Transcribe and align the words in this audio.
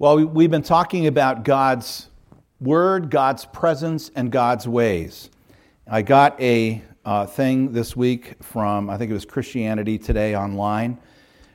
Well, 0.00 0.16
we- 0.16 0.24
we've 0.24 0.50
been 0.50 0.62
talking 0.62 1.06
about 1.06 1.44
God's 1.44 2.08
Word, 2.58 3.10
God's 3.10 3.44
presence, 3.44 4.10
and 4.16 4.32
God's 4.32 4.66
ways. 4.66 5.28
I 5.86 6.00
got 6.00 6.40
a 6.40 6.80
uh, 7.04 7.26
thing 7.26 7.72
this 7.72 7.94
week 7.94 8.36
from, 8.40 8.88
I 8.88 8.96
think 8.96 9.10
it 9.10 9.12
was 9.12 9.26
Christianity 9.26 9.98
Today 9.98 10.34
online, 10.34 10.96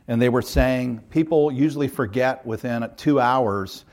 and 0.08 0.22
they 0.22 0.30
were 0.30 0.44
saying 0.44 1.02
people 1.10 1.52
usually 1.52 1.88
forget 1.88 2.46
within 2.46 2.88
two 2.98 3.20
hours 3.20 3.84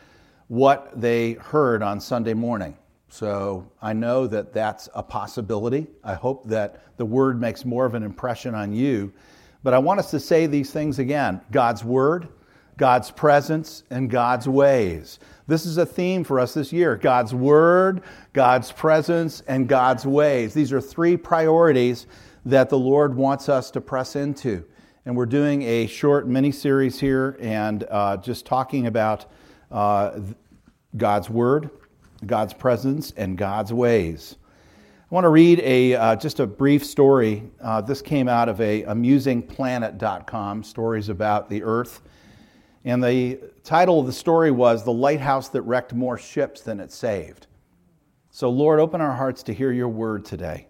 what 0.48 1.00
they 1.00 1.32
heard 1.32 1.82
on 1.82 1.98
Sunday 1.98 2.34
morning. 2.34 2.76
So 3.08 3.64
I 3.80 3.94
know 3.94 4.26
that 4.26 4.52
that's 4.52 4.86
a 4.94 5.02
possibility. 5.02 5.86
I 6.04 6.12
hope 6.12 6.44
that 6.48 6.98
the 6.98 7.06
Word 7.06 7.40
makes 7.40 7.64
more 7.64 7.86
of 7.86 7.94
an 7.94 8.02
impression 8.02 8.54
on 8.54 8.74
you. 8.74 9.14
But 9.62 9.72
I 9.72 9.78
want 9.78 9.98
us 9.98 10.10
to 10.10 10.20
say 10.20 10.44
these 10.44 10.70
things 10.70 10.98
again 10.98 11.40
God's 11.50 11.82
Word, 11.82 12.28
God's 12.76 13.10
presence, 13.10 13.82
and 13.90 14.10
God's 14.10 14.48
ways. 14.48 15.18
This 15.46 15.66
is 15.66 15.76
a 15.76 15.86
theme 15.86 16.24
for 16.24 16.40
us 16.40 16.54
this 16.54 16.72
year 16.72 16.96
God's 16.96 17.34
Word, 17.34 18.02
God's 18.32 18.72
presence, 18.72 19.42
and 19.46 19.68
God's 19.68 20.06
ways. 20.06 20.54
These 20.54 20.72
are 20.72 20.80
three 20.80 21.16
priorities 21.16 22.06
that 22.44 22.70
the 22.70 22.78
Lord 22.78 23.14
wants 23.14 23.48
us 23.48 23.70
to 23.72 23.80
press 23.80 24.16
into. 24.16 24.64
And 25.04 25.16
we're 25.16 25.26
doing 25.26 25.62
a 25.62 25.86
short 25.86 26.26
mini 26.26 26.52
series 26.52 26.98
here 26.98 27.36
and 27.40 27.84
uh, 27.90 28.16
just 28.18 28.46
talking 28.46 28.86
about 28.86 29.26
uh, 29.70 30.20
God's 30.96 31.28
Word, 31.28 31.70
God's 32.24 32.54
presence, 32.54 33.12
and 33.16 33.36
God's 33.36 33.72
ways. 33.72 34.36
I 35.10 35.14
want 35.14 35.24
to 35.24 35.30
read 35.30 35.60
a, 35.60 35.94
uh, 35.94 36.16
just 36.16 36.40
a 36.40 36.46
brief 36.46 36.86
story. 36.86 37.42
Uh, 37.60 37.82
this 37.82 38.00
came 38.00 38.28
out 38.28 38.48
of 38.48 38.60
a 38.62 38.84
amusingplanet.com, 38.84 40.64
stories 40.64 41.08
about 41.10 41.50
the 41.50 41.62
Earth. 41.62 42.00
And 42.84 43.02
the 43.02 43.38
title 43.62 44.00
of 44.00 44.06
the 44.06 44.12
story 44.12 44.50
was 44.50 44.84
The 44.84 44.92
Lighthouse 44.92 45.48
That 45.50 45.62
Wrecked 45.62 45.94
More 45.94 46.18
Ships 46.18 46.62
Than 46.62 46.80
It 46.80 46.90
Saved. 46.90 47.46
So, 48.30 48.50
Lord, 48.50 48.80
open 48.80 49.00
our 49.00 49.14
hearts 49.14 49.42
to 49.44 49.54
hear 49.54 49.70
your 49.70 49.88
word 49.88 50.24
today. 50.24 50.66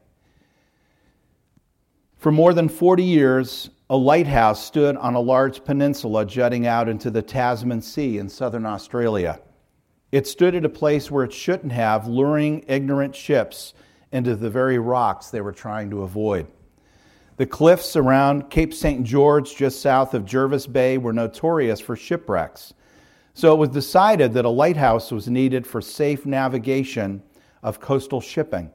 For 2.18 2.30
more 2.30 2.52
than 2.52 2.68
40 2.68 3.02
years, 3.02 3.70
a 3.88 3.96
lighthouse 3.96 4.64
stood 4.64 4.96
on 4.96 5.14
a 5.14 5.20
large 5.20 5.64
peninsula 5.64 6.26
jutting 6.26 6.66
out 6.66 6.88
into 6.88 7.10
the 7.10 7.22
Tasman 7.22 7.82
Sea 7.82 8.18
in 8.18 8.28
southern 8.28 8.66
Australia. 8.66 9.40
It 10.10 10.26
stood 10.26 10.54
at 10.54 10.64
a 10.64 10.68
place 10.68 11.10
where 11.10 11.24
it 11.24 11.32
shouldn't 11.32 11.72
have, 11.72 12.06
luring 12.06 12.64
ignorant 12.68 13.16
ships 13.16 13.74
into 14.12 14.36
the 14.36 14.50
very 14.50 14.78
rocks 14.78 15.30
they 15.30 15.40
were 15.40 15.52
trying 15.52 15.88
to 15.90 16.02
avoid. 16.02 16.46
The 17.42 17.46
cliffs 17.46 17.96
around 17.96 18.50
Cape 18.50 18.72
St. 18.72 19.02
George, 19.02 19.56
just 19.56 19.82
south 19.82 20.14
of 20.14 20.24
Jervis 20.24 20.64
Bay, 20.68 20.96
were 20.96 21.12
notorious 21.12 21.80
for 21.80 21.96
shipwrecks. 21.96 22.72
So 23.34 23.52
it 23.52 23.58
was 23.58 23.70
decided 23.70 24.32
that 24.34 24.44
a 24.44 24.48
lighthouse 24.48 25.10
was 25.10 25.26
needed 25.26 25.66
for 25.66 25.80
safe 25.80 26.24
navigation 26.24 27.20
of 27.64 27.80
coastal 27.80 28.20
shipping. 28.20 28.70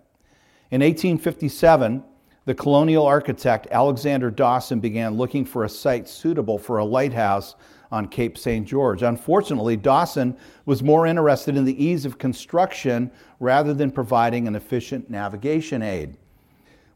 In 0.69 0.81
1857, 0.81 2.03
the 2.43 2.53
colonial 2.53 3.05
architect 3.05 3.69
Alexander 3.71 4.29
Dawson 4.29 4.81
began 4.81 5.15
looking 5.15 5.45
for 5.45 5.63
a 5.63 5.69
site 5.69 6.09
suitable 6.09 6.57
for 6.57 6.79
a 6.79 6.83
lighthouse 6.83 7.55
on 7.89 8.09
Cape 8.09 8.37
St. 8.37 8.67
George. 8.67 9.01
Unfortunately, 9.01 9.77
Dawson 9.77 10.35
was 10.65 10.83
more 10.83 11.07
interested 11.07 11.55
in 11.55 11.63
the 11.63 11.81
ease 11.81 12.05
of 12.05 12.17
construction 12.17 13.11
rather 13.39 13.73
than 13.73 13.91
providing 13.91 14.45
an 14.45 14.57
efficient 14.57 15.09
navigation 15.09 15.81
aid. 15.81 16.17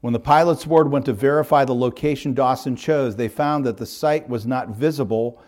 When 0.02 0.14
the 0.14 0.20
pilot's 0.20 0.66
board 0.66 0.92
went 0.92 1.06
to 1.06 1.14
verify 1.14 1.64
the 1.64 1.76
location 1.76 2.34
Dawson 2.34 2.76
chose, 2.76 3.16
they 3.16 3.28
found 3.28 3.66
that 3.66 3.78
the 3.78 3.86
site 3.86 4.28
was 4.28 4.48
not 4.48 4.70
visible 4.70 5.42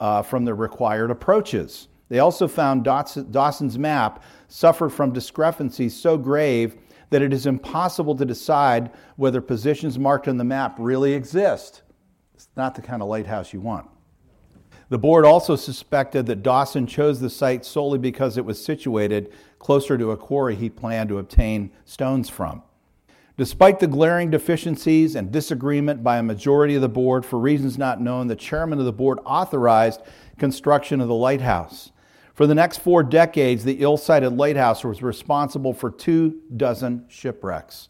uh, 0.00 0.22
from 0.22 0.44
the 0.46 0.54
required 0.54 1.10
approaches. 1.10 1.88
They 2.08 2.18
also 2.18 2.48
found 2.48 2.84
Dawson's 2.84 3.78
map 3.78 4.22
suffered 4.48 4.90
from 4.90 5.12
discrepancies 5.12 5.94
so 5.94 6.16
grave 6.16 6.76
that 7.10 7.22
it 7.22 7.32
is 7.32 7.46
impossible 7.46 8.16
to 8.16 8.24
decide 8.24 8.90
whether 9.16 9.42
positions 9.42 9.98
marked 9.98 10.28
on 10.28 10.38
the 10.38 10.44
map 10.44 10.76
really 10.78 11.12
exist. 11.12 11.82
It's 12.34 12.48
not 12.56 12.74
the 12.74 12.82
kind 12.82 13.02
of 13.02 13.08
lighthouse 13.08 13.52
you 13.52 13.60
want. 13.60 13.88
The 14.88 14.98
board 14.98 15.24
also 15.24 15.56
suspected 15.56 16.26
that 16.26 16.42
Dawson 16.42 16.86
chose 16.86 17.20
the 17.20 17.30
site 17.30 17.64
solely 17.64 17.98
because 17.98 18.36
it 18.36 18.44
was 18.44 18.62
situated 18.62 19.32
closer 19.58 19.96
to 19.96 20.10
a 20.10 20.16
quarry 20.16 20.54
he 20.54 20.68
planned 20.68 21.08
to 21.10 21.18
obtain 21.18 21.70
stones 21.84 22.28
from. 22.28 22.62
Despite 23.42 23.80
the 23.80 23.88
glaring 23.88 24.30
deficiencies 24.30 25.16
and 25.16 25.32
disagreement 25.32 26.04
by 26.04 26.18
a 26.18 26.22
majority 26.22 26.76
of 26.76 26.80
the 26.80 26.88
board 26.88 27.26
for 27.26 27.40
reasons 27.40 27.76
not 27.76 28.00
known, 28.00 28.28
the 28.28 28.36
chairman 28.36 28.78
of 28.78 28.84
the 28.84 28.92
board 28.92 29.18
authorized 29.24 30.00
construction 30.38 31.00
of 31.00 31.08
the 31.08 31.14
lighthouse. 31.16 31.90
For 32.34 32.46
the 32.46 32.54
next 32.54 32.78
four 32.78 33.02
decades, 33.02 33.64
the 33.64 33.82
ill 33.82 33.96
sited 33.96 34.36
lighthouse 34.36 34.84
was 34.84 35.02
responsible 35.02 35.74
for 35.74 35.90
two 35.90 36.40
dozen 36.56 37.04
shipwrecks. 37.08 37.88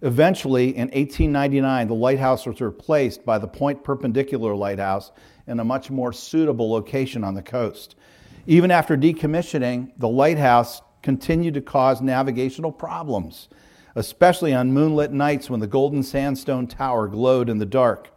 Eventually, 0.00 0.70
in 0.70 0.88
1899, 0.88 1.86
the 1.86 1.94
lighthouse 1.94 2.44
was 2.44 2.60
replaced 2.60 3.24
by 3.24 3.38
the 3.38 3.46
Point 3.46 3.84
Perpendicular 3.84 4.56
Lighthouse 4.56 5.12
in 5.46 5.60
a 5.60 5.64
much 5.64 5.92
more 5.92 6.12
suitable 6.12 6.72
location 6.72 7.22
on 7.22 7.34
the 7.36 7.42
coast. 7.42 7.94
Even 8.48 8.72
after 8.72 8.96
decommissioning, 8.96 9.92
the 9.98 10.08
lighthouse 10.08 10.82
continued 11.02 11.54
to 11.54 11.60
cause 11.60 12.00
navigational 12.00 12.72
problems 12.72 13.48
especially 13.94 14.54
on 14.54 14.72
moonlit 14.72 15.12
nights 15.12 15.50
when 15.50 15.60
the 15.60 15.66
golden 15.66 16.02
sandstone 16.02 16.66
tower 16.66 17.08
glowed 17.08 17.48
in 17.48 17.58
the 17.58 17.66
dark. 17.66 18.10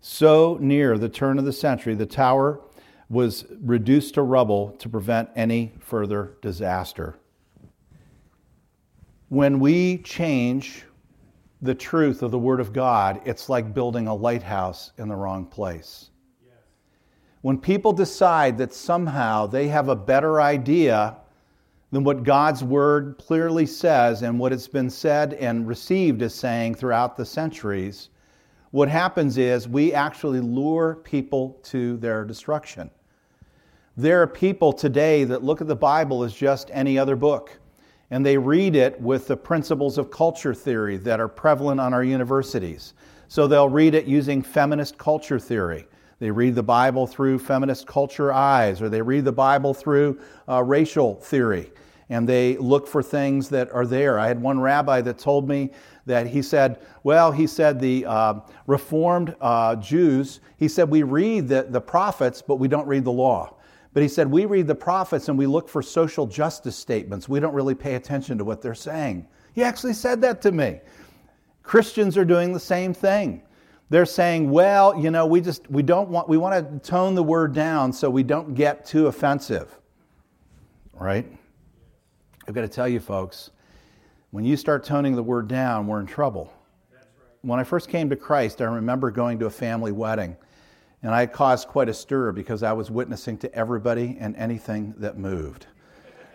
So 0.00 0.58
near 0.60 0.98
the 0.98 1.08
turn 1.08 1.38
of 1.38 1.44
the 1.44 1.52
century, 1.52 1.94
the 1.94 2.06
tower 2.06 2.60
was 3.08 3.44
reduced 3.60 4.14
to 4.14 4.22
rubble 4.22 4.70
to 4.78 4.88
prevent 4.88 5.30
any 5.36 5.72
further 5.78 6.36
disaster. 6.42 7.16
When 9.28 9.60
we 9.60 9.98
change 9.98 10.84
the 11.62 11.74
truth 11.74 12.22
of 12.22 12.30
the 12.30 12.38
Word 12.38 12.60
of 12.60 12.72
God, 12.72 13.20
it's 13.24 13.48
like 13.48 13.74
building 13.74 14.06
a 14.06 14.14
lighthouse 14.14 14.92
in 14.98 15.08
the 15.08 15.16
wrong 15.16 15.46
place. 15.46 16.10
When 17.42 17.58
people 17.58 17.92
decide 17.92 18.58
that 18.58 18.74
somehow 18.74 19.46
they 19.46 19.68
have 19.68 19.88
a 19.88 19.96
better 19.96 20.40
idea 20.40 21.16
than 21.96 22.04
what 22.04 22.24
God's 22.24 22.62
word 22.62 23.16
clearly 23.16 23.64
says 23.64 24.20
and 24.20 24.38
what 24.38 24.52
it's 24.52 24.68
been 24.68 24.90
said 24.90 25.32
and 25.32 25.66
received 25.66 26.20
as 26.20 26.34
saying 26.34 26.74
throughout 26.74 27.16
the 27.16 27.24
centuries, 27.24 28.10
what 28.70 28.90
happens 28.90 29.38
is 29.38 29.66
we 29.66 29.94
actually 29.94 30.40
lure 30.40 30.96
people 31.04 31.58
to 31.62 31.96
their 31.96 32.22
destruction. 32.26 32.90
There 33.96 34.20
are 34.20 34.26
people 34.26 34.74
today 34.74 35.24
that 35.24 35.42
look 35.42 35.62
at 35.62 35.68
the 35.68 35.74
Bible 35.74 36.22
as 36.22 36.34
just 36.34 36.70
any 36.70 36.98
other 36.98 37.16
book, 37.16 37.58
and 38.10 38.26
they 38.26 38.36
read 38.36 38.76
it 38.76 39.00
with 39.00 39.26
the 39.26 39.36
principles 39.38 39.96
of 39.96 40.10
culture 40.10 40.52
theory 40.52 40.98
that 40.98 41.18
are 41.18 41.28
prevalent 41.28 41.80
on 41.80 41.94
our 41.94 42.04
universities. 42.04 42.92
So 43.28 43.46
they'll 43.46 43.70
read 43.70 43.94
it 43.94 44.04
using 44.04 44.42
feminist 44.42 44.98
culture 44.98 45.38
theory. 45.38 45.86
They 46.18 46.30
read 46.30 46.56
the 46.56 46.62
Bible 46.62 47.06
through 47.06 47.38
feminist 47.38 47.86
culture 47.86 48.34
eyes, 48.34 48.82
or 48.82 48.90
they 48.90 49.00
read 49.00 49.24
the 49.24 49.32
Bible 49.32 49.72
through 49.72 50.20
uh, 50.46 50.62
racial 50.62 51.14
theory, 51.14 51.70
and 52.08 52.28
they 52.28 52.56
look 52.58 52.86
for 52.86 53.02
things 53.02 53.48
that 53.48 53.70
are 53.72 53.86
there. 53.86 54.18
I 54.18 54.28
had 54.28 54.40
one 54.40 54.60
rabbi 54.60 55.00
that 55.02 55.18
told 55.18 55.48
me 55.48 55.70
that 56.06 56.26
he 56.26 56.40
said, 56.42 56.80
well, 57.02 57.32
he 57.32 57.46
said 57.46 57.80
the 57.80 58.06
uh, 58.06 58.34
Reformed 58.66 59.34
uh, 59.40 59.76
Jews, 59.76 60.40
he 60.56 60.68
said, 60.68 60.88
we 60.88 61.02
read 61.02 61.48
the, 61.48 61.66
the 61.68 61.80
prophets, 61.80 62.42
but 62.42 62.56
we 62.56 62.68
don't 62.68 62.86
read 62.86 63.04
the 63.04 63.12
law. 63.12 63.54
But 63.92 64.02
he 64.02 64.08
said, 64.08 64.30
we 64.30 64.44
read 64.44 64.66
the 64.66 64.74
prophets 64.74 65.28
and 65.28 65.38
we 65.38 65.46
look 65.46 65.68
for 65.68 65.82
social 65.82 66.26
justice 66.26 66.76
statements. 66.76 67.28
We 67.28 67.40
don't 67.40 67.54
really 67.54 67.74
pay 67.74 67.94
attention 67.94 68.38
to 68.38 68.44
what 68.44 68.62
they're 68.62 68.74
saying. 68.74 69.26
He 69.54 69.62
actually 69.62 69.94
said 69.94 70.20
that 70.20 70.42
to 70.42 70.52
me. 70.52 70.80
Christians 71.62 72.16
are 72.16 72.24
doing 72.24 72.52
the 72.52 72.60
same 72.60 72.94
thing 72.94 73.42
they're 73.88 74.06
saying, 74.06 74.50
well, 74.50 74.98
you 74.98 75.10
know, 75.10 75.26
we 75.26 75.40
just 75.40 75.70
we 75.70 75.82
don't 75.82 76.08
want 76.08 76.28
we 76.28 76.36
want 76.36 76.82
to 76.82 76.88
tone 76.88 77.14
the 77.14 77.22
word 77.22 77.54
down 77.54 77.92
so 77.92 78.10
we 78.10 78.22
don't 78.22 78.54
get 78.54 78.84
too 78.84 79.06
offensive. 79.06 79.78
Right? 80.92 81.26
I've 82.48 82.54
got 82.54 82.60
to 82.60 82.68
tell 82.68 82.86
you 82.86 83.00
folks, 83.00 83.50
when 84.30 84.44
you 84.44 84.56
start 84.56 84.84
toning 84.84 85.16
the 85.16 85.22
word 85.22 85.48
down, 85.48 85.88
we're 85.88 85.98
in 85.98 86.06
trouble. 86.06 86.52
Right. 86.92 87.02
When 87.42 87.58
I 87.58 87.64
first 87.64 87.88
came 87.88 88.08
to 88.10 88.16
Christ, 88.16 88.62
I 88.62 88.66
remember 88.66 89.10
going 89.10 89.40
to 89.40 89.46
a 89.46 89.50
family 89.50 89.90
wedding, 89.90 90.36
and 91.02 91.12
I 91.12 91.26
caused 91.26 91.66
quite 91.66 91.88
a 91.88 91.94
stir 91.94 92.30
because 92.30 92.62
I 92.62 92.72
was 92.72 92.88
witnessing 92.88 93.36
to 93.38 93.52
everybody 93.52 94.16
and 94.20 94.36
anything 94.36 94.94
that 94.98 95.18
moved. 95.18 95.66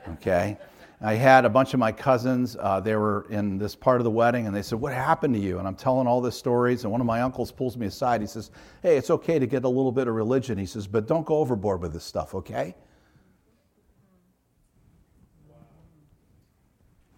Okay? 0.09 0.57
I 0.99 1.13
had 1.13 1.45
a 1.45 1.49
bunch 1.49 1.73
of 1.73 1.79
my 1.79 1.93
cousins, 1.93 2.57
uh, 2.59 2.81
they 2.81 2.95
were 2.97 3.25
in 3.29 3.57
this 3.57 3.73
part 3.73 4.01
of 4.01 4.03
the 4.03 4.11
wedding, 4.11 4.47
and 4.47 4.55
they 4.55 4.61
said, 4.61 4.81
What 4.81 4.93
happened 4.93 5.33
to 5.35 5.39
you? 5.39 5.59
And 5.59 5.67
I'm 5.67 5.75
telling 5.75 6.07
all 6.07 6.19
the 6.19 6.31
stories, 6.31 6.83
and 6.83 6.91
one 6.91 6.99
of 6.99 7.07
my 7.07 7.21
uncles 7.21 7.53
pulls 7.53 7.77
me 7.77 7.87
aside. 7.87 8.19
He 8.19 8.27
says, 8.27 8.51
Hey, 8.83 8.97
it's 8.97 9.09
okay 9.09 9.39
to 9.39 9.47
get 9.47 9.63
a 9.63 9.69
little 9.69 9.93
bit 9.93 10.09
of 10.09 10.13
religion. 10.13 10.57
He 10.57 10.65
says, 10.65 10.87
But 10.87 11.07
don't 11.07 11.25
go 11.25 11.37
overboard 11.37 11.81
with 11.81 11.93
this 11.93 12.03
stuff, 12.03 12.35
okay? 12.35 12.75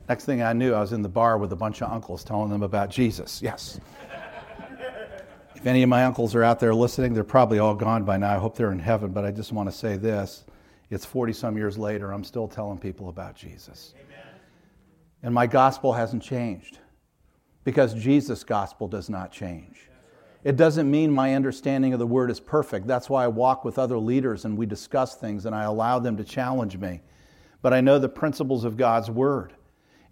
Next 0.09 0.25
thing 0.25 0.41
I 0.41 0.53
knew, 0.53 0.73
I 0.73 0.81
was 0.81 0.91
in 0.91 1.01
the 1.01 1.09
bar 1.09 1.38
with 1.38 1.53
a 1.53 1.55
bunch 1.55 1.81
of 1.81 1.91
uncles 1.91 2.23
telling 2.23 2.50
them 2.50 2.63
about 2.63 2.89
Jesus. 2.89 3.41
Yes. 3.41 3.79
if 5.55 5.65
any 5.65 5.81
of 5.81 5.89
my 5.89 6.03
uncles 6.03 6.35
are 6.35 6.44
out 6.44 6.59
there 6.59 6.75
listening, 6.75 7.13
they're 7.13 7.23
probably 7.23 7.59
all 7.59 7.75
gone 7.75 8.03
by 8.03 8.17
now. 8.17 8.35
I 8.35 8.38
hope 8.38 8.57
they're 8.57 8.73
in 8.73 8.79
heaven, 8.79 9.11
but 9.11 9.23
I 9.23 9.31
just 9.31 9.53
want 9.53 9.69
to 9.69 9.75
say 9.75 9.95
this 9.95 10.44
It's 10.89 11.05
40 11.05 11.31
some 11.31 11.57
years 11.57 11.77
later, 11.77 12.11
I'm 12.11 12.23
still 12.23 12.47
telling 12.47 12.77
people 12.77 13.09
about 13.09 13.35
Jesus. 13.35 13.94
Amen. 13.95 14.25
And 15.23 15.33
my 15.33 15.47
gospel 15.47 15.94
hasn't 15.94 16.21
changed 16.21 16.79
because 17.63 17.94
Jesus' 17.94 18.44
gospel 18.44 18.89
does 18.89 19.09
not 19.09 19.31
change. 19.31 19.89
It 20.44 20.57
doesn't 20.57 20.91
mean 20.91 21.09
my 21.09 21.35
understanding 21.35 21.94
of 21.94 21.99
the 21.99 22.07
word 22.07 22.29
is 22.29 22.41
perfect. 22.41 22.85
That's 22.85 23.09
why 23.09 23.23
I 23.23 23.27
walk 23.27 23.63
with 23.63 23.79
other 23.79 23.97
leaders 23.97 24.44
and 24.44 24.57
we 24.57 24.65
discuss 24.65 25.15
things 25.15 25.45
and 25.45 25.56
I 25.56 25.63
allow 25.63 25.99
them 25.99 26.17
to 26.17 26.25
challenge 26.25 26.77
me. 26.77 27.01
But 27.61 27.73
I 27.73 27.79
know 27.79 27.97
the 27.97 28.09
principles 28.09 28.65
of 28.65 28.75
God's 28.75 29.09
word. 29.09 29.53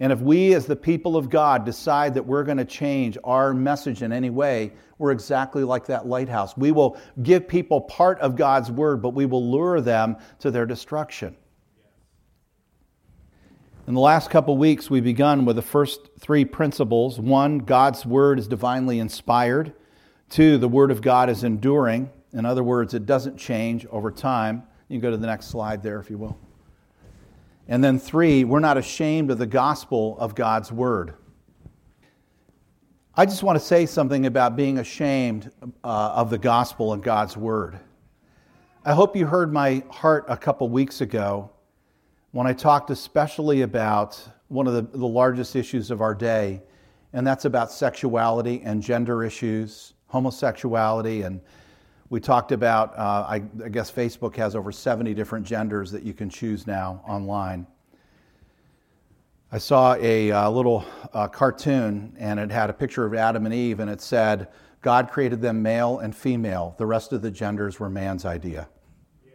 And 0.01 0.11
if 0.11 0.19
we, 0.19 0.55
as 0.55 0.65
the 0.65 0.75
people 0.75 1.15
of 1.15 1.29
God, 1.29 1.63
decide 1.63 2.15
that 2.15 2.25
we're 2.25 2.43
going 2.43 2.57
to 2.57 2.65
change 2.65 3.19
our 3.23 3.53
message 3.53 4.01
in 4.01 4.11
any 4.11 4.31
way, 4.31 4.73
we're 4.97 5.11
exactly 5.11 5.63
like 5.63 5.85
that 5.85 6.07
lighthouse. 6.07 6.57
We 6.57 6.71
will 6.71 6.97
give 7.21 7.47
people 7.47 7.81
part 7.81 8.19
of 8.19 8.35
God's 8.35 8.71
word, 8.71 9.03
but 9.03 9.11
we 9.11 9.27
will 9.27 9.51
lure 9.51 9.79
them 9.79 10.17
to 10.39 10.49
their 10.49 10.65
destruction. 10.65 11.35
In 13.85 13.93
the 13.93 13.99
last 13.99 14.31
couple 14.31 14.57
weeks, 14.57 14.89
we've 14.89 15.03
begun 15.03 15.45
with 15.45 15.55
the 15.55 15.61
first 15.61 16.09
three 16.19 16.45
principles. 16.45 17.19
One, 17.19 17.59
God's 17.59 18.03
word 18.03 18.39
is 18.39 18.47
divinely 18.47 18.97
inspired. 18.97 19.71
Two, 20.31 20.57
the 20.57 20.67
word 20.67 20.89
of 20.89 21.03
God 21.03 21.29
is 21.29 21.43
enduring. 21.43 22.09
In 22.33 22.47
other 22.47 22.63
words, 22.63 22.95
it 22.95 23.05
doesn't 23.05 23.37
change 23.37 23.85
over 23.91 24.09
time. 24.09 24.63
You 24.87 24.95
can 24.95 25.01
go 25.01 25.11
to 25.11 25.17
the 25.17 25.27
next 25.27 25.49
slide 25.49 25.83
there, 25.83 25.99
if 25.99 26.09
you 26.09 26.17
will. 26.17 26.39
And 27.71 27.81
then 27.81 27.99
three, 27.99 28.43
we're 28.43 28.59
not 28.59 28.77
ashamed 28.77 29.31
of 29.31 29.37
the 29.37 29.47
gospel 29.47 30.17
of 30.19 30.35
God's 30.35 30.73
word. 30.73 31.13
I 33.15 33.25
just 33.25 33.43
want 33.43 33.57
to 33.57 33.63
say 33.63 33.85
something 33.85 34.25
about 34.25 34.57
being 34.57 34.79
ashamed 34.79 35.49
uh, 35.81 36.11
of 36.13 36.29
the 36.29 36.37
gospel 36.37 36.91
and 36.91 37.01
God's 37.01 37.37
word. 37.37 37.79
I 38.83 38.91
hope 38.93 39.15
you 39.15 39.25
heard 39.25 39.53
my 39.53 39.83
heart 39.89 40.25
a 40.27 40.35
couple 40.35 40.67
weeks 40.67 40.99
ago 40.99 41.49
when 42.31 42.45
I 42.45 42.51
talked 42.51 42.89
especially 42.89 43.61
about 43.61 44.21
one 44.49 44.67
of 44.67 44.73
the, 44.73 44.81
the 44.81 45.07
largest 45.07 45.55
issues 45.55 45.91
of 45.91 46.01
our 46.01 46.13
day, 46.13 46.61
and 47.13 47.25
that's 47.25 47.45
about 47.45 47.71
sexuality 47.71 48.61
and 48.65 48.83
gender 48.83 49.23
issues, 49.23 49.93
homosexuality, 50.07 51.21
and 51.21 51.39
we 52.11 52.19
talked 52.19 52.51
about, 52.51 52.93
uh, 52.99 53.25
I, 53.25 53.41
I, 53.63 53.69
guess 53.69 53.89
Facebook 53.89 54.35
has 54.35 54.53
over 54.53 54.69
70 54.69 55.13
different 55.13 55.47
genders 55.47 55.91
that 55.91 56.03
you 56.03 56.13
can 56.13 56.29
choose 56.29 56.67
now 56.67 57.01
online. 57.07 57.65
I 59.49 59.57
saw 59.57 59.95
a 59.95 60.29
uh, 60.29 60.49
little 60.49 60.83
uh, 61.13 61.29
cartoon 61.29 62.13
and 62.19 62.37
it 62.37 62.51
had 62.51 62.69
a 62.69 62.73
picture 62.73 63.05
of 63.05 63.13
Adam 63.13 63.45
and 63.45 63.55
Eve 63.55 63.79
and 63.79 63.89
it 63.89 64.01
said, 64.01 64.49
God 64.81 65.09
created 65.09 65.41
them 65.41 65.61
male 65.61 65.99
and 65.99 66.13
female. 66.13 66.75
The 66.77 66.85
rest 66.85 67.13
of 67.13 67.21
the 67.21 67.31
genders 67.31 67.79
were 67.79 67.89
man's 67.89 68.25
idea. 68.25 68.67
Yeah. 69.25 69.31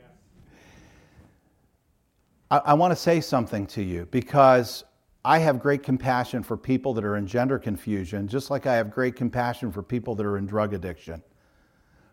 I, 2.51 2.59
I 2.59 2.75
want 2.75 2.93
to 2.93 2.97
say 2.97 3.23
something 3.23 3.67
to 3.69 3.83
you 3.83 4.07
because 4.11 4.85
I 5.25 5.39
have 5.39 5.61
great 5.61 5.83
compassion 5.83 6.43
for 6.43 6.59
people 6.59 6.93
that 6.93 7.07
are 7.07 7.17
in 7.17 7.27
gender 7.27 7.59
confusion, 7.59 8.29
just 8.29 8.51
like 8.51 8.67
I 8.67 8.75
have 8.75 8.91
great 8.91 9.17
compassion 9.17 9.73
for 9.73 9.83
people 9.83 10.15
that 10.17 10.27
are 10.27 10.37
in 10.37 10.45
drug 10.45 10.75
addiction. 10.75 11.23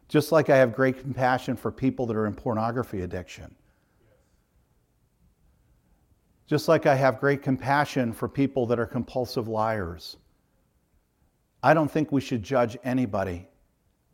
Just 0.07 0.31
like 0.31 0.49
I 0.49 0.57
have 0.57 0.75
great 0.75 0.99
compassion 0.99 1.55
for 1.55 1.71
people 1.71 2.05
that 2.07 2.15
are 2.15 2.27
in 2.27 2.33
pornography 2.33 3.01
addiction. 3.01 3.55
Just 6.45 6.67
like 6.67 6.85
I 6.85 6.95
have 6.95 7.19
great 7.19 7.41
compassion 7.41 8.13
for 8.13 8.27
people 8.27 8.67
that 8.67 8.79
are 8.79 8.85
compulsive 8.85 9.47
liars. 9.47 10.17
I 11.63 11.73
don't 11.73 11.89
think 11.89 12.11
we 12.11 12.21
should 12.21 12.43
judge 12.43 12.77
anybody. 12.83 13.47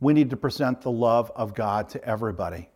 We 0.00 0.14
need 0.14 0.30
to 0.30 0.36
present 0.36 0.80
the 0.80 0.90
love 0.90 1.32
of 1.34 1.54
God 1.54 1.88
to 1.90 2.04
everybody. 2.04 2.70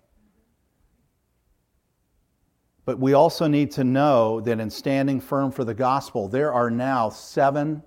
But 2.84 2.98
we 2.98 3.14
also 3.14 3.46
need 3.46 3.70
to 3.72 3.84
know 3.84 4.40
that 4.42 4.60
in 4.60 4.68
standing 4.68 5.20
firm 5.20 5.50
for 5.50 5.64
the 5.64 5.72
gospel, 5.72 6.28
there 6.28 6.52
are 6.52 6.70
now 6.70 7.08
seven 7.08 7.82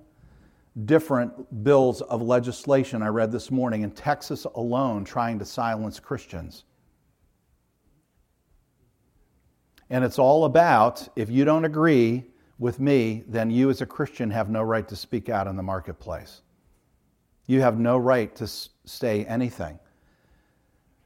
different 0.86 1.64
bills 1.64 2.02
of 2.02 2.22
legislation 2.22 3.02
I 3.02 3.08
read 3.08 3.32
this 3.32 3.50
morning 3.50 3.82
in 3.82 3.92
Texas 3.92 4.46
alone 4.56 5.04
trying 5.04 5.40
to 5.40 5.46
silence 5.46 6.00
Christians. 6.00 6.66
And 9.90 10.04
it's 10.04 10.20
all 10.20 10.46
about 10.46 11.08
if 11.16 11.30
you 11.30 11.46
don't 11.46 11.66
agree 11.66 12.26
with 12.60 12.80
me, 12.80 13.24
then 13.28 13.50
you 13.50 13.70
as 13.70 13.82
a 13.82 13.86
Christian 13.86 14.30
have 14.32 14.50
no 14.50 14.62
right 14.62 14.88
to 14.88 14.96
speak 14.96 15.30
out 15.30 15.48
in 15.48 15.56
the 15.56 15.64
marketplace. 15.64 16.42
You 17.48 17.62
have 17.62 17.80
no 17.80 17.98
right 17.98 18.36
to 18.36 18.48
say 18.86 19.26
anything. 19.26 19.80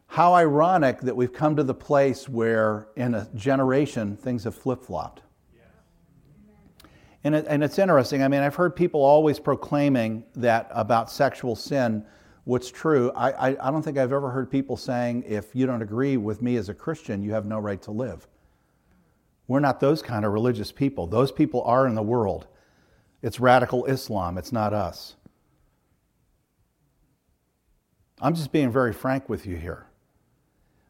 How 0.07 0.33
ironic 0.33 0.99
that 1.01 1.15
we've 1.15 1.31
come 1.31 1.55
to 1.55 1.63
the 1.63 1.73
place 1.73 2.27
where 2.27 2.87
in 2.97 3.13
a 3.13 3.29
generation 3.35 4.17
things 4.17 4.43
have 4.43 4.55
flip 4.55 4.83
flopped. 4.83 5.21
And, 7.23 7.35
it, 7.35 7.45
and 7.47 7.63
it's 7.63 7.77
interesting. 7.77 8.23
I 8.23 8.27
mean, 8.27 8.41
I've 8.41 8.55
heard 8.55 8.75
people 8.75 9.01
always 9.01 9.39
proclaiming 9.39 10.23
that 10.35 10.67
about 10.71 11.11
sexual 11.11 11.55
sin. 11.55 12.03
What's 12.45 12.71
true, 12.71 13.11
I, 13.15 13.31
I, 13.31 13.67
I 13.67 13.71
don't 13.71 13.83
think 13.83 13.97
I've 13.97 14.11
ever 14.11 14.31
heard 14.31 14.49
people 14.49 14.75
saying, 14.75 15.23
if 15.27 15.55
you 15.55 15.67
don't 15.67 15.83
agree 15.83 16.17
with 16.17 16.41
me 16.41 16.55
as 16.55 16.69
a 16.69 16.73
Christian, 16.73 17.21
you 17.21 17.33
have 17.33 17.45
no 17.45 17.59
right 17.59 17.81
to 17.83 17.91
live. 17.91 18.27
We're 19.47 19.59
not 19.59 19.79
those 19.79 20.01
kind 20.01 20.25
of 20.25 20.31
religious 20.31 20.71
people. 20.71 21.05
Those 21.05 21.31
people 21.31 21.61
are 21.63 21.85
in 21.85 21.93
the 21.93 22.01
world. 22.01 22.47
It's 23.21 23.39
radical 23.39 23.85
Islam, 23.85 24.37
it's 24.37 24.51
not 24.51 24.73
us. 24.73 25.15
I'm 28.19 28.35
just 28.35 28.51
being 28.51 28.71
very 28.71 28.93
frank 28.93 29.29
with 29.29 29.45
you 29.45 29.57
here. 29.57 29.87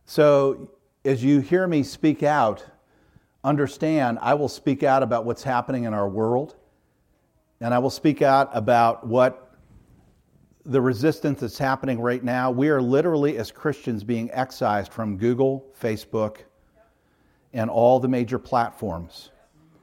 So, 0.05 0.71
as 1.05 1.23
you 1.23 1.39
hear 1.39 1.65
me 1.67 1.83
speak 1.83 2.23
out, 2.23 2.65
understand 3.43 4.19
I 4.21 4.33
will 4.33 4.49
speak 4.49 4.83
out 4.83 5.03
about 5.03 5.25
what's 5.25 5.43
happening 5.43 5.85
in 5.85 5.93
our 5.93 6.07
world, 6.07 6.55
and 7.59 7.73
I 7.73 7.79
will 7.79 7.89
speak 7.89 8.21
out 8.21 8.49
about 8.53 9.05
what 9.05 9.47
the 10.65 10.81
resistance 10.81 11.39
that's 11.39 11.57
happening 11.57 11.99
right 11.99 12.23
now. 12.23 12.51
We 12.51 12.69
are 12.69 12.81
literally, 12.81 13.37
as 13.37 13.51
Christians, 13.51 14.03
being 14.03 14.29
excised 14.31 14.91
from 14.93 15.17
Google, 15.17 15.65
Facebook, 15.79 16.37
and 17.53 17.69
all 17.69 17.99
the 17.99 18.07
major 18.07 18.37
platforms. 18.37 19.31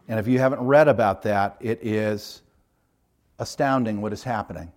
And 0.06 0.19
if 0.19 0.26
you 0.26 0.38
haven't 0.38 0.60
read 0.60 0.88
about 0.88 1.22
that, 1.22 1.56
it 1.60 1.81
is 1.82 2.43
astounding 3.38 4.00
what 4.00 4.12
is 4.12 4.22
happening. 4.22 4.72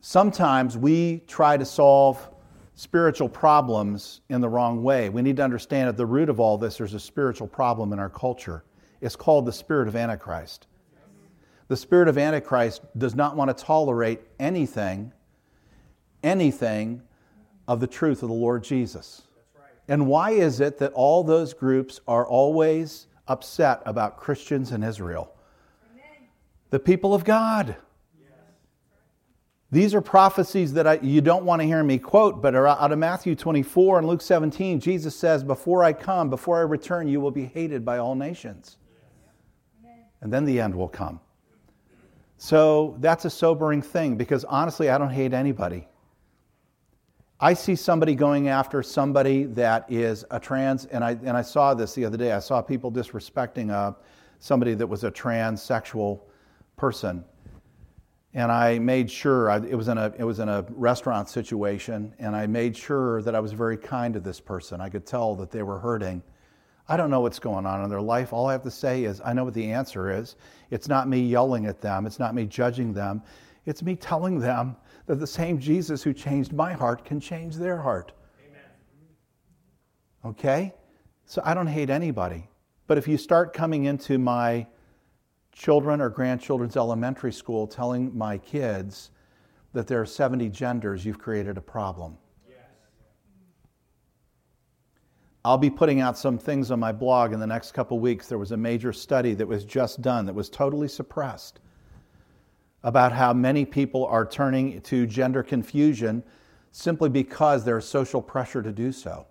Sometimes 0.00 0.76
we 0.76 1.24
try 1.26 1.56
to 1.56 1.64
solve 1.64 2.30
spiritual 2.78 3.28
problems 3.28 4.20
in 4.28 4.40
the 4.40 4.48
wrong 4.48 4.84
way. 4.84 5.08
We 5.08 5.20
need 5.20 5.38
to 5.38 5.42
understand 5.42 5.88
at 5.88 5.96
the 5.96 6.06
root 6.06 6.28
of 6.28 6.38
all 6.38 6.56
this, 6.56 6.78
there's 6.78 6.94
a 6.94 7.00
spiritual 7.00 7.48
problem 7.48 7.92
in 7.92 7.98
our 7.98 8.08
culture. 8.08 8.62
It's 9.00 9.16
called 9.16 9.46
the 9.46 9.52
spirit 9.52 9.88
of 9.88 9.96
Antichrist. 9.96 10.68
The 11.66 11.76
spirit 11.76 12.06
of 12.06 12.16
Antichrist 12.16 12.82
does 12.96 13.16
not 13.16 13.34
want 13.34 13.48
to 13.48 13.64
tolerate 13.64 14.20
anything, 14.38 15.12
anything 16.22 17.02
of 17.66 17.80
the 17.80 17.88
truth 17.88 18.22
of 18.22 18.28
the 18.28 18.34
Lord 18.36 18.62
Jesus. 18.62 19.22
And 19.88 20.06
why 20.06 20.30
is 20.30 20.60
it 20.60 20.78
that 20.78 20.92
all 20.92 21.24
those 21.24 21.54
groups 21.54 22.00
are 22.06 22.24
always 22.24 23.08
upset 23.26 23.82
about 23.86 24.18
Christians 24.18 24.70
in 24.70 24.84
Israel? 24.84 25.34
The 26.70 26.78
people 26.78 27.12
of 27.12 27.24
God. 27.24 27.74
These 29.70 29.94
are 29.94 30.00
prophecies 30.00 30.72
that 30.74 30.86
I, 30.86 30.98
you 31.02 31.20
don't 31.20 31.44
want 31.44 31.60
to 31.60 31.66
hear 31.66 31.84
me 31.84 31.98
quote, 31.98 32.40
but 32.40 32.54
are 32.54 32.66
out 32.66 32.90
of 32.90 32.98
Matthew 32.98 33.34
24 33.34 33.98
and 33.98 34.08
Luke 34.08 34.22
17. 34.22 34.80
Jesus 34.80 35.14
says, 35.14 35.44
Before 35.44 35.84
I 35.84 35.92
come, 35.92 36.30
before 36.30 36.56
I 36.56 36.62
return, 36.62 37.06
you 37.06 37.20
will 37.20 37.30
be 37.30 37.44
hated 37.44 37.84
by 37.84 37.98
all 37.98 38.14
nations. 38.14 38.78
And 40.22 40.32
then 40.32 40.46
the 40.46 40.58
end 40.58 40.74
will 40.74 40.88
come. 40.88 41.20
So 42.38 42.96
that's 43.00 43.24
a 43.24 43.30
sobering 43.30 43.82
thing 43.82 44.16
because 44.16 44.44
honestly, 44.44 44.88
I 44.88 44.96
don't 44.96 45.10
hate 45.10 45.34
anybody. 45.34 45.86
I 47.40 47.54
see 47.54 47.76
somebody 47.76 48.14
going 48.14 48.48
after 48.48 48.82
somebody 48.82 49.44
that 49.44 49.84
is 49.88 50.24
a 50.30 50.40
trans, 50.40 50.86
and 50.86 51.04
I, 51.04 51.10
and 51.10 51.36
I 51.36 51.42
saw 51.42 51.74
this 51.74 51.94
the 51.94 52.04
other 52.04 52.16
day. 52.16 52.32
I 52.32 52.40
saw 52.40 52.60
people 52.62 52.90
disrespecting 52.90 53.70
a, 53.70 53.76
uh, 53.76 53.92
somebody 54.40 54.74
that 54.74 54.86
was 54.86 55.04
a 55.04 55.10
transsexual 55.10 56.20
person 56.76 57.24
and 58.38 58.52
I 58.52 58.78
made 58.78 59.10
sure 59.10 59.50
I, 59.50 59.56
it 59.56 59.74
was 59.74 59.88
in 59.88 59.98
a 59.98 60.14
it 60.16 60.22
was 60.22 60.38
in 60.38 60.48
a 60.48 60.64
restaurant 60.70 61.28
situation, 61.28 62.14
and 62.20 62.36
I 62.36 62.46
made 62.46 62.76
sure 62.76 63.20
that 63.22 63.34
I 63.34 63.40
was 63.40 63.52
very 63.52 63.76
kind 63.76 64.14
to 64.14 64.20
this 64.20 64.38
person. 64.38 64.80
I 64.80 64.88
could 64.88 65.04
tell 65.04 65.34
that 65.36 65.50
they 65.50 65.64
were 65.64 65.80
hurting. 65.80 66.22
I 66.86 66.96
don't 66.96 67.10
know 67.10 67.20
what's 67.20 67.40
going 67.40 67.66
on 67.66 67.82
in 67.82 67.90
their 67.90 68.00
life. 68.00 68.32
All 68.32 68.46
I 68.46 68.52
have 68.52 68.62
to 68.62 68.70
say 68.70 69.02
is 69.02 69.20
I 69.24 69.32
know 69.32 69.42
what 69.42 69.54
the 69.54 69.72
answer 69.72 70.16
is. 70.16 70.36
It's 70.70 70.86
not 70.86 71.08
me 71.08 71.20
yelling 71.20 71.66
at 71.66 71.80
them. 71.80 72.06
It's 72.06 72.20
not 72.20 72.32
me 72.32 72.46
judging 72.46 72.92
them. 72.92 73.22
It's 73.66 73.82
me 73.82 73.96
telling 73.96 74.38
them 74.38 74.76
that 75.06 75.16
the 75.16 75.26
same 75.26 75.58
Jesus 75.58 76.04
who 76.04 76.12
changed 76.12 76.52
my 76.52 76.72
heart 76.72 77.04
can 77.04 77.18
change 77.18 77.56
their 77.56 77.78
heart. 77.78 78.12
Amen. 78.46 78.62
Okay? 80.26 80.74
So 81.26 81.42
I 81.44 81.54
don't 81.54 81.66
hate 81.66 81.90
anybody. 81.90 82.48
But 82.86 82.98
if 82.98 83.08
you 83.08 83.18
start 83.18 83.52
coming 83.52 83.86
into 83.86 84.16
my 84.16 84.68
children 85.58 86.00
or 86.00 86.08
grandchildren's 86.08 86.76
elementary 86.76 87.32
school 87.32 87.66
telling 87.66 88.16
my 88.16 88.38
kids 88.38 89.10
that 89.72 89.88
there 89.88 90.00
are 90.00 90.06
70 90.06 90.48
genders, 90.50 91.04
you've 91.04 91.18
created 91.18 91.58
a 91.58 91.60
problem. 91.60 92.16
Yes. 92.48 92.58
I'll 95.44 95.58
be 95.58 95.68
putting 95.68 96.00
out 96.00 96.16
some 96.16 96.38
things 96.38 96.70
on 96.70 96.78
my 96.78 96.92
blog 96.92 97.32
in 97.32 97.40
the 97.40 97.46
next 97.46 97.72
couple 97.72 97.98
weeks. 97.98 98.28
There 98.28 98.38
was 98.38 98.52
a 98.52 98.56
major 98.56 98.92
study 98.92 99.34
that 99.34 99.46
was 99.46 99.64
just 99.64 100.00
done 100.00 100.26
that 100.26 100.34
was 100.34 100.48
totally 100.48 100.86
suppressed 100.86 101.58
about 102.84 103.10
how 103.10 103.32
many 103.32 103.64
people 103.64 104.06
are 104.06 104.24
turning 104.24 104.80
to 104.82 105.06
gender 105.08 105.42
confusion 105.42 106.22
simply 106.70 107.08
because 107.08 107.64
there's 107.64 107.84
social 107.84 108.22
pressure 108.22 108.62
to 108.62 108.70
do 108.70 108.92
so. 108.92 109.26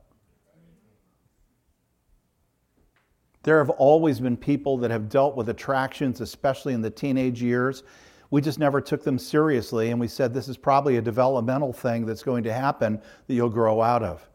There 3.48 3.60
have 3.60 3.70
always 3.70 4.20
been 4.20 4.36
people 4.36 4.78
that 4.80 4.92
have 4.92 5.08
dealt 5.08 5.38
with 5.38 5.48
attractions, 5.48 6.20
especially 6.20 6.74
in 6.74 6.82
the 6.82 6.90
teenage 6.90 7.42
years. 7.42 7.84
We 8.30 8.42
just 8.42 8.60
never 8.60 8.82
took 8.82 9.06
them 9.06 9.18
seriously, 9.18 9.92
and 9.92 10.02
we 10.02 10.10
said 10.10 10.34
this 10.34 10.50
is 10.50 10.58
probably 10.58 10.98
a 10.98 11.02
developmental 11.02 11.72
thing 11.72 12.06
that's 12.06 12.24
going 12.24 12.44
to 12.44 12.52
happen 12.52 13.02
that 13.26 13.34
you'll 13.34 13.48
grow 13.48 13.82
out 13.82 14.04
of. 14.04 14.30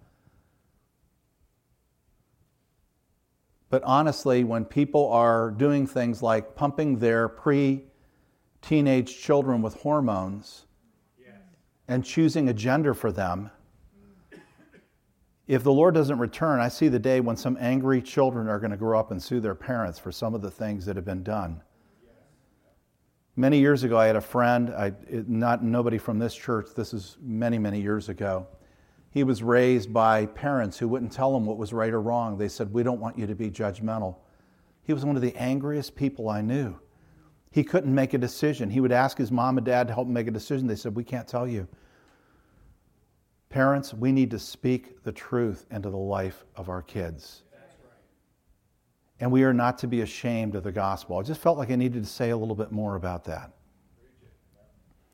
But 3.69 3.83
honestly, 3.83 4.45
when 4.45 4.64
people 4.64 5.12
are 5.12 5.50
doing 5.50 5.87
things 5.87 6.23
like 6.23 6.54
pumping 6.57 6.99
their 6.99 7.28
pre 7.28 7.85
teenage 8.62 9.21
children 9.21 9.61
with 9.61 9.75
hormones 9.75 10.64
yes. 11.21 11.37
and 11.87 12.02
choosing 12.02 12.49
a 12.49 12.54
gender 12.54 12.95
for 12.95 13.12
them, 13.12 13.50
if 15.54 15.62
the 15.62 15.73
Lord 15.73 15.92
doesn't 15.92 16.18
return, 16.18 16.61
I 16.61 16.68
see 16.68 16.88
the 16.88 16.99
day 16.99 17.21
when 17.21 17.37
some 17.37 17.59
angry 17.61 18.00
children 18.00 18.49
are 18.49 18.59
going 18.59 18.71
to 18.71 18.76
grow 18.78 18.99
up 18.99 19.11
and 19.11 19.23
sue 19.23 19.38
their 19.38 19.54
parents 19.54 19.99
for 19.99 20.11
some 20.11 20.35
of 20.35 20.40
the 20.40 20.50
things 20.50 20.87
that 20.87 20.97
have 20.97 21.04
been 21.04 21.23
done. 21.23 21.61
Many 23.37 23.59
years 23.59 23.82
ago, 23.82 23.99
I 23.99 24.06
had 24.06 24.16
a 24.16 24.23
friend, 24.23 24.71
I, 24.71 24.94
not 25.11 25.62
nobody 25.62 25.99
from 25.99 26.18
this 26.18 26.35
church, 26.35 26.68
this 26.75 26.94
is 26.94 27.18
many, 27.21 27.59
many 27.59 27.82
years 27.82 28.09
ago. 28.09 28.47
He 29.11 29.25
was 29.25 29.42
raised 29.42 29.92
by 29.92 30.25
parents 30.25 30.78
who 30.78 30.88
wouldn't 30.88 31.12
tell 31.12 31.37
him 31.37 31.44
what 31.44 31.59
was 31.59 31.75
right 31.75 31.92
or 31.92 32.00
wrong. 32.00 32.38
They 32.38 32.49
said, 32.49 32.73
We 32.73 32.82
don't 32.82 33.00
want 33.00 33.18
you 33.18 33.26
to 33.26 33.35
be 33.35 33.50
judgmental. 33.50 34.16
He 34.85 34.94
was 34.94 35.04
one 35.04 35.16
of 35.16 35.23
the 35.23 35.37
angriest 35.37 35.94
people 35.94 36.30
I 36.30 36.40
knew. 36.40 36.78
He 37.50 37.62
couldn't 37.62 37.94
make 37.94 38.14
a 38.14 38.18
decision. 38.18 38.71
He 38.71 38.80
would 38.80 38.90
ask 38.90 39.18
his 39.18 39.30
mom 39.30 39.59
and 39.59 39.66
dad 39.66 39.88
to 39.88 39.92
help 39.92 40.06
him 40.06 40.14
make 40.14 40.28
a 40.28 40.30
decision. 40.30 40.66
They 40.66 40.76
said, 40.76 40.97
We 40.97 41.04
can't 41.04 41.28
tell 41.28 41.47
you. 41.47 41.68
Parents, 43.52 43.92
we 43.92 44.12
need 44.12 44.30
to 44.30 44.38
speak 44.38 45.04
the 45.04 45.12
truth 45.12 45.66
into 45.71 45.90
the 45.90 45.97
life 45.97 46.47
of 46.56 46.71
our 46.71 46.80
kids. 46.80 47.42
And 49.21 49.30
we 49.30 49.44
are 49.44 49.52
not 49.52 49.76
to 49.78 49.87
be 49.87 50.00
ashamed 50.00 50.54
of 50.54 50.64
the 50.64 50.73
gospel. 50.73 51.18
I 51.18 51.23
just 51.23 51.38
felt 51.38 51.59
like 51.59 51.71
I 51.71 51.76
needed 51.76 52.02
to 52.02 52.09
say 52.09 52.30
a 52.30 52.37
little 52.37 52.54
bit 52.54 52.73
more 52.73 52.97
about 52.97 53.25
that. 53.25 53.52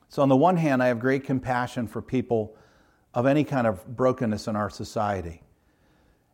So, 0.08 0.22
on 0.22 0.28
the 0.28 0.36
one 0.36 0.56
hand, 0.56 0.82
I 0.82 0.86
have 0.86 1.00
great 1.00 1.24
compassion 1.24 1.88
for 1.88 2.00
people 2.00 2.56
of 3.12 3.26
any 3.26 3.42
kind 3.42 3.66
of 3.66 3.84
brokenness 3.96 4.46
in 4.46 4.54
our 4.54 4.70
society. 4.70 5.42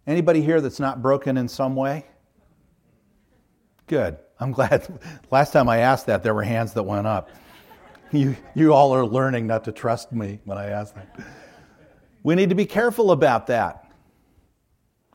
Anybody 0.07 0.43
here 0.43 0.61
that's 0.61 0.79
not 0.79 1.01
broken 1.01 1.39
in 1.39 1.49
some 1.49 1.75
way? 1.75 2.05
Good. 3.87 4.19
I'm 4.39 4.53
glad. 4.53 4.87
Last 5.31 5.53
time 5.53 5.71
I 5.71 5.79
asked 5.79 6.05
that, 6.07 6.23
there 6.23 6.35
were 6.35 6.43
hands 6.43 6.75
that 6.75 6.83
went 6.83 7.07
up. 7.07 7.31
You, 8.13 8.37
you 8.55 8.73
all 8.73 8.95
are 8.95 9.05
learning 9.05 9.49
not 9.49 9.65
to 9.65 9.73
trust 9.73 10.13
me 10.13 10.39
when 10.45 10.57
I 10.57 10.67
ask 10.67 10.95
that. 10.95 11.19
We 12.25 12.35
need 12.35 12.49
to 12.49 12.55
be 12.55 12.67
careful 12.67 13.13
about 13.13 13.47
that. 13.49 13.93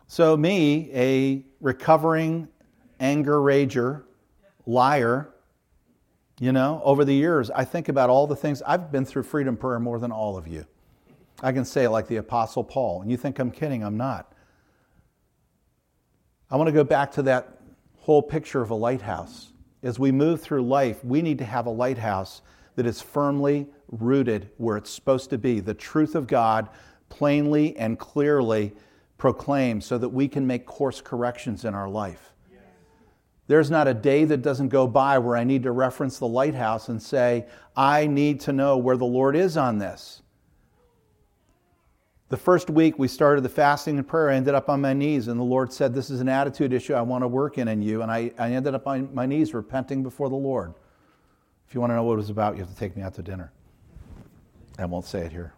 So, 0.08 0.38
me, 0.38 0.89
a 0.94 1.44
recovering 1.60 2.48
anger 3.00 3.38
rager, 3.38 4.04
liar, 4.66 5.34
you 6.39 6.51
know, 6.51 6.82
over 6.84 7.04
the 7.04 7.13
years, 7.13 7.50
I 7.51 7.66
think 7.66 7.89
about 7.89 8.10
all 8.10 8.28
the 8.28 8.36
things. 8.36 8.62
I've 8.62 8.92
been 8.92 9.06
through 9.06 9.24
freedom 9.24 9.58
prayer 9.58 9.80
more 9.80 10.00
than 10.00 10.12
all 10.12 10.38
of 10.38 10.48
you. 10.48 10.66
I 11.42 11.51
can 11.51 11.66
say, 11.66 11.88
like 11.88 12.08
the 12.08 12.18
Apostle 12.18 12.63
Paul, 12.63 13.01
and 13.01 13.10
you 13.10 13.18
think 13.18 13.39
I'm 13.39 13.51
kidding, 13.51 13.84
I'm 13.84 13.98
not. 13.98 14.32
I 16.51 16.58
want 16.58 16.68
to 16.68 16.74
go 16.74 16.84
back 16.84 17.12
to 17.13 17.24
that 17.24 17.60
whole 17.98 18.22
picture 18.22 18.62
of 18.62 18.70
a 18.70 18.75
lighthouse. 18.75 19.51
As 19.82 19.98
we 19.98 20.12
move 20.12 20.42
through 20.42 20.63
life, 20.63 21.04
we 21.04 21.22
need 21.22 21.39
to 21.39 21.46
have 21.46 21.66
a 21.66 21.72
lighthouse 21.72 22.42
that 22.75 22.86
is 22.86 23.01
firmly 23.01 23.68
rooted 23.88 24.50
where 24.58 24.78
it's 24.78 24.92
supposed 24.92 25.30
to 25.32 25.38
be 25.38 25.60
the 25.60 25.74
truth 25.74 26.16
of 26.16 26.28
God 26.28 26.70
plainly 27.10 27.75
and 27.78 28.00
clearly 28.00 28.74
proclaimed 29.18 29.84
so 29.84 29.98
that 29.98 30.10
we 30.10 30.28
can 30.28 30.48
make 30.48 30.66
course 30.66 31.01
corrections 31.01 31.66
in 31.66 31.75
our 31.75 31.89
life. 31.89 32.34
There's 33.48 33.72
not 33.72 33.88
a 33.88 33.96
day 33.96 34.25
that 34.25 34.44
doesn't 34.44 34.70
go 34.70 34.86
by 34.86 35.18
where 35.18 35.36
I 35.36 35.44
need 35.44 35.63
to 35.63 35.72
reference 35.72 36.20
the 36.20 36.28
lighthouse 36.28 36.88
and 36.88 37.01
say, 37.01 37.48
I 37.75 38.06
need 38.06 38.42
to 38.42 38.54
know 38.54 38.78
where 38.78 38.96
the 38.96 39.06
Lord 39.06 39.36
is 39.36 39.58
on 39.58 39.80
this. 39.80 40.22
The 42.30 42.38
first 42.38 42.70
week 42.70 43.00
we 43.00 43.08
started 43.08 43.42
the 43.42 43.50
fasting 43.50 43.98
and 43.98 44.08
prayer, 44.08 44.30
I 44.30 44.36
ended 44.36 44.54
up 44.54 44.70
on 44.70 44.82
my 44.82 44.94
knees, 44.94 45.28
and 45.28 45.39
the 45.39 45.44
Lord 45.44 45.74
said, 45.74 45.96
This 45.96 46.12
is 46.12 46.22
an 46.22 46.30
attitude 46.30 46.74
issue 46.74 46.94
I 46.94 47.01
want 47.01 47.24
to 47.24 47.28
work 47.28 47.58
in 47.58 47.68
in 47.68 47.82
you. 47.82 48.04
And 48.04 48.12
I, 48.12 48.32
I 48.38 48.51
ended 48.51 48.75
up 48.75 48.86
on 48.86 49.13
my 49.16 49.25
knees 49.25 49.56
repenting 49.56 50.04
before 50.04 50.30
the 50.30 50.36
Lord. 50.36 50.75
If 51.68 51.74
you 51.74 51.82
want 51.82 51.89
to 51.89 51.96
know 51.96 52.04
what 52.04 52.13
it 52.13 52.18
was 52.18 52.30
about, 52.30 52.54
you 52.56 52.62
have 52.62 52.72
to 52.72 52.80
take 52.80 52.96
me 52.96 53.01
out 53.01 53.16
to 53.16 53.24
dinner. 53.24 53.51
I 54.78 54.86
won't 54.86 55.06
say 55.06 55.22
it 55.22 55.32
here. 55.32 55.54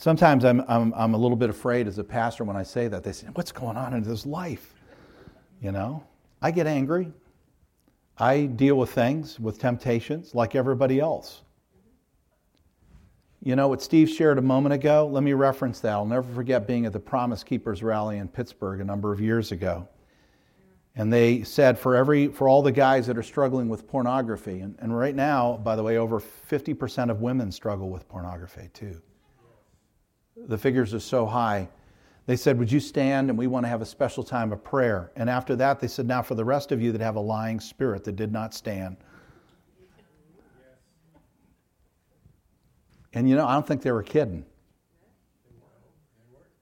Sometimes 0.00 0.46
I'm, 0.46 0.64
I'm, 0.66 0.94
I'm 0.94 1.12
a 1.12 1.18
little 1.18 1.36
bit 1.36 1.50
afraid 1.50 1.86
as 1.86 1.98
a 1.98 2.04
pastor 2.04 2.42
when 2.42 2.56
I 2.56 2.62
say 2.62 2.88
that. 2.88 3.04
They 3.04 3.12
say, 3.12 3.26
What's 3.34 3.52
going 3.52 3.76
on 3.76 3.92
in 3.92 4.02
this 4.02 4.24
life? 4.24 4.72
You 5.60 5.72
know, 5.72 6.02
I 6.40 6.52
get 6.52 6.66
angry. 6.66 7.12
I 8.16 8.46
deal 8.46 8.76
with 8.76 8.90
things, 8.90 9.38
with 9.38 9.58
temptations, 9.58 10.34
like 10.34 10.54
everybody 10.54 11.00
else. 11.00 11.42
You 13.42 13.56
know 13.56 13.68
what 13.68 13.82
Steve 13.82 14.08
shared 14.08 14.38
a 14.38 14.42
moment 14.42 14.72
ago? 14.72 15.06
Let 15.06 15.22
me 15.22 15.34
reference 15.34 15.80
that. 15.80 15.92
I'll 15.92 16.06
never 16.06 16.32
forget 16.32 16.66
being 16.66 16.86
at 16.86 16.94
the 16.94 16.98
Promise 16.98 17.44
Keepers 17.44 17.82
rally 17.82 18.16
in 18.16 18.28
Pittsburgh 18.28 18.80
a 18.80 18.84
number 18.84 19.12
of 19.12 19.20
years 19.20 19.52
ago. 19.52 19.86
And 20.96 21.12
they 21.12 21.42
said 21.42 21.78
for 21.78 21.94
every 21.94 22.28
for 22.28 22.48
all 22.48 22.62
the 22.62 22.72
guys 22.72 23.06
that 23.06 23.18
are 23.18 23.22
struggling 23.22 23.68
with 23.68 23.86
pornography, 23.86 24.60
and, 24.60 24.76
and 24.78 24.96
right 24.96 25.14
now, 25.14 25.58
by 25.58 25.76
the 25.76 25.82
way, 25.82 25.98
over 25.98 26.20
50% 26.20 27.10
of 27.10 27.20
women 27.20 27.52
struggle 27.52 27.90
with 27.90 28.08
pornography 28.08 28.70
too 28.72 29.02
the 30.46 30.58
figures 30.58 30.94
are 30.94 31.00
so 31.00 31.26
high. 31.26 31.68
They 32.26 32.36
said, 32.36 32.58
Would 32.58 32.70
you 32.70 32.80
stand? 32.80 33.30
And 33.30 33.38
we 33.38 33.46
want 33.46 33.64
to 33.64 33.68
have 33.68 33.82
a 33.82 33.86
special 33.86 34.22
time 34.22 34.52
of 34.52 34.62
prayer. 34.62 35.10
And 35.16 35.28
after 35.28 35.56
that, 35.56 35.80
they 35.80 35.88
said, 35.88 36.06
Now 36.06 36.22
for 36.22 36.34
the 36.34 36.44
rest 36.44 36.72
of 36.72 36.80
you 36.80 36.92
that 36.92 37.00
have 37.00 37.16
a 37.16 37.20
lying 37.20 37.60
spirit 37.60 38.04
that 38.04 38.16
did 38.16 38.32
not 38.32 38.54
stand. 38.54 38.96
And 43.12 43.28
you 43.28 43.34
know, 43.34 43.46
I 43.46 43.54
don't 43.54 43.66
think 43.66 43.82
they 43.82 43.90
were 43.90 44.02
kidding. 44.02 44.44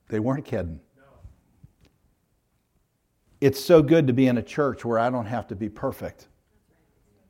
They 0.09 0.21
weren't 0.21 0.45
kidding. 0.45 0.81
It's 3.41 3.63
so 3.63 3.83
good 3.83 4.07
to 4.07 4.13
be 4.13 4.27
in 4.27 4.39
a 4.39 4.43
church 4.43 4.85
where 4.85 4.99
I 4.99 5.11
don't 5.11 5.27
have 5.27 5.47
to 5.49 5.55
be 5.55 5.69
perfect, 5.69 6.29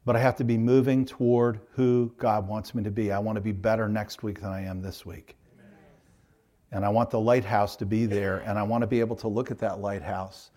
but 0.06 0.16
I 0.16 0.20
have 0.20 0.36
to 0.36 0.44
be 0.44 0.56
moving 0.56 1.04
toward 1.04 1.60
who 1.72 2.14
God 2.16 2.48
wants 2.48 2.74
me 2.74 2.82
to 2.84 2.90
be. 2.90 3.12
I 3.12 3.18
want 3.18 3.36
to 3.36 3.42
be 3.42 3.52
better 3.52 3.88
next 3.88 4.22
week 4.22 4.40
than 4.40 4.50
I 4.50 4.62
am 4.62 4.80
this 4.80 5.04
week. 5.04 5.37
And 6.70 6.84
I 6.84 6.88
want 6.88 7.10
the 7.10 7.20
lighthouse 7.20 7.76
to 7.76 7.86
be 7.86 8.06
there, 8.06 8.38
and 8.46 8.58
I 8.58 8.62
want 8.62 8.82
to 8.82 8.86
be 8.86 9.00
able 9.00 9.16
to 9.16 9.28
look 9.28 9.50
at 9.50 9.58
that 9.58 9.80
lighthouse. 9.80 10.50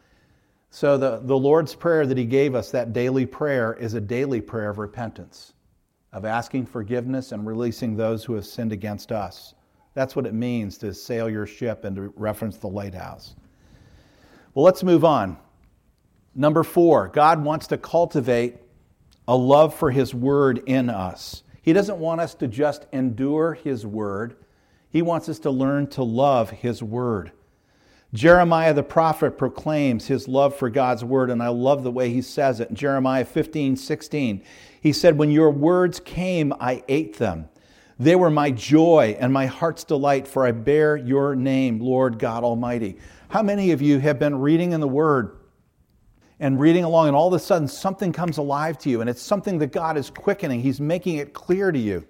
So, 0.69 0.97
the, 0.97 1.19
the 1.23 1.37
Lord's 1.37 1.75
Prayer 1.75 2.05
that 2.05 2.17
He 2.17 2.25
gave 2.25 2.55
us, 2.55 2.71
that 2.71 2.93
daily 2.93 3.25
prayer, 3.25 3.73
is 3.73 3.93
a 3.93 4.01
daily 4.01 4.41
prayer 4.41 4.69
of 4.69 4.77
repentance, 4.77 5.53
of 6.13 6.25
asking 6.25 6.65
forgiveness 6.65 7.31
and 7.31 7.45
releasing 7.45 7.95
those 7.95 8.23
who 8.23 8.33
have 8.33 8.45
sinned 8.45 8.71
against 8.71 9.11
us. 9.11 9.53
That's 9.93 10.15
what 10.15 10.25
it 10.25 10.33
means 10.33 10.77
to 10.79 10.93
sail 10.93 11.29
your 11.29 11.45
ship 11.45 11.83
and 11.83 11.95
to 11.95 12.13
reference 12.15 12.57
the 12.57 12.67
lighthouse. 12.67 13.35
Well, 14.53 14.65
let's 14.65 14.83
move 14.83 15.03
on. 15.03 15.37
Number 16.35 16.63
four, 16.63 17.09
God 17.09 17.43
wants 17.43 17.67
to 17.67 17.77
cultivate 17.77 18.55
a 19.27 19.35
love 19.35 19.75
for 19.75 19.91
His 19.91 20.13
Word 20.13 20.63
in 20.65 20.89
us. 20.89 21.43
He 21.61 21.73
doesn't 21.73 21.99
want 21.99 22.21
us 22.21 22.33
to 22.35 22.47
just 22.47 22.85
endure 22.91 23.53
His 23.53 23.85
Word, 23.85 24.37
he 24.91 25.01
wants 25.01 25.29
us 25.29 25.39
to 25.39 25.51
learn 25.51 25.87
to 25.87 26.03
love 26.03 26.49
His 26.49 26.83
Word. 26.83 27.31
Jeremiah 28.13 28.73
the 28.73 28.83
prophet 28.83 29.37
proclaims 29.37 30.07
his 30.07 30.27
love 30.27 30.53
for 30.53 30.69
God's 30.69 31.03
Word, 31.03 31.29
and 31.29 31.41
I 31.41 31.47
love 31.47 31.83
the 31.83 31.91
way 31.91 32.09
he 32.09 32.21
says 32.21 32.59
it. 32.59 32.69
In 32.69 32.75
Jeremiah 32.75 33.23
15, 33.23 33.77
16, 33.77 34.43
he 34.81 34.91
said, 34.91 35.17
When 35.17 35.31
your 35.31 35.49
words 35.49 36.01
came, 36.01 36.53
I 36.59 36.83
ate 36.89 37.17
them. 37.17 37.47
They 37.97 38.17
were 38.17 38.29
my 38.29 38.51
joy 38.51 39.15
and 39.17 39.31
my 39.31 39.45
heart's 39.45 39.85
delight, 39.85 40.27
for 40.27 40.45
I 40.45 40.51
bear 40.51 40.97
your 40.97 41.35
name, 41.35 41.79
Lord 41.79 42.19
God 42.19 42.43
Almighty. 42.43 42.97
How 43.29 43.43
many 43.43 43.71
of 43.71 43.81
you 43.81 43.99
have 43.99 44.19
been 44.19 44.35
reading 44.35 44.73
in 44.73 44.81
the 44.81 44.87
Word 44.89 45.37
and 46.41 46.59
reading 46.59 46.83
along, 46.83 47.07
and 47.07 47.15
all 47.15 47.29
of 47.29 47.33
a 47.33 47.39
sudden 47.39 47.67
something 47.69 48.11
comes 48.11 48.39
alive 48.39 48.77
to 48.79 48.89
you, 48.89 48.99
and 48.99 49.09
it's 49.09 49.21
something 49.21 49.57
that 49.59 49.71
God 49.71 49.95
is 49.97 50.09
quickening? 50.09 50.59
He's 50.59 50.81
making 50.81 51.15
it 51.15 51.33
clear 51.33 51.71
to 51.71 51.79
you. 51.79 52.05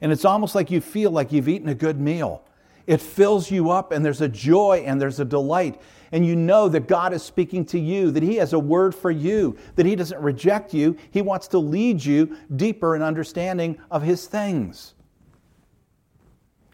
And 0.00 0.12
it's 0.12 0.24
almost 0.24 0.54
like 0.54 0.70
you 0.70 0.80
feel 0.80 1.10
like 1.10 1.32
you've 1.32 1.48
eaten 1.48 1.68
a 1.68 1.74
good 1.74 2.00
meal. 2.00 2.44
It 2.86 3.02
fills 3.02 3.50
you 3.50 3.70
up, 3.70 3.92
and 3.92 4.02
there's 4.02 4.22
a 4.22 4.28
joy 4.28 4.82
and 4.86 4.98
there's 4.98 5.20
a 5.20 5.24
delight. 5.24 5.80
And 6.10 6.24
you 6.24 6.34
know 6.34 6.70
that 6.70 6.88
God 6.88 7.12
is 7.12 7.22
speaking 7.22 7.66
to 7.66 7.78
you, 7.78 8.10
that 8.12 8.22
He 8.22 8.36
has 8.36 8.54
a 8.54 8.58
word 8.58 8.94
for 8.94 9.10
you, 9.10 9.58
that 9.76 9.84
He 9.84 9.94
doesn't 9.94 10.20
reject 10.22 10.72
you. 10.72 10.96
He 11.10 11.20
wants 11.20 11.48
to 11.48 11.58
lead 11.58 12.02
you 12.02 12.34
deeper 12.56 12.96
in 12.96 13.02
understanding 13.02 13.78
of 13.90 14.02
His 14.02 14.26
things. 14.26 14.94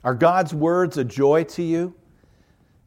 Are 0.05 0.15
God's 0.15 0.55
words 0.55 0.99
a 0.99 1.05
joy 1.05 1.45
to 1.45 1.63
you? 1.63 1.95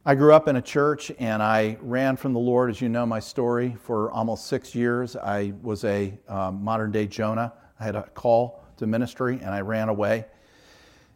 I 0.06 0.14
grew 0.14 0.32
up 0.32 0.48
in 0.48 0.56
a 0.56 0.62
church 0.62 1.12
and 1.18 1.42
I 1.42 1.76
ran 1.82 2.16
from 2.16 2.32
the 2.32 2.38
Lord, 2.38 2.70
as 2.70 2.80
you 2.80 2.88
know 2.88 3.04
my 3.04 3.20
story, 3.20 3.76
for 3.82 4.10
almost 4.12 4.46
six 4.46 4.74
years. 4.74 5.16
I 5.16 5.52
was 5.60 5.84
a 5.84 6.18
um, 6.28 6.64
modern 6.64 6.92
day 6.92 7.06
Jonah. 7.06 7.52
I 7.78 7.84
had 7.84 7.94
a 7.94 8.04
call 8.14 8.64
to 8.78 8.86
ministry 8.86 9.38
and 9.42 9.50
I 9.50 9.60
ran 9.60 9.88
away. 9.88 10.26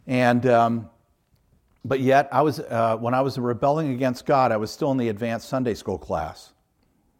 And, 0.07 0.45
um, 0.45 0.89
but 1.85 1.99
yet, 1.99 2.29
I 2.31 2.41
was, 2.41 2.59
uh, 2.59 2.97
when 2.97 3.13
I 3.13 3.21
was 3.21 3.37
rebelling 3.37 3.93
against 3.93 4.25
God, 4.25 4.51
I 4.51 4.57
was 4.57 4.71
still 4.71 4.91
in 4.91 4.97
the 4.97 5.09
advanced 5.09 5.49
Sunday 5.49 5.73
school 5.73 5.97
class. 5.97 6.53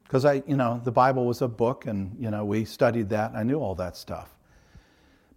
Because 0.04 0.26
I, 0.26 0.44
you 0.46 0.56
know, 0.56 0.80
the 0.84 0.92
Bible 0.92 1.26
was 1.26 1.42
a 1.42 1.48
book 1.48 1.86
and, 1.86 2.16
you 2.20 2.30
know, 2.30 2.46
we 2.46 2.66
studied 2.66 3.10
that 3.10 3.34
I 3.36 3.44
knew 3.44 3.60
all 3.60 3.76
that 3.76 3.98
stuff. 3.98 4.30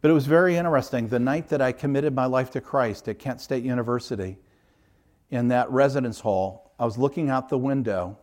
But 0.00 0.10
it 0.10 0.14
was 0.14 0.26
very 0.26 0.56
interesting. 0.56 1.08
The 1.08 1.18
night 1.18 1.48
that 1.48 1.60
I 1.60 1.72
committed 1.72 2.14
my 2.14 2.26
life 2.26 2.50
to 2.52 2.60
Christ 2.60 3.08
at 3.08 3.18
Kent 3.18 3.40
State 3.40 3.64
University, 3.64 4.38
in 5.30 5.48
that 5.48 5.70
residence 5.70 6.20
hall, 6.20 6.72
I 6.78 6.84
was 6.84 6.98
looking 6.98 7.30
out 7.30 7.48
the 7.48 7.58
window, 7.58 8.18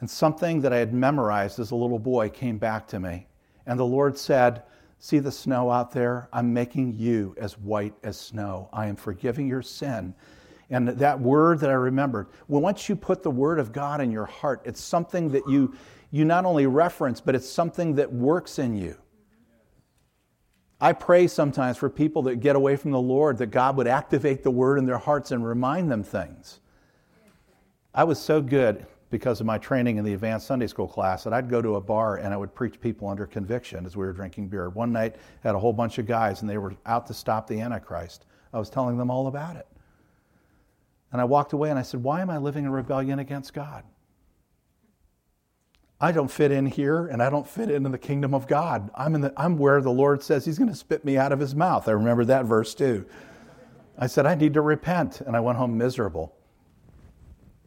and 0.00 0.08
something 0.08 0.60
that 0.60 0.72
I 0.72 0.76
had 0.76 0.92
memorized 0.92 1.58
as 1.58 1.70
a 1.70 1.76
little 1.76 1.98
boy 1.98 2.28
came 2.28 2.58
back 2.58 2.86
to 2.88 3.00
me. 3.00 3.26
And 3.66 3.78
the 3.78 3.86
Lord 3.86 4.18
said, 4.18 4.62
See 5.04 5.18
the 5.18 5.32
snow 5.32 5.68
out 5.68 5.90
there? 5.90 6.28
I'm 6.32 6.54
making 6.54 6.94
you 6.96 7.34
as 7.36 7.58
white 7.58 7.92
as 8.04 8.16
snow. 8.16 8.68
I 8.72 8.86
am 8.86 8.94
forgiving 8.94 9.48
your 9.48 9.60
sin. 9.60 10.14
And 10.70 10.90
that 10.90 11.18
word 11.18 11.58
that 11.58 11.70
I 11.70 11.72
remembered, 11.72 12.28
well, 12.46 12.62
once 12.62 12.88
you 12.88 12.94
put 12.94 13.24
the 13.24 13.30
word 13.30 13.58
of 13.58 13.72
God 13.72 14.00
in 14.00 14.12
your 14.12 14.26
heart, 14.26 14.62
it's 14.64 14.80
something 14.80 15.30
that 15.30 15.42
you, 15.48 15.74
you 16.12 16.24
not 16.24 16.44
only 16.44 16.66
reference, 16.66 17.20
but 17.20 17.34
it's 17.34 17.50
something 17.50 17.96
that 17.96 18.12
works 18.12 18.60
in 18.60 18.76
you. 18.76 18.96
I 20.80 20.92
pray 20.92 21.26
sometimes 21.26 21.78
for 21.78 21.90
people 21.90 22.22
that 22.22 22.36
get 22.36 22.54
away 22.54 22.76
from 22.76 22.92
the 22.92 23.00
Lord 23.00 23.38
that 23.38 23.48
God 23.48 23.76
would 23.78 23.88
activate 23.88 24.44
the 24.44 24.52
word 24.52 24.78
in 24.78 24.86
their 24.86 24.98
hearts 24.98 25.32
and 25.32 25.44
remind 25.44 25.90
them 25.90 26.04
things. 26.04 26.60
I 27.92 28.04
was 28.04 28.20
so 28.20 28.40
good 28.40 28.86
because 29.12 29.40
of 29.40 29.46
my 29.46 29.58
training 29.58 29.98
in 29.98 30.04
the 30.04 30.14
advanced 30.14 30.46
Sunday 30.46 30.66
school 30.66 30.88
class 30.88 31.22
that 31.22 31.32
I'd 31.32 31.48
go 31.48 31.62
to 31.62 31.76
a 31.76 31.80
bar 31.80 32.16
and 32.16 32.34
I 32.34 32.36
would 32.36 32.52
preach 32.52 32.80
people 32.80 33.06
under 33.06 33.26
conviction 33.26 33.86
as 33.86 33.96
we 33.96 34.04
were 34.04 34.12
drinking 34.12 34.48
beer. 34.48 34.70
One 34.70 34.90
night, 34.90 35.16
I 35.44 35.48
had 35.48 35.54
a 35.54 35.58
whole 35.58 35.74
bunch 35.74 35.98
of 35.98 36.06
guys 36.06 36.40
and 36.40 36.50
they 36.50 36.58
were 36.58 36.74
out 36.86 37.06
to 37.06 37.14
stop 37.14 37.46
the 37.46 37.60
Antichrist. 37.60 38.24
I 38.52 38.58
was 38.58 38.70
telling 38.70 38.96
them 38.96 39.10
all 39.10 39.28
about 39.28 39.56
it. 39.56 39.68
And 41.12 41.20
I 41.20 41.24
walked 41.24 41.52
away 41.52 41.68
and 41.68 41.78
I 41.78 41.82
said, 41.82 42.02
Why 42.02 42.22
am 42.22 42.30
I 42.30 42.38
living 42.38 42.64
in 42.64 42.72
rebellion 42.72 43.18
against 43.18 43.52
God? 43.52 43.84
I 46.00 46.10
don't 46.10 46.30
fit 46.30 46.50
in 46.50 46.66
here 46.66 47.06
and 47.06 47.22
I 47.22 47.28
don't 47.28 47.46
fit 47.46 47.70
into 47.70 47.90
the 47.90 47.98
kingdom 47.98 48.34
of 48.34 48.48
God. 48.48 48.90
I'm, 48.94 49.14
in 49.14 49.20
the, 49.20 49.32
I'm 49.36 49.58
where 49.58 49.80
the 49.82 49.92
Lord 49.92 50.22
says 50.22 50.46
He's 50.46 50.58
going 50.58 50.70
to 50.70 50.76
spit 50.76 51.04
me 51.04 51.18
out 51.18 51.32
of 51.32 51.38
His 51.38 51.54
mouth. 51.54 51.86
I 51.86 51.92
remember 51.92 52.24
that 52.24 52.46
verse 52.46 52.74
too. 52.74 53.04
I 53.98 54.06
said, 54.06 54.24
I 54.24 54.34
need 54.34 54.54
to 54.54 54.62
repent. 54.62 55.20
And 55.20 55.36
I 55.36 55.40
went 55.40 55.58
home 55.58 55.76
miserable 55.76 56.34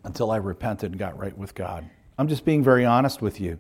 until 0.06 0.32
I 0.32 0.38
repented 0.38 0.92
and 0.92 1.00
got 1.00 1.18
right 1.18 1.38
with 1.38 1.56
God. 1.56 1.90
I'm 2.18 2.28
just 2.28 2.46
being 2.46 2.64
very 2.64 2.86
honest 2.86 3.22
with 3.22 3.42
you. 3.42 3.60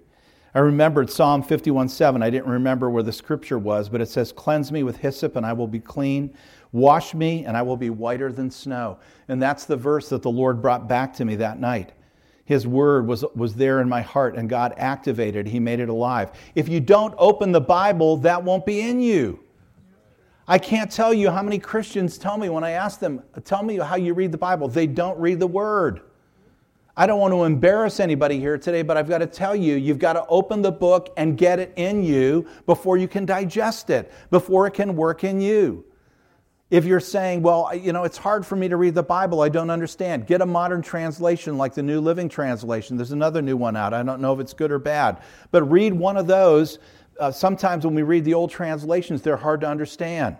I 0.54 0.60
remembered 0.60 1.10
Psalm 1.10 1.44
51 1.44 1.90
7. 1.90 2.24
I 2.24 2.30
didn't 2.30 2.48
remember 2.48 2.90
where 2.90 3.04
the 3.04 3.12
scripture 3.12 3.60
was, 3.60 3.90
but 3.90 4.00
it 4.00 4.08
says, 4.08 4.32
Cleanse 4.32 4.72
me 4.72 4.84
with 4.84 4.98
hyssop 4.98 5.36
and 5.36 5.46
I 5.46 5.52
will 5.52 5.68
be 5.68 5.82
clean. 5.82 6.34
Wash 6.72 7.14
me 7.14 7.46
and 7.46 7.58
I 7.58 7.62
will 7.62 7.76
be 7.76 7.90
whiter 7.90 8.32
than 8.32 8.50
snow. 8.50 8.98
And 9.28 9.42
that's 9.42 9.66
the 9.66 9.76
verse 9.76 10.08
that 10.10 10.22
the 10.22 10.32
Lord 10.32 10.62
brought 10.62 10.88
back 10.88 11.14
to 11.16 11.26
me 11.26 11.36
that 11.36 11.60
night. 11.60 11.92
His 12.46 12.66
word 12.66 13.08
was, 13.08 13.26
was 13.36 13.56
there 13.56 13.82
in 13.82 13.90
my 13.90 14.02
heart, 14.02 14.36
and 14.36 14.48
God 14.48 14.74
activated. 14.78 15.48
He 15.48 15.60
made 15.60 15.80
it 15.80 15.90
alive. 15.90 16.32
If 16.54 16.70
you 16.70 16.80
don't 16.80 17.16
open 17.18 17.52
the 17.52 17.60
Bible, 17.60 18.18
that 18.18 18.44
won't 18.44 18.68
be 18.68 18.82
in 18.82 19.02
you. 19.02 19.40
I 20.48 20.60
can't 20.60 20.92
tell 20.92 21.12
you 21.12 21.32
how 21.32 21.42
many 21.42 21.58
Christians 21.58 22.20
tell 22.20 22.38
me 22.38 22.50
when 22.50 22.64
I 22.64 22.72
ask 22.72 23.00
them, 23.00 23.24
Tell 23.44 23.64
me 23.64 23.78
how 23.78 23.96
you 23.96 24.14
read 24.14 24.32
the 24.32 24.38
Bible. 24.38 24.68
They 24.68 24.86
don't 24.86 25.20
read 25.20 25.40
the 25.40 25.48
Word. 25.48 26.02
I 26.98 27.08
don't 27.08 27.20
want 27.20 27.34
to 27.34 27.44
embarrass 27.44 28.00
anybody 28.00 28.40
here 28.40 28.58
today, 28.58 28.82
but 28.82 28.96
I've 28.96 29.10
got 29.10 29.18
to 29.18 29.28
tell 29.28 29.54
you, 29.54 29.76
you've 29.76 30.00
got 30.00 30.14
to 30.14 30.26
open 30.28 30.62
the 30.62 30.72
book 30.72 31.14
and 31.18 31.38
get 31.38 31.60
it 31.60 31.74
in 31.76 32.04
you 32.04 32.48
before 32.66 32.96
you 32.96 33.08
can 33.08 33.26
digest 33.26 33.90
it, 33.90 34.14
before 34.30 34.66
it 34.66 34.72
can 34.72 34.96
work 34.96 35.26
in 35.26 35.42
you. 35.42 35.84
If 36.72 36.86
you're 36.86 37.02
saying, 37.02 37.42
well, 37.42 37.70
you 37.76 37.92
know, 37.92 38.06
it's 38.06 38.18
hard 38.18 38.46
for 38.46 38.56
me 38.56 38.70
to 38.70 38.78
read 38.78 38.96
the 38.96 39.04
Bible, 39.04 39.42
I 39.42 39.50
don't 39.50 39.70
understand, 39.70 40.26
get 40.26 40.42
a 40.42 40.46
modern 40.46 40.82
translation 40.82 41.58
like 41.58 41.74
the 41.74 41.84
New 41.84 42.00
Living 42.00 42.30
Translation. 42.30 42.96
There's 42.96 43.12
another 43.12 43.42
new 43.42 43.58
one 43.58 43.76
out. 43.76 43.94
I 43.94 44.02
don't 44.02 44.22
know 44.22 44.34
if 44.34 44.40
it's 44.40 44.54
good 44.54 44.72
or 44.72 44.80
bad. 44.80 45.22
But 45.52 45.64
read 45.64 45.94
one 45.94 46.16
of 46.16 46.28
those. 46.28 46.80
Uh, 47.20 47.32
sometimes 47.32 47.86
when 47.86 47.94
we 47.94 48.04
read 48.04 48.24
the 48.24 48.34
old 48.34 48.52
translations, 48.52 49.22
they're 49.22 49.38
hard 49.38 49.62
to 49.62 49.68
understand. 49.68 50.38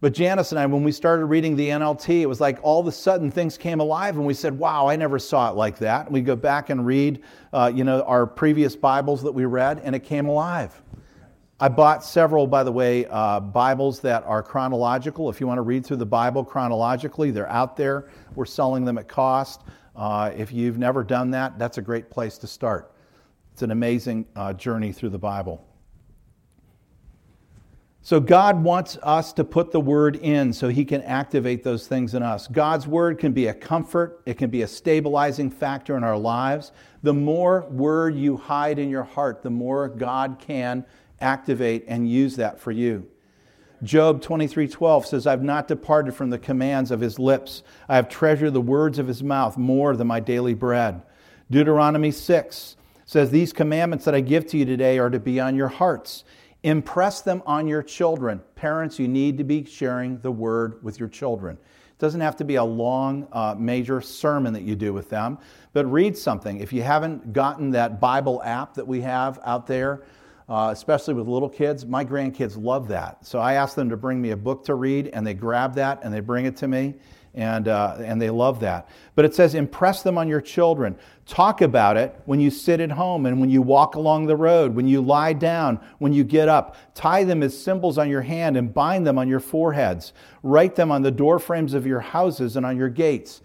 But 0.00 0.14
Janice 0.14 0.50
and 0.52 0.58
I, 0.58 0.64
when 0.64 0.82
we 0.82 0.92
started 0.92 1.26
reading 1.26 1.56
the 1.56 1.68
NLT, 1.68 2.22
it 2.22 2.26
was 2.26 2.40
like 2.40 2.58
all 2.62 2.80
of 2.80 2.86
a 2.86 2.92
sudden 2.92 3.30
things 3.30 3.58
came 3.58 3.80
alive, 3.80 4.16
and 4.16 4.24
we 4.24 4.32
said, 4.32 4.58
"Wow, 4.58 4.88
I 4.88 4.96
never 4.96 5.18
saw 5.18 5.50
it 5.50 5.56
like 5.56 5.76
that." 5.78 6.10
we 6.10 6.22
go 6.22 6.34
back 6.34 6.70
and 6.70 6.86
read, 6.86 7.22
uh, 7.52 7.70
you 7.74 7.84
know, 7.84 8.02
our 8.02 8.26
previous 8.26 8.74
Bibles 8.74 9.22
that 9.22 9.32
we 9.32 9.44
read, 9.44 9.80
and 9.84 9.94
it 9.94 10.00
came 10.00 10.26
alive. 10.26 10.80
I 11.62 11.68
bought 11.68 12.02
several, 12.02 12.46
by 12.46 12.64
the 12.64 12.72
way, 12.72 13.04
uh, 13.10 13.40
Bibles 13.40 14.00
that 14.00 14.24
are 14.24 14.42
chronological. 14.42 15.28
If 15.28 15.38
you 15.38 15.46
want 15.46 15.58
to 15.58 15.62
read 15.62 15.84
through 15.84 15.98
the 15.98 16.06
Bible 16.06 16.42
chronologically, 16.42 17.30
they're 17.30 17.50
out 17.50 17.76
there. 17.76 18.08
We're 18.34 18.46
selling 18.46 18.86
them 18.86 18.96
at 18.96 19.08
cost. 19.08 19.60
Uh, 19.94 20.30
if 20.34 20.50
you've 20.50 20.78
never 20.78 21.04
done 21.04 21.30
that, 21.32 21.58
that's 21.58 21.76
a 21.76 21.82
great 21.82 22.08
place 22.08 22.38
to 22.38 22.46
start. 22.46 22.94
It's 23.52 23.60
an 23.60 23.72
amazing 23.72 24.24
uh, 24.34 24.54
journey 24.54 24.92
through 24.92 25.10
the 25.10 25.18
Bible. 25.18 25.69
So, 28.02 28.18
God 28.18 28.64
wants 28.64 28.96
us 29.02 29.34
to 29.34 29.44
put 29.44 29.72
the 29.72 29.80
Word 29.80 30.16
in 30.16 30.54
so 30.54 30.68
He 30.68 30.86
can 30.86 31.02
activate 31.02 31.62
those 31.62 31.86
things 31.86 32.14
in 32.14 32.22
us. 32.22 32.48
God's 32.48 32.86
Word 32.86 33.18
can 33.18 33.32
be 33.32 33.48
a 33.48 33.54
comfort, 33.54 34.22
it 34.24 34.38
can 34.38 34.48
be 34.48 34.62
a 34.62 34.66
stabilizing 34.66 35.50
factor 35.50 35.98
in 35.98 36.04
our 36.04 36.16
lives. 36.16 36.72
The 37.02 37.12
more 37.12 37.66
Word 37.70 38.14
you 38.14 38.38
hide 38.38 38.78
in 38.78 38.88
your 38.88 39.02
heart, 39.02 39.42
the 39.42 39.50
more 39.50 39.86
God 39.88 40.38
can 40.38 40.86
activate 41.20 41.84
and 41.88 42.08
use 42.08 42.36
that 42.36 42.58
for 42.58 42.72
you. 42.72 43.06
Job 43.82 44.22
23:12 44.22 45.04
says, 45.04 45.26
"I've 45.26 45.42
not 45.42 45.68
departed 45.68 46.14
from 46.14 46.30
the 46.30 46.38
commands 46.38 46.90
of 46.90 47.00
his 47.00 47.18
lips. 47.18 47.62
I 47.88 47.96
have 47.96 48.08
treasured 48.08 48.54
the 48.54 48.60
words 48.60 48.98
of 48.98 49.08
his 49.08 49.22
mouth 49.22 49.58
more 49.58 49.94
than 49.94 50.06
my 50.06 50.20
daily 50.20 50.54
bread." 50.54 51.02
Deuteronomy 51.50 52.10
6 52.10 52.76
says, 53.04 53.30
"These 53.30 53.52
commandments 53.52 54.04
that 54.04 54.14
I 54.14 54.20
give 54.20 54.46
to 54.48 54.58
you 54.58 54.64
today 54.64 54.98
are 54.98 55.10
to 55.10 55.18
be 55.20 55.40
on 55.40 55.56
your 55.56 55.68
hearts. 55.68 56.24
Impress 56.62 57.20
them 57.20 57.42
on 57.46 57.66
your 57.66 57.82
children." 57.82 58.40
Parents, 58.54 58.98
you 58.98 59.08
need 59.08 59.38
to 59.38 59.44
be 59.44 59.64
sharing 59.64 60.18
the 60.20 60.32
word 60.32 60.82
with 60.82 60.98
your 60.98 61.08
children. 61.08 61.56
It 61.56 61.98
doesn't 61.98 62.20
have 62.20 62.36
to 62.36 62.44
be 62.44 62.56
a 62.56 62.64
long, 62.64 63.28
uh, 63.32 63.54
major 63.58 64.00
sermon 64.00 64.52
that 64.52 64.62
you 64.62 64.74
do 64.74 64.92
with 64.92 65.10
them, 65.10 65.38
but 65.72 65.84
read 65.90 66.16
something. 66.16 66.60
If 66.60 66.72
you 66.72 66.82
haven't 66.82 67.32
gotten 67.32 67.70
that 67.72 68.00
Bible 68.00 68.42
app 68.42 68.74
that 68.74 68.86
we 68.86 69.00
have 69.02 69.38
out 69.44 69.66
there, 69.66 70.02
uh, 70.50 70.70
especially 70.72 71.14
with 71.14 71.28
little 71.28 71.48
kids. 71.48 71.86
My 71.86 72.04
grandkids 72.04 72.60
love 72.60 72.88
that. 72.88 73.24
So 73.24 73.38
I 73.38 73.54
ask 73.54 73.76
them 73.76 73.88
to 73.88 73.96
bring 73.96 74.20
me 74.20 74.32
a 74.32 74.36
book 74.36 74.64
to 74.64 74.74
read, 74.74 75.06
and 75.08 75.24
they 75.24 75.32
grab 75.32 75.74
that 75.76 76.00
and 76.02 76.12
they 76.12 76.20
bring 76.20 76.44
it 76.44 76.56
to 76.56 76.68
me, 76.68 76.96
and, 77.34 77.68
uh, 77.68 77.96
and 78.00 78.20
they 78.20 78.30
love 78.30 78.60
that. 78.60 78.88
But 79.14 79.24
it 79.24 79.34
says, 79.34 79.54
impress 79.54 80.02
them 80.02 80.18
on 80.18 80.28
your 80.28 80.40
children. 80.40 80.96
Talk 81.26 81.60
about 81.62 81.96
it 81.96 82.18
when 82.24 82.40
you 82.40 82.50
sit 82.50 82.80
at 82.80 82.90
home 82.90 83.26
and 83.26 83.40
when 83.40 83.50
you 83.50 83.62
walk 83.62 83.94
along 83.94 84.26
the 84.26 84.36
road, 84.36 84.74
when 84.74 84.88
you 84.88 85.00
lie 85.00 85.32
down, 85.32 85.78
when 85.98 86.12
you 86.12 86.24
get 86.24 86.48
up. 86.48 86.76
Tie 86.94 87.24
them 87.24 87.42
as 87.42 87.56
symbols 87.56 87.98
on 87.98 88.08
your 88.08 88.22
hand 88.22 88.56
and 88.56 88.74
bind 88.74 89.06
them 89.06 89.18
on 89.18 89.28
your 89.28 89.40
foreheads. 89.40 90.12
Write 90.42 90.74
them 90.74 90.90
on 90.90 91.02
the 91.02 91.10
door 91.10 91.38
frames 91.38 91.74
of 91.74 91.86
your 91.86 92.00
houses 92.00 92.56
and 92.56 92.66
on 92.66 92.76
your 92.76 92.88
gates. 92.88 93.42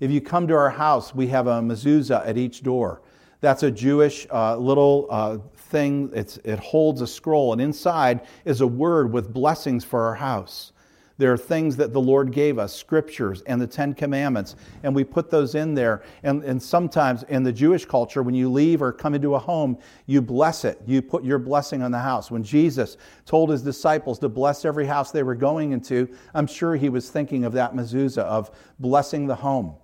If 0.00 0.10
you 0.10 0.20
come 0.20 0.48
to 0.48 0.54
our 0.54 0.70
house, 0.70 1.14
we 1.14 1.28
have 1.28 1.46
a 1.46 1.60
mezuzah 1.60 2.26
at 2.26 2.36
each 2.36 2.62
door. 2.62 3.02
That's 3.40 3.62
a 3.62 3.70
Jewish 3.70 4.26
uh, 4.32 4.56
little 4.56 5.06
uh, 5.10 5.38
thing, 5.56 6.10
it's, 6.12 6.38
it 6.38 6.58
holds 6.58 7.00
a 7.02 7.06
scroll, 7.06 7.52
and 7.52 7.60
inside 7.60 8.26
is 8.44 8.60
a 8.60 8.66
word 8.66 9.12
with 9.12 9.32
blessings 9.32 9.84
for 9.84 10.02
our 10.06 10.14
house. 10.14 10.72
There 11.18 11.32
are 11.32 11.36
things 11.36 11.76
that 11.76 11.92
the 11.92 12.00
Lord 12.00 12.30
gave 12.30 12.60
us, 12.60 12.72
scriptures 12.72 13.42
and 13.42 13.60
the 13.60 13.66
Ten 13.66 13.92
Commandments, 13.92 14.54
and 14.84 14.94
we 14.94 15.02
put 15.02 15.30
those 15.30 15.56
in 15.56 15.74
there. 15.74 16.04
And, 16.22 16.44
and 16.44 16.62
sometimes 16.62 17.24
in 17.24 17.42
the 17.42 17.52
Jewish 17.52 17.84
culture, 17.84 18.22
when 18.22 18.36
you 18.36 18.48
leave 18.48 18.80
or 18.80 18.92
come 18.92 19.14
into 19.14 19.34
a 19.34 19.38
home, 19.38 19.78
you 20.06 20.22
bless 20.22 20.64
it. 20.64 20.80
You 20.86 21.02
put 21.02 21.24
your 21.24 21.40
blessing 21.40 21.82
on 21.82 21.90
the 21.90 21.98
house. 21.98 22.30
When 22.30 22.44
Jesus 22.44 22.96
told 23.26 23.50
his 23.50 23.62
disciples 23.62 24.20
to 24.20 24.28
bless 24.28 24.64
every 24.64 24.86
house 24.86 25.10
they 25.10 25.24
were 25.24 25.34
going 25.34 25.72
into, 25.72 26.08
I'm 26.34 26.46
sure 26.46 26.76
he 26.76 26.88
was 26.88 27.10
thinking 27.10 27.44
of 27.44 27.52
that 27.54 27.74
mezuzah, 27.74 28.22
of 28.22 28.52
blessing 28.78 29.26
the 29.26 29.34
home. 29.34 29.74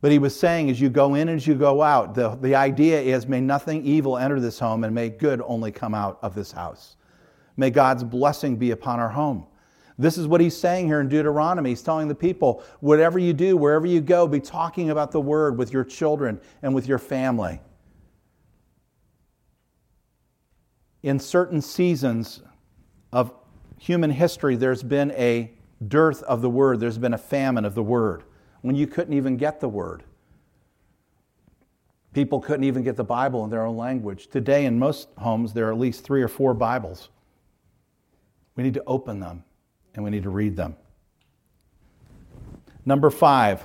But 0.00 0.10
he 0.10 0.18
was 0.18 0.38
saying, 0.38 0.68
as 0.68 0.80
you 0.80 0.88
go 0.88 1.14
in 1.14 1.28
and 1.28 1.36
as 1.36 1.46
you 1.46 1.54
go 1.54 1.80
out, 1.80 2.16
the, 2.16 2.34
the 2.34 2.56
idea 2.56 3.00
is 3.00 3.28
may 3.28 3.40
nothing 3.40 3.84
evil 3.84 4.18
enter 4.18 4.40
this 4.40 4.58
home 4.58 4.82
and 4.82 4.92
may 4.92 5.10
good 5.10 5.40
only 5.44 5.70
come 5.70 5.94
out 5.94 6.18
of 6.22 6.34
this 6.34 6.50
house. 6.50 6.96
May 7.56 7.70
God's 7.70 8.02
blessing 8.02 8.56
be 8.56 8.72
upon 8.72 8.98
our 8.98 9.10
home. 9.10 9.46
This 10.00 10.16
is 10.16 10.26
what 10.26 10.40
he's 10.40 10.56
saying 10.56 10.86
here 10.86 11.02
in 11.02 11.08
Deuteronomy. 11.08 11.70
He's 11.70 11.82
telling 11.82 12.08
the 12.08 12.14
people, 12.14 12.64
whatever 12.80 13.18
you 13.18 13.34
do, 13.34 13.54
wherever 13.54 13.86
you 13.86 14.00
go, 14.00 14.26
be 14.26 14.40
talking 14.40 14.88
about 14.88 15.12
the 15.12 15.20
word 15.20 15.58
with 15.58 15.74
your 15.74 15.84
children 15.84 16.40
and 16.62 16.74
with 16.74 16.88
your 16.88 16.96
family. 16.98 17.60
In 21.02 21.18
certain 21.18 21.60
seasons 21.60 22.42
of 23.12 23.34
human 23.76 24.10
history, 24.10 24.56
there's 24.56 24.82
been 24.82 25.10
a 25.10 25.52
dearth 25.86 26.22
of 26.22 26.40
the 26.40 26.48
word, 26.48 26.80
there's 26.80 26.98
been 26.98 27.12
a 27.12 27.18
famine 27.18 27.66
of 27.66 27.74
the 27.74 27.82
word, 27.82 28.22
when 28.62 28.74
you 28.74 28.86
couldn't 28.86 29.12
even 29.12 29.36
get 29.36 29.60
the 29.60 29.68
word. 29.68 30.02
People 32.14 32.40
couldn't 32.40 32.64
even 32.64 32.82
get 32.82 32.96
the 32.96 33.04
Bible 33.04 33.44
in 33.44 33.50
their 33.50 33.66
own 33.66 33.76
language. 33.76 34.28
Today, 34.28 34.64
in 34.64 34.78
most 34.78 35.08
homes, 35.18 35.52
there 35.52 35.68
are 35.68 35.72
at 35.72 35.78
least 35.78 36.04
three 36.04 36.22
or 36.22 36.28
four 36.28 36.54
Bibles. 36.54 37.10
We 38.56 38.62
need 38.62 38.74
to 38.74 38.84
open 38.86 39.20
them 39.20 39.44
and 39.94 40.04
we 40.04 40.10
need 40.10 40.22
to 40.22 40.30
read 40.30 40.56
them. 40.56 40.76
Number 42.84 43.10
five, 43.10 43.64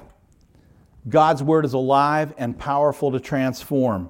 God's 1.08 1.44
word 1.44 1.66
is 1.66 1.74
alive 1.74 2.34
and 2.38 2.58
powerful 2.58 3.12
to 3.12 3.20
transform. 3.20 4.10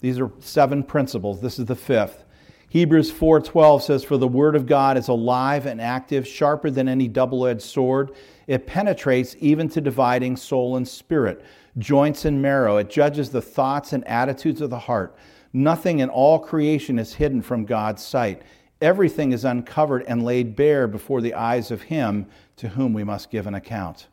These 0.00 0.20
are 0.20 0.30
seven 0.40 0.82
principles. 0.82 1.40
This 1.40 1.58
is 1.58 1.64
the 1.64 1.74
fifth. 1.74 2.24
Hebrews 2.68 3.10
4:12 3.10 3.82
says 3.82 4.04
for 4.04 4.18
the 4.18 4.28
word 4.28 4.56
of 4.56 4.66
God 4.66 4.98
is 4.98 5.08
alive 5.08 5.64
and 5.64 5.80
active, 5.80 6.26
sharper 6.26 6.70
than 6.70 6.88
any 6.88 7.06
double-edged 7.08 7.62
sword. 7.62 8.10
It 8.46 8.66
penetrates 8.66 9.36
even 9.38 9.68
to 9.70 9.80
dividing 9.80 10.36
soul 10.36 10.76
and 10.76 10.86
spirit, 10.86 11.42
joints 11.78 12.24
and 12.24 12.42
marrow. 12.42 12.76
It 12.76 12.90
judges 12.90 13.30
the 13.30 13.40
thoughts 13.40 13.92
and 13.92 14.06
attitudes 14.08 14.60
of 14.60 14.70
the 14.70 14.78
heart. 14.80 15.16
Nothing 15.52 16.00
in 16.00 16.08
all 16.08 16.40
creation 16.40 16.98
is 16.98 17.14
hidden 17.14 17.42
from 17.42 17.64
God's 17.64 18.02
sight. 18.02 18.42
Everything 18.80 19.32
is 19.32 19.44
uncovered 19.44 20.04
and 20.06 20.22
laid 20.22 20.56
bare 20.56 20.86
before 20.86 21.20
the 21.20 21.34
eyes 21.34 21.70
of 21.70 21.82
him 21.82 22.26
to 22.56 22.68
whom 22.68 22.92
we 22.92 23.04
must 23.04 23.30
give 23.30 23.46
an 23.46 23.54
account. 23.54 24.08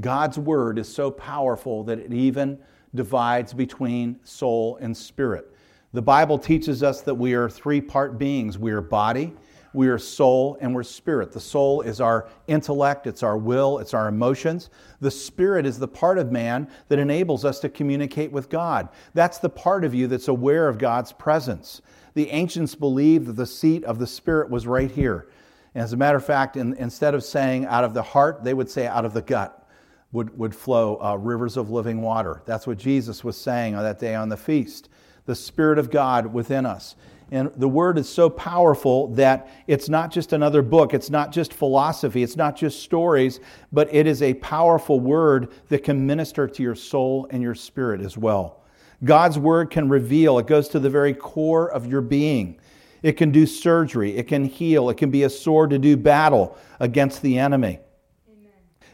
God's 0.00 0.38
word 0.38 0.78
is 0.78 0.92
so 0.92 1.10
powerful 1.10 1.84
that 1.84 1.98
it 1.98 2.12
even 2.12 2.58
divides 2.94 3.52
between 3.52 4.18
soul 4.24 4.78
and 4.80 4.96
spirit. 4.96 5.52
The 5.92 6.02
Bible 6.02 6.38
teaches 6.38 6.82
us 6.82 7.00
that 7.02 7.14
we 7.14 7.34
are 7.34 7.48
three 7.48 7.80
part 7.80 8.18
beings 8.18 8.58
we 8.58 8.72
are 8.72 8.82
body, 8.82 9.32
we 9.72 9.88
are 9.88 9.98
soul, 9.98 10.58
and 10.60 10.74
we're 10.74 10.82
spirit. 10.82 11.32
The 11.32 11.40
soul 11.40 11.82
is 11.82 12.00
our 12.00 12.28
intellect, 12.48 13.06
it's 13.06 13.22
our 13.22 13.36
will, 13.36 13.78
it's 13.78 13.94
our 13.94 14.08
emotions. 14.08 14.70
The 15.00 15.10
spirit 15.10 15.66
is 15.66 15.78
the 15.78 15.88
part 15.88 16.18
of 16.18 16.32
man 16.32 16.68
that 16.88 16.98
enables 16.98 17.44
us 17.44 17.60
to 17.60 17.68
communicate 17.68 18.32
with 18.32 18.48
God. 18.48 18.88
That's 19.14 19.38
the 19.38 19.50
part 19.50 19.84
of 19.84 19.94
you 19.94 20.06
that's 20.06 20.28
aware 20.28 20.68
of 20.68 20.78
God's 20.78 21.12
presence. 21.12 21.82
The 22.16 22.30
ancients 22.30 22.74
believed 22.74 23.26
that 23.26 23.36
the 23.36 23.44
seat 23.44 23.84
of 23.84 23.98
the 23.98 24.06
spirit 24.06 24.48
was 24.48 24.66
right 24.66 24.90
here. 24.90 25.28
And 25.74 25.84
As 25.84 25.92
a 25.92 25.98
matter 25.98 26.16
of 26.16 26.24
fact, 26.24 26.56
in, 26.56 26.72
instead 26.78 27.14
of 27.14 27.22
saying 27.22 27.66
out 27.66 27.84
of 27.84 27.92
the 27.92 28.02
heart, 28.02 28.42
they 28.42 28.54
would 28.54 28.70
say 28.70 28.86
out 28.86 29.04
of 29.04 29.12
the 29.12 29.20
gut 29.20 29.68
would, 30.12 30.36
would 30.38 30.54
flow 30.54 30.98
uh, 31.02 31.16
rivers 31.16 31.58
of 31.58 31.68
living 31.68 32.00
water. 32.00 32.40
That's 32.46 32.66
what 32.66 32.78
Jesus 32.78 33.22
was 33.22 33.38
saying 33.38 33.74
on 33.74 33.82
that 33.82 33.98
day 33.98 34.14
on 34.14 34.30
the 34.30 34.36
feast. 34.38 34.88
The 35.26 35.34
Spirit 35.34 35.78
of 35.78 35.90
God 35.90 36.32
within 36.32 36.64
us. 36.64 36.96
And 37.30 37.50
the 37.54 37.68
Word 37.68 37.98
is 37.98 38.08
so 38.08 38.30
powerful 38.30 39.08
that 39.08 39.50
it's 39.66 39.90
not 39.90 40.10
just 40.10 40.32
another 40.32 40.62
book, 40.62 40.94
it's 40.94 41.10
not 41.10 41.32
just 41.32 41.52
philosophy, 41.52 42.22
it's 42.22 42.34
not 42.34 42.56
just 42.56 42.82
stories, 42.82 43.40
but 43.72 43.94
it 43.94 44.06
is 44.06 44.22
a 44.22 44.32
powerful 44.32 45.00
Word 45.00 45.52
that 45.68 45.84
can 45.84 46.06
minister 46.06 46.48
to 46.48 46.62
your 46.62 46.76
soul 46.76 47.26
and 47.28 47.42
your 47.42 47.54
spirit 47.54 48.00
as 48.00 48.16
well. 48.16 48.62
God's 49.04 49.38
Word 49.38 49.70
can 49.70 49.88
reveal, 49.88 50.38
it 50.38 50.46
goes 50.46 50.68
to 50.70 50.78
the 50.78 50.90
very 50.90 51.14
core 51.14 51.70
of 51.70 51.86
your 51.86 52.00
being. 52.00 52.58
It 53.02 53.12
can 53.12 53.30
do 53.30 53.46
surgery, 53.46 54.16
it 54.16 54.24
can 54.24 54.44
heal, 54.44 54.90
it 54.90 54.96
can 54.96 55.10
be 55.10 55.22
a 55.22 55.30
sword 55.30 55.70
to 55.70 55.78
do 55.78 55.96
battle 55.96 56.56
against 56.80 57.22
the 57.22 57.38
enemy. 57.38 57.78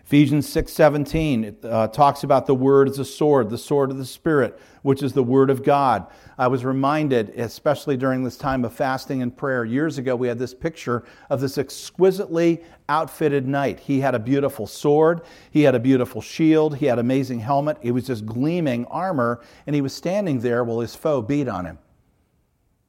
Ephesians 0.05 0.47
6:17 0.49 1.65
uh, 1.65 1.89
talks 1.89 2.25
about 2.25 2.47
the 2.47 2.55
word 2.55 2.89
as 2.89 2.99
a 2.99 3.05
sword, 3.05 3.49
the 3.51 3.57
sword 3.57 3.91
of 3.91 3.99
the 3.99 4.05
spirit, 4.05 4.59
which 4.83 5.03
is 5.03 5.13
the 5.13 5.23
word 5.23 5.49
of 5.49 5.63
God. 5.63 6.07
I 6.37 6.49
was 6.49 6.65
reminded, 6.65 7.31
especially 7.31 7.97
during 7.97 8.25
this 8.25 8.37
time 8.37 8.65
of 8.65 8.73
fasting 8.73 9.23
and 9.23 9.35
prayer, 9.35 9.65
years 9.65 9.99
ago 9.99 10.17
we 10.17 10.29
had 10.29 10.39
this 10.39 10.55
picture 10.55 11.05
of 11.31 11.41
this 11.41 11.57
exquisitely 11.57 12.63
outfitted 12.89 13.47
knight. 13.47 13.79
He 13.79 14.01
had 14.01 14.15
a 14.15 14.19
beautiful 14.19 14.67
sword, 14.67 15.23
he 15.51 15.63
had 15.63 15.75
a 15.75 15.81
beautiful 15.81 16.21
shield, 16.21 16.77
he 16.77 16.87
had 16.87 16.99
amazing 16.99 17.39
helmet, 17.39 17.79
it 17.81 17.93
was 17.93 18.07
just 18.07 18.27
gleaming 18.27 18.85
armor, 18.87 19.41
and 19.67 19.75
he 19.75 19.81
was 19.81 19.95
standing 19.95 20.41
there 20.41 20.65
while 20.65 20.81
his 20.81 20.97
foe 20.97 21.23
beat 21.23 21.49
on 21.49 21.65
him. 21.65 21.79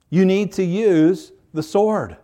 You 0.10 0.26
need 0.26 0.52
to 0.54 0.63
use 0.63 1.32
the 1.54 1.63
sword. 1.63 2.17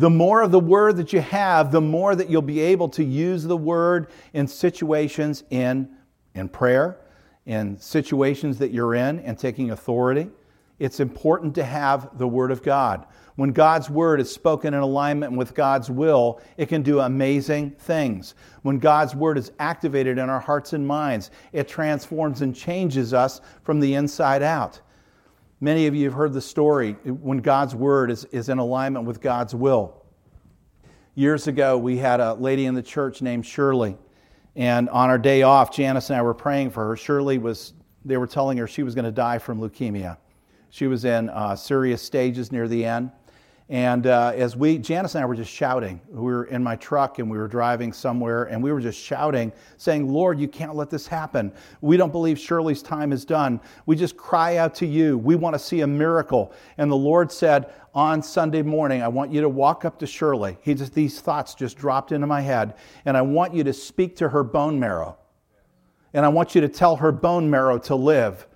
The 0.00 0.08
more 0.08 0.40
of 0.40 0.50
the 0.50 0.58
word 0.58 0.96
that 0.96 1.12
you 1.12 1.20
have, 1.20 1.70
the 1.70 1.80
more 1.82 2.16
that 2.16 2.30
you'll 2.30 2.40
be 2.40 2.60
able 2.60 2.88
to 2.88 3.04
use 3.04 3.44
the 3.44 3.56
word 3.56 4.06
in 4.32 4.46
situations 4.46 5.44
in, 5.50 5.90
in 6.34 6.48
prayer, 6.48 6.96
in 7.44 7.78
situations 7.78 8.56
that 8.60 8.70
you're 8.70 8.94
in 8.94 9.20
and 9.20 9.38
taking 9.38 9.72
authority. 9.72 10.30
It's 10.78 11.00
important 11.00 11.54
to 11.56 11.64
have 11.64 12.16
the 12.16 12.26
word 12.26 12.50
of 12.50 12.62
God. 12.62 13.04
When 13.36 13.52
God's 13.52 13.90
word 13.90 14.22
is 14.22 14.32
spoken 14.32 14.72
in 14.72 14.80
alignment 14.80 15.34
with 15.34 15.54
God's 15.54 15.90
will, 15.90 16.40
it 16.56 16.70
can 16.70 16.80
do 16.80 17.00
amazing 17.00 17.72
things. 17.72 18.34
When 18.62 18.78
God's 18.78 19.14
word 19.14 19.36
is 19.36 19.52
activated 19.58 20.16
in 20.16 20.30
our 20.30 20.40
hearts 20.40 20.72
and 20.72 20.86
minds, 20.86 21.30
it 21.52 21.68
transforms 21.68 22.40
and 22.40 22.56
changes 22.56 23.12
us 23.12 23.42
from 23.64 23.80
the 23.80 23.96
inside 23.96 24.42
out. 24.42 24.80
Many 25.62 25.86
of 25.86 25.94
you 25.94 26.04
have 26.04 26.14
heard 26.14 26.32
the 26.32 26.40
story 26.40 26.92
when 27.04 27.38
God's 27.38 27.74
word 27.74 28.10
is, 28.10 28.24
is 28.26 28.48
in 28.48 28.58
alignment 28.58 29.04
with 29.04 29.20
God's 29.20 29.54
will. 29.54 30.02
Years 31.14 31.48
ago, 31.48 31.76
we 31.76 31.98
had 31.98 32.18
a 32.18 32.32
lady 32.34 32.64
in 32.64 32.74
the 32.74 32.82
church 32.82 33.20
named 33.20 33.44
Shirley. 33.44 33.98
And 34.56 34.88
on 34.88 35.10
our 35.10 35.18
day 35.18 35.42
off, 35.42 35.70
Janice 35.70 36.08
and 36.08 36.18
I 36.18 36.22
were 36.22 36.32
praying 36.32 36.70
for 36.70 36.86
her. 36.86 36.96
Shirley 36.96 37.36
was, 37.36 37.74
they 38.06 38.16
were 38.16 38.26
telling 38.26 38.56
her 38.56 38.66
she 38.66 38.82
was 38.82 38.94
going 38.94 39.04
to 39.04 39.12
die 39.12 39.38
from 39.38 39.60
leukemia. 39.60 40.16
She 40.70 40.86
was 40.86 41.04
in 41.04 41.28
uh, 41.28 41.56
serious 41.56 42.00
stages 42.00 42.50
near 42.50 42.66
the 42.66 42.84
end. 42.84 43.10
And 43.70 44.08
uh, 44.08 44.32
as 44.34 44.56
we, 44.56 44.78
Janice 44.78 45.14
and 45.14 45.22
I 45.22 45.26
were 45.26 45.36
just 45.36 45.52
shouting. 45.52 46.00
We 46.10 46.22
were 46.22 46.46
in 46.46 46.60
my 46.60 46.74
truck 46.74 47.20
and 47.20 47.30
we 47.30 47.38
were 47.38 47.46
driving 47.46 47.92
somewhere 47.92 48.46
and 48.46 48.60
we 48.60 48.72
were 48.72 48.80
just 48.80 49.00
shouting, 49.00 49.52
saying, 49.76 50.12
Lord, 50.12 50.40
you 50.40 50.48
can't 50.48 50.74
let 50.74 50.90
this 50.90 51.06
happen. 51.06 51.52
We 51.80 51.96
don't 51.96 52.10
believe 52.10 52.36
Shirley's 52.36 52.82
time 52.82 53.12
is 53.12 53.24
done. 53.24 53.60
We 53.86 53.94
just 53.94 54.16
cry 54.16 54.56
out 54.56 54.74
to 54.74 54.86
you. 54.86 55.18
We 55.18 55.36
want 55.36 55.54
to 55.54 55.58
see 55.60 55.82
a 55.82 55.86
miracle. 55.86 56.52
And 56.78 56.90
the 56.90 56.96
Lord 56.96 57.30
said, 57.30 57.72
on 57.94 58.24
Sunday 58.24 58.62
morning, 58.62 59.02
I 59.02 59.08
want 59.08 59.32
you 59.32 59.40
to 59.40 59.48
walk 59.48 59.84
up 59.84 60.00
to 60.00 60.06
Shirley. 60.06 60.58
He 60.62 60.74
just, 60.74 60.92
these 60.92 61.20
thoughts 61.20 61.54
just 61.54 61.78
dropped 61.78 62.10
into 62.10 62.26
my 62.26 62.40
head. 62.40 62.74
And 63.04 63.16
I 63.16 63.22
want 63.22 63.54
you 63.54 63.62
to 63.62 63.72
speak 63.72 64.16
to 64.16 64.30
her 64.30 64.42
bone 64.42 64.80
marrow. 64.80 65.16
And 66.12 66.26
I 66.26 66.28
want 66.28 66.56
you 66.56 66.60
to 66.60 66.68
tell 66.68 66.96
her 66.96 67.12
bone 67.12 67.48
marrow 67.48 67.78
to 67.78 67.94
live 67.94 68.48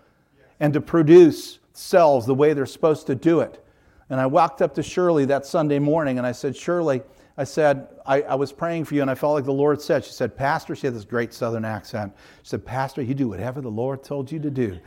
and 0.58 0.72
to 0.74 0.80
produce 0.80 1.60
cells 1.72 2.26
the 2.26 2.34
way 2.34 2.52
they're 2.52 2.66
supposed 2.66 3.06
to 3.06 3.14
do 3.14 3.38
it. 3.38 3.63
And 4.10 4.20
I 4.20 4.26
walked 4.26 4.62
up 4.62 4.74
to 4.74 4.82
Shirley 4.82 5.24
that 5.26 5.46
Sunday 5.46 5.78
morning 5.78 6.18
and 6.18 6.26
I 6.26 6.32
said, 6.32 6.56
Shirley, 6.56 7.02
I 7.36 7.44
said, 7.44 7.88
I, 8.06 8.22
I, 8.22 8.34
was 8.34 8.52
praying 8.52 8.84
for 8.84 8.94
you 8.94 9.02
and 9.02 9.10
I 9.10 9.14
felt 9.14 9.34
like 9.34 9.44
the 9.44 9.52
Lord 9.52 9.80
said, 9.80 10.04
she 10.04 10.12
said, 10.12 10.36
Pastor, 10.36 10.76
she 10.76 10.86
had 10.86 10.94
this 10.94 11.04
great 11.04 11.34
southern 11.34 11.64
accent. 11.64 12.12
She 12.42 12.50
said, 12.50 12.64
Pastor, 12.64 13.02
you 13.02 13.14
do 13.14 13.28
whatever 13.28 13.60
the 13.60 13.70
Lord 13.70 14.04
told 14.04 14.30
you 14.30 14.38
to 14.40 14.50
do. 14.50 14.78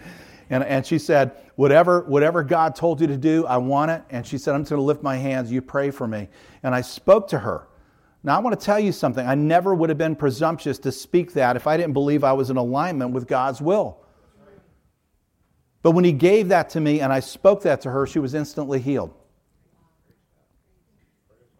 And, 0.49 0.63
and 0.63 0.85
she 0.85 0.97
said, 0.97 1.35
whatever, 1.55 2.01
whatever 2.01 2.43
God 2.43 2.75
told 2.75 3.01
you 3.01 3.07
to 3.07 3.17
do, 3.17 3.45
I 3.47 3.57
want 3.57 3.91
it. 3.91 4.01
And 4.09 4.25
she 4.25 4.37
said, 4.37 4.55
I'm 4.55 4.61
just 4.61 4.69
going 4.69 4.79
to 4.79 4.85
lift 4.85 5.03
my 5.03 5.17
hands. 5.17 5.51
You 5.51 5.61
pray 5.61 5.91
for 5.91 6.07
me. 6.07 6.29
And 6.63 6.73
I 6.73 6.81
spoke 6.81 7.27
to 7.29 7.39
her. 7.39 7.67
Now, 8.23 8.35
I 8.35 8.39
want 8.39 8.57
to 8.59 8.65
tell 8.65 8.79
you 8.79 8.91
something. 8.91 9.25
I 9.25 9.35
never 9.35 9.75
would 9.75 9.89
have 9.89 9.97
been 9.97 10.15
presumptuous 10.15 10.79
to 10.79 10.91
speak 10.91 11.33
that 11.33 11.55
if 11.55 11.67
I 11.67 11.77
didn't 11.77 11.93
believe 11.93 12.23
I 12.23 12.33
was 12.33 12.49
in 12.49 12.57
alignment 12.57 13.11
with 13.11 13.27
God's 13.27 13.61
will. 13.61 13.99
But 15.87 15.91
when 15.91 16.03
he 16.03 16.11
gave 16.11 16.49
that 16.49 16.69
to 16.71 16.81
me 16.81 16.99
and 16.99 17.13
I 17.13 17.21
spoke 17.21 17.61
that 17.61 17.79
to 17.83 17.91
her, 17.91 18.05
she 18.05 18.19
was 18.19 18.33
instantly 18.33 18.81
healed. 18.81 19.13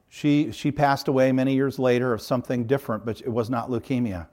She, 0.10 0.52
she 0.52 0.70
passed 0.70 1.08
away 1.08 1.32
many 1.32 1.54
years 1.54 1.80
later 1.80 2.12
of 2.12 2.22
something 2.22 2.66
different, 2.66 3.06
but 3.06 3.22
it 3.22 3.30
was 3.30 3.50
not 3.50 3.70
leukemia. 3.70 4.28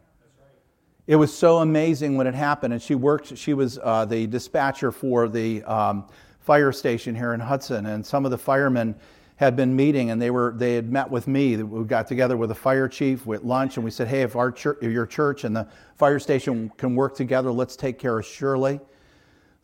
It 1.07 1.15
was 1.15 1.33
so 1.33 1.59
amazing 1.59 2.17
when 2.17 2.27
it 2.27 2.35
happened. 2.35 2.73
And 2.73 2.83
she 2.83 2.97
worked, 2.97 3.39
she 3.39 3.55
was 3.55 3.79
uh, 3.85 4.05
the 4.05 4.27
dispatcher 4.27 4.91
for 4.91 5.29
the 5.29 5.63
um, 5.63 6.09
fire 6.41 6.73
station 6.73 7.15
here 7.15 7.33
in 7.33 7.39
Hudson. 7.39 7.87
And 7.87 8.05
some 8.05 8.25
of 8.25 8.33
the 8.33 8.39
firemen 8.39 8.97
had 9.37 9.55
been 9.55 9.77
meeting 9.77 10.11
and 10.11 10.21
they, 10.21 10.33
were, 10.33 10.55
they 10.57 10.75
had 10.75 10.91
met 10.91 11.09
with 11.09 11.29
me. 11.29 11.63
We 11.63 11.85
got 11.85 12.09
together 12.09 12.37
with 12.37 12.49
the 12.49 12.57
fire 12.57 12.89
chief 12.89 13.27
with 13.27 13.45
lunch 13.45 13.77
and 13.77 13.85
we 13.85 13.93
said, 13.93 14.09
hey, 14.09 14.23
if, 14.23 14.35
our 14.35 14.51
church, 14.51 14.79
if 14.83 14.91
your 14.91 15.07
church 15.07 15.45
and 15.45 15.55
the 15.55 15.69
fire 15.95 16.19
station 16.19 16.73
can 16.79 16.97
work 16.97 17.15
together, 17.15 17.53
let's 17.53 17.77
take 17.77 18.01
care 18.01 18.19
of 18.19 18.27
Shirley. 18.27 18.81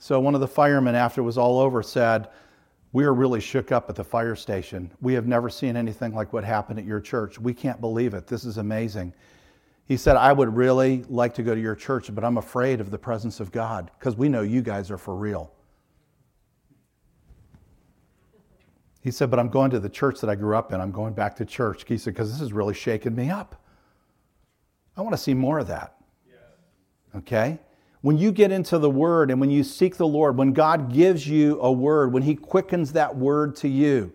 So 0.03 0.19
one 0.19 0.35
of 0.35 0.41
the 0.41 0.49
firemen, 0.49 0.95
after 0.95 1.21
it 1.21 1.25
was 1.25 1.37
all 1.37 1.61
over, 1.61 1.83
said, 1.83 2.29
We 2.93 3.05
are 3.05 3.13
really 3.13 3.39
shook 3.39 3.71
up 3.71 3.91
at 3.91 3.97
the 3.97 4.03
fire 4.03 4.35
station. 4.35 4.91
We 5.03 5.13
have 5.13 5.27
never 5.27 5.51
seen 5.51 5.77
anything 5.77 6.15
like 6.15 6.33
what 6.33 6.43
happened 6.43 6.79
at 6.79 6.87
your 6.87 7.01
church. 7.01 7.39
We 7.39 7.53
can't 7.53 7.83
believe 7.83 8.15
it. 8.15 8.27
This 8.27 8.47
is 8.47 8.57
amazing. 8.57 9.13
He 9.85 9.99
said, 9.99 10.17
I 10.17 10.33
would 10.33 10.57
really 10.57 11.05
like 11.11 11.35
to 11.35 11.43
go 11.43 11.55
to 11.55 11.61
your 11.61 11.75
church, 11.75 12.13
but 12.15 12.25
I'm 12.25 12.39
afraid 12.39 12.81
of 12.81 12.91
the 12.91 12.97
presence 12.97 13.41
of 13.41 13.53
God 13.53 13.91
because 13.99 14.17
we 14.17 14.31
know 14.31 14.41
you 14.41 14.63
guys 14.63 14.91
are 14.91 14.97
for 14.97 15.15
real. 15.15 15.53
He 19.03 19.11
said, 19.11 19.31
But 19.31 19.39
I'm 19.39 19.51
going 19.51 19.71
to 19.71 19.81
the 19.81 19.91
church 19.91 20.19
that 20.23 20.31
I 20.31 20.35
grew 20.35 20.57
up 20.57 20.73
in. 20.73 20.81
I'm 20.81 20.93
going 20.93 21.13
back 21.13 21.37
to 21.37 21.45
church. 21.45 21.85
He 21.87 21.99
said, 21.99 22.15
Because 22.15 22.33
this 22.33 22.41
is 22.41 22.55
really 22.55 22.75
shaking 22.75 23.15
me 23.15 23.29
up. 23.29 23.63
I 24.97 25.03
want 25.03 25.13
to 25.13 25.21
see 25.21 25.35
more 25.35 25.59
of 25.59 25.67
that. 25.67 25.97
Okay? 27.19 27.59
When 28.03 28.17
you 28.19 28.33
get 28.33 28.51
into 28.51 28.79
the 28.79 28.91
Word 28.91 29.31
and 29.31 29.41
when 29.41 29.51
you 29.51 29.63
seek 29.63 29.97
the 29.97 30.07
Lord, 30.07 30.37
when 30.39 30.53
God 30.53 30.93
gives 30.93 31.29
you 31.29 31.61
a 31.61 31.71
word, 31.71 32.13
when 32.13 32.23
He 32.23 32.35
quickens 32.35 32.93
that 32.93 33.17
word 33.17 33.57
to 33.57 33.69
you, 33.69 34.13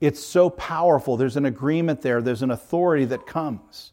It's 0.00 0.24
so 0.24 0.48
powerful. 0.50 1.16
There's 1.16 1.36
an 1.36 1.46
agreement 1.46 2.00
there, 2.02 2.22
there's 2.22 2.42
an 2.42 2.50
authority 2.50 3.04
that 3.06 3.26
comes. 3.26 3.92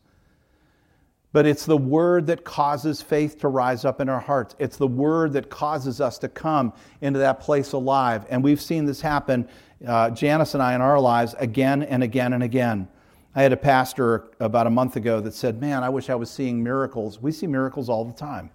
But 1.33 1.45
it's 1.45 1.65
the 1.65 1.77
word 1.77 2.27
that 2.27 2.45
causes 2.45 3.01
faith 3.01 3.39
to 3.39 3.49
rise 3.49 3.83
up 3.83 3.99
in 3.99 4.07
our 4.07 4.19
hearts. 4.19 4.55
It's 4.57 4.77
the 4.77 4.87
word 4.87 5.33
that 5.33 5.49
causes 5.49 5.99
us 5.99 6.17
to 6.19 6.29
come 6.29 6.73
into 7.01 7.19
that 7.19 7.41
place 7.41 7.73
alive. 7.73 8.25
And 8.29 8.43
we've 8.43 8.61
seen 8.61 8.85
this 8.85 9.01
happen, 9.01 9.47
uh, 9.85 10.09
Janice 10.11 10.53
and 10.53 10.63
I, 10.63 10.73
in 10.73 10.81
our 10.81 10.99
lives 10.99 11.35
again 11.37 11.83
and 11.83 12.01
again 12.01 12.31
and 12.33 12.41
again. 12.41 12.87
I 13.37 13.43
had 13.43 13.53
a 13.53 13.57
pastor 13.57 14.31
about 14.39 14.65
a 14.65 14.71
month 14.71 14.95
ago 14.95 15.21
that 15.21 15.31
said, 15.31 15.61
Man, 15.61 15.83
I 15.83 15.89
wish 15.89 16.09
I 16.09 16.15
was 16.15 16.31
seeing 16.31 16.63
miracles. 16.63 17.21
We 17.21 17.31
see 17.31 17.45
miracles 17.45 17.87
all 17.87 18.03
the 18.03 18.11
time. 18.11 18.49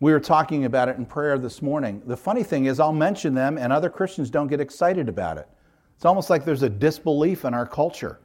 We 0.00 0.12
were 0.12 0.20
talking 0.20 0.66
about 0.66 0.90
it 0.90 0.98
in 0.98 1.06
prayer 1.06 1.38
this 1.38 1.62
morning. 1.62 2.02
The 2.04 2.16
funny 2.16 2.42
thing 2.42 2.66
is, 2.66 2.78
I'll 2.78 2.92
mention 2.92 3.32
them, 3.32 3.56
and 3.56 3.72
other 3.72 3.88
Christians 3.88 4.28
don't 4.28 4.48
get 4.48 4.60
excited 4.60 5.08
about 5.08 5.38
it. 5.38 5.48
It's 5.96 6.04
almost 6.04 6.28
like 6.28 6.44
there's 6.44 6.62
a 6.62 6.68
disbelief 6.68 7.46
in 7.46 7.54
our 7.54 7.66
culture. 7.66 8.20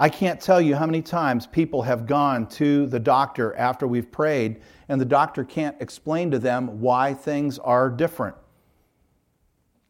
I 0.00 0.08
can't 0.08 0.40
tell 0.40 0.60
you 0.60 0.74
how 0.74 0.86
many 0.86 1.00
times 1.00 1.46
people 1.46 1.82
have 1.82 2.08
gone 2.08 2.48
to 2.48 2.88
the 2.88 2.98
doctor 2.98 3.54
after 3.54 3.86
we've 3.86 4.10
prayed, 4.10 4.62
and 4.88 5.00
the 5.00 5.04
doctor 5.04 5.44
can't 5.44 5.80
explain 5.80 6.32
to 6.32 6.40
them 6.40 6.80
why 6.80 7.14
things 7.14 7.60
are 7.60 7.88
different. 7.88 8.34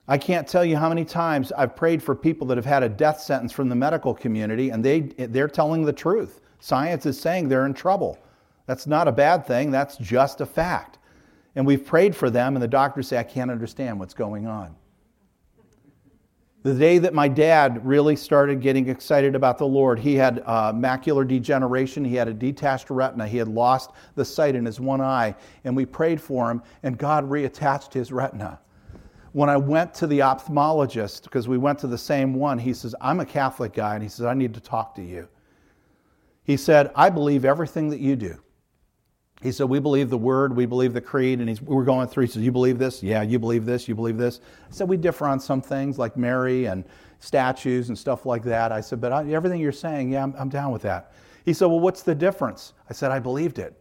I 0.08 0.18
can't 0.18 0.48
tell 0.48 0.64
you 0.64 0.76
how 0.76 0.88
many 0.88 1.04
times 1.04 1.52
I've 1.52 1.76
prayed 1.76 2.02
for 2.02 2.14
people 2.14 2.46
that 2.48 2.56
have 2.56 2.66
had 2.66 2.82
a 2.82 2.88
death 2.88 3.20
sentence 3.20 3.52
from 3.52 3.68
the 3.68 3.76
medical 3.76 4.14
community, 4.14 4.70
and 4.70 4.84
they, 4.84 5.00
they're 5.00 5.48
telling 5.48 5.84
the 5.84 5.92
truth. 5.92 6.40
Science 6.58 7.06
is 7.06 7.20
saying 7.20 7.48
they're 7.48 7.66
in 7.66 7.74
trouble. 7.74 8.18
That's 8.66 8.86
not 8.86 9.08
a 9.08 9.12
bad 9.12 9.46
thing, 9.46 9.70
that's 9.70 9.96
just 9.96 10.40
a 10.40 10.46
fact. 10.46 10.98
And 11.54 11.66
we've 11.66 11.84
prayed 11.84 12.16
for 12.16 12.30
them, 12.30 12.56
and 12.56 12.62
the 12.62 12.68
doctors 12.68 13.08
say, 13.08 13.18
I 13.18 13.22
can't 13.22 13.50
understand 13.50 13.98
what's 13.98 14.14
going 14.14 14.46
on. 14.46 14.74
The 16.62 16.74
day 16.74 16.98
that 16.98 17.12
my 17.12 17.26
dad 17.26 17.84
really 17.84 18.14
started 18.14 18.60
getting 18.60 18.88
excited 18.88 19.34
about 19.34 19.58
the 19.58 19.66
Lord, 19.66 19.98
he 19.98 20.14
had 20.14 20.42
uh, 20.46 20.72
macular 20.72 21.26
degeneration. 21.26 22.04
He 22.04 22.14
had 22.14 22.28
a 22.28 22.32
detached 22.32 22.88
retina. 22.88 23.26
He 23.26 23.36
had 23.36 23.48
lost 23.48 23.90
the 24.14 24.24
sight 24.24 24.54
in 24.54 24.64
his 24.64 24.78
one 24.78 25.00
eye. 25.00 25.34
And 25.64 25.74
we 25.74 25.84
prayed 25.84 26.20
for 26.20 26.48
him, 26.48 26.62
and 26.84 26.96
God 26.96 27.28
reattached 27.28 27.92
his 27.92 28.12
retina. 28.12 28.60
When 29.32 29.48
I 29.48 29.56
went 29.56 29.94
to 29.94 30.06
the 30.06 30.20
ophthalmologist, 30.20 31.24
because 31.24 31.48
we 31.48 31.58
went 31.58 31.78
to 31.80 31.86
the 31.86 31.98
same 31.98 32.34
one, 32.34 32.58
he 32.58 32.74
says, 32.74 32.94
I'm 33.00 33.20
a 33.20 33.26
Catholic 33.26 33.72
guy, 33.72 33.94
and 33.94 34.02
he 34.02 34.08
says, 34.08 34.26
I 34.26 34.34
need 34.34 34.52
to 34.54 34.60
talk 34.60 34.94
to 34.96 35.02
you. 35.02 35.28
He 36.44 36.56
said, 36.56 36.90
I 36.94 37.08
believe 37.08 37.44
everything 37.44 37.88
that 37.90 38.00
you 38.00 38.16
do. 38.16 38.38
He 39.42 39.50
said, 39.50 39.68
We 39.68 39.80
believe 39.80 40.08
the 40.08 40.18
word, 40.18 40.54
we 40.54 40.66
believe 40.66 40.92
the 40.92 41.00
creed. 41.00 41.40
And 41.40 41.48
he's, 41.48 41.60
we're 41.60 41.84
going 41.84 42.06
through. 42.08 42.26
He 42.26 42.30
says, 42.30 42.42
You 42.42 42.52
believe 42.52 42.78
this? 42.78 43.02
Yeah, 43.02 43.22
you 43.22 43.38
believe 43.38 43.66
this? 43.66 43.88
You 43.88 43.94
believe 43.94 44.16
this? 44.16 44.40
I 44.68 44.72
said, 44.72 44.88
We 44.88 44.96
differ 44.96 45.26
on 45.26 45.40
some 45.40 45.60
things 45.60 45.98
like 45.98 46.16
Mary 46.16 46.66
and 46.66 46.84
statues 47.18 47.88
and 47.88 47.98
stuff 47.98 48.24
like 48.24 48.44
that. 48.44 48.70
I 48.70 48.80
said, 48.80 49.00
But 49.00 49.12
I, 49.12 49.28
everything 49.30 49.60
you're 49.60 49.72
saying, 49.72 50.12
yeah, 50.12 50.22
I'm, 50.22 50.34
I'm 50.38 50.48
down 50.48 50.70
with 50.72 50.82
that. 50.82 51.12
He 51.44 51.52
said, 51.52 51.66
Well, 51.66 51.80
what's 51.80 52.02
the 52.02 52.14
difference? 52.14 52.72
I 52.88 52.92
said, 52.92 53.10
I 53.10 53.18
believed 53.18 53.58
it. 53.58 53.76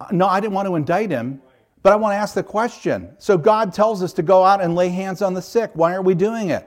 no, 0.10 0.26
I 0.26 0.40
didn't 0.40 0.54
want 0.54 0.66
to 0.66 0.74
indict 0.76 1.10
him, 1.10 1.42
but 1.84 1.92
I 1.92 1.96
want 1.96 2.14
to 2.14 2.16
ask 2.16 2.34
the 2.34 2.42
question. 2.42 3.14
So 3.18 3.36
God 3.36 3.74
tells 3.74 4.02
us 4.02 4.14
to 4.14 4.22
go 4.22 4.42
out 4.42 4.62
and 4.62 4.74
lay 4.74 4.88
hands 4.88 5.20
on 5.20 5.34
the 5.34 5.42
sick. 5.42 5.70
Why 5.74 5.92
aren't 5.92 6.06
we 6.06 6.14
doing 6.14 6.48
it? 6.48 6.66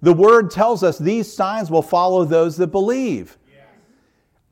The 0.00 0.14
word 0.14 0.50
tells 0.50 0.82
us 0.82 0.96
these 0.98 1.30
signs 1.30 1.70
will 1.70 1.82
follow 1.82 2.24
those 2.24 2.56
that 2.56 2.68
believe. 2.68 3.36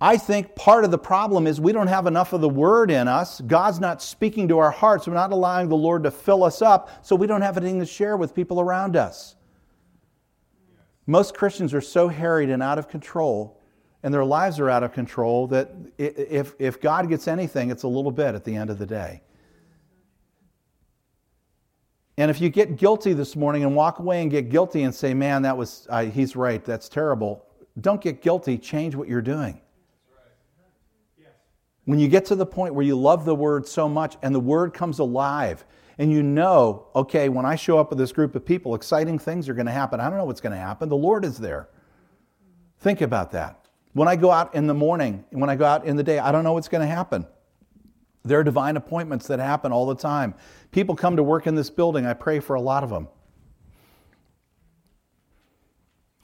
I 0.00 0.18
think 0.18 0.54
part 0.54 0.84
of 0.84 0.90
the 0.90 0.98
problem 0.98 1.46
is 1.46 1.58
we 1.58 1.72
don't 1.72 1.86
have 1.86 2.06
enough 2.06 2.34
of 2.34 2.42
the 2.42 2.48
Word 2.48 2.90
in 2.90 3.08
us. 3.08 3.40
God's 3.40 3.80
not 3.80 4.02
speaking 4.02 4.48
to 4.48 4.58
our 4.58 4.70
hearts. 4.70 5.06
We're 5.06 5.14
not 5.14 5.32
allowing 5.32 5.70
the 5.70 5.76
Lord 5.76 6.02
to 6.02 6.10
fill 6.10 6.44
us 6.44 6.60
up, 6.60 6.90
so 7.06 7.16
we 7.16 7.26
don't 7.26 7.40
have 7.40 7.56
anything 7.56 7.80
to 7.80 7.86
share 7.86 8.18
with 8.18 8.34
people 8.34 8.60
around 8.60 8.96
us. 8.96 9.36
Most 11.06 11.34
Christians 11.34 11.72
are 11.72 11.80
so 11.80 12.08
harried 12.08 12.50
and 12.50 12.62
out 12.62 12.78
of 12.78 12.88
control, 12.88 13.62
and 14.02 14.12
their 14.12 14.26
lives 14.26 14.60
are 14.60 14.68
out 14.68 14.82
of 14.82 14.92
control, 14.92 15.46
that 15.46 15.70
if, 15.96 16.54
if 16.58 16.82
God 16.82 17.08
gets 17.08 17.26
anything, 17.26 17.70
it's 17.70 17.84
a 17.84 17.88
little 17.88 18.12
bit 18.12 18.34
at 18.34 18.44
the 18.44 18.54
end 18.56 18.68
of 18.68 18.78
the 18.78 18.86
day. 18.86 19.22
And 22.16 22.30
if 22.30 22.40
you 22.40 22.48
get 22.48 22.76
guilty 22.76 23.12
this 23.12 23.34
morning 23.34 23.64
and 23.64 23.74
walk 23.74 23.98
away 23.98 24.22
and 24.22 24.30
get 24.30 24.48
guilty 24.48 24.82
and 24.82 24.94
say, 24.94 25.14
man, 25.14 25.42
that 25.42 25.56
was, 25.56 25.86
uh, 25.90 26.04
he's 26.04 26.36
right, 26.36 26.64
that's 26.64 26.88
terrible, 26.88 27.44
don't 27.80 28.00
get 28.00 28.22
guilty, 28.22 28.56
change 28.56 28.94
what 28.94 29.08
you're 29.08 29.22
doing. 29.22 29.60
When 31.86 31.98
you 31.98 32.08
get 32.08 32.24
to 32.26 32.34
the 32.34 32.46
point 32.46 32.74
where 32.74 32.84
you 32.84 32.96
love 32.96 33.24
the 33.24 33.34
word 33.34 33.66
so 33.66 33.88
much 33.88 34.16
and 34.22 34.34
the 34.34 34.40
word 34.40 34.72
comes 34.72 35.00
alive, 35.00 35.64
and 35.98 36.10
you 36.10 36.22
know, 36.22 36.86
okay, 36.94 37.28
when 37.28 37.44
I 37.44 37.56
show 37.56 37.78
up 37.78 37.90
with 37.90 37.98
this 37.98 38.10
group 38.10 38.34
of 38.34 38.44
people, 38.44 38.74
exciting 38.74 39.18
things 39.18 39.48
are 39.48 39.54
going 39.54 39.66
to 39.66 39.72
happen. 39.72 40.00
I 40.00 40.08
don't 40.08 40.18
know 40.18 40.24
what's 40.24 40.40
going 40.40 40.54
to 40.54 40.58
happen. 40.58 40.88
The 40.88 40.96
Lord 40.96 41.24
is 41.24 41.36
there. 41.38 41.68
Think 42.80 43.00
about 43.00 43.32
that. 43.32 43.68
When 43.92 44.08
I 44.08 44.16
go 44.16 44.30
out 44.30 44.54
in 44.54 44.66
the 44.66 44.74
morning, 44.74 45.24
when 45.30 45.50
I 45.50 45.56
go 45.56 45.64
out 45.64 45.84
in 45.84 45.96
the 45.96 46.02
day, 46.02 46.18
I 46.18 46.32
don't 46.32 46.42
know 46.42 46.52
what's 46.52 46.68
going 46.68 46.80
to 46.80 46.92
happen. 46.92 47.26
There 48.24 48.40
are 48.40 48.44
divine 48.44 48.76
appointments 48.76 49.26
that 49.26 49.38
happen 49.38 49.70
all 49.70 49.84
the 49.86 49.94
time. 49.94 50.34
People 50.70 50.96
come 50.96 51.16
to 51.16 51.22
work 51.22 51.46
in 51.46 51.54
this 51.54 51.68
building. 51.68 52.06
I 52.06 52.14
pray 52.14 52.40
for 52.40 52.54
a 52.54 52.60
lot 52.60 52.82
of 52.82 52.90
them. 52.90 53.08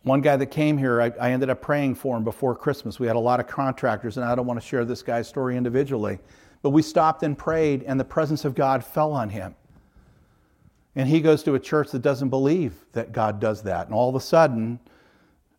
One 0.02 0.22
guy 0.22 0.38
that 0.38 0.46
came 0.46 0.78
here, 0.78 1.02
I, 1.02 1.12
I, 1.20 1.30
ended 1.32 1.50
up 1.50 1.60
praying 1.60 1.96
for 1.96 2.16
him 2.16 2.24
before 2.24 2.54
Christmas. 2.54 2.98
We 2.98 3.06
had 3.06 3.16
a 3.16 3.20
lot 3.20 3.38
of 3.38 3.46
contractors, 3.46 4.16
and 4.16 4.24
I 4.24 4.34
don't 4.34 4.46
want 4.46 4.58
to 4.58 4.66
share 4.66 4.86
this 4.86 5.02
guy's 5.02 5.28
story 5.28 5.58
individually. 5.58 6.18
But 6.62 6.70
we 6.70 6.80
stopped 6.80 7.22
and 7.22 7.36
prayed, 7.36 7.82
and 7.82 8.00
the 8.00 8.04
presence 8.04 8.46
of 8.46 8.54
God 8.54 8.82
fell 8.82 9.12
on 9.12 9.28
him. 9.28 9.54
And 10.96 11.06
he 11.06 11.20
goes 11.20 11.42
to 11.42 11.54
a 11.54 11.60
church 11.60 11.90
that 11.90 12.00
doesn't 12.00 12.30
believe 12.30 12.74
that 12.92 13.12
God 13.12 13.40
does 13.40 13.62
that. 13.64 13.86
And 13.86 13.94
all 13.94 14.08
of 14.08 14.14
a 14.14 14.20
sudden, 14.20 14.80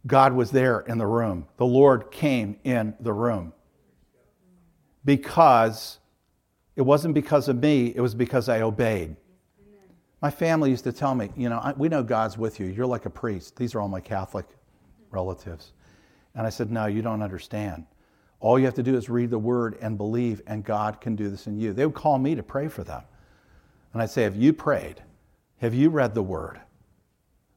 God 0.08 0.34
was 0.34 0.49
there 0.49 0.80
in 0.82 0.97
the 0.97 1.06
room. 1.06 1.47
The 1.58 1.65
Lord 1.67 2.10
came 2.10 2.58
in 2.63 2.95
the 2.99 3.13
room. 3.13 3.54
Because 5.06 5.99
it 6.82 6.86
wasn't 6.86 7.13
because 7.13 7.48
of 7.48 7.62
me, 7.62 7.94
it 7.96 8.02
was 8.02 8.15
because 8.15 8.50
I 8.50 8.62
obeyed. 8.62 9.15
My 10.20 10.32
family 10.32 10.72
used 10.72 10.84
to 10.86 10.91
tell 10.91 11.13
me, 11.13 11.30
you 11.38 11.48
know, 11.48 11.60
I, 11.60 11.74
we 11.74 11.89
know 11.89 12.02
God's 12.02 12.39
with 12.39 12.60
you. 12.60 12.65
You're 12.65 12.88
like 12.88 13.06
a 13.06 13.10
priest. 13.12 13.56
These 13.56 13.76
are 13.76 13.82
all 13.82 13.88
my 13.88 14.00
Catholic 14.00 14.48
relatives. 15.12 15.74
And 16.34 16.48
I 16.48 16.50
said, 16.50 16.72
no, 16.72 16.88
you 16.88 17.04
don't 17.04 17.22
understand. 17.22 17.86
All 18.39 18.58
you 18.58 18.65
have 18.65 18.74
to 18.74 18.82
do 18.82 18.98
is 18.98 19.10
read 19.10 19.30
the 19.30 19.38
word 19.38 19.78
and 19.80 19.96
believe, 19.96 20.41
and 20.48 20.63
God 20.63 21.00
can 21.00 21.15
do 21.15 21.30
this 21.30 21.46
in 21.46 21.56
you. 21.56 21.72
They 21.72 21.86
would 21.86 21.94
call 21.94 22.17
me 22.17 22.34
to 22.34 22.41
pray 22.41 22.67
for 22.67 22.84
them. 22.84 23.04
And 23.94 24.02
I'd 24.02 24.10
say, 24.10 24.24
Have 24.24 24.36
you 24.36 24.52
prayed? 24.52 25.04
Have 25.60 25.76
you 25.76 25.91
read 25.91 26.15
the 26.15 26.24
word? 26.24 26.62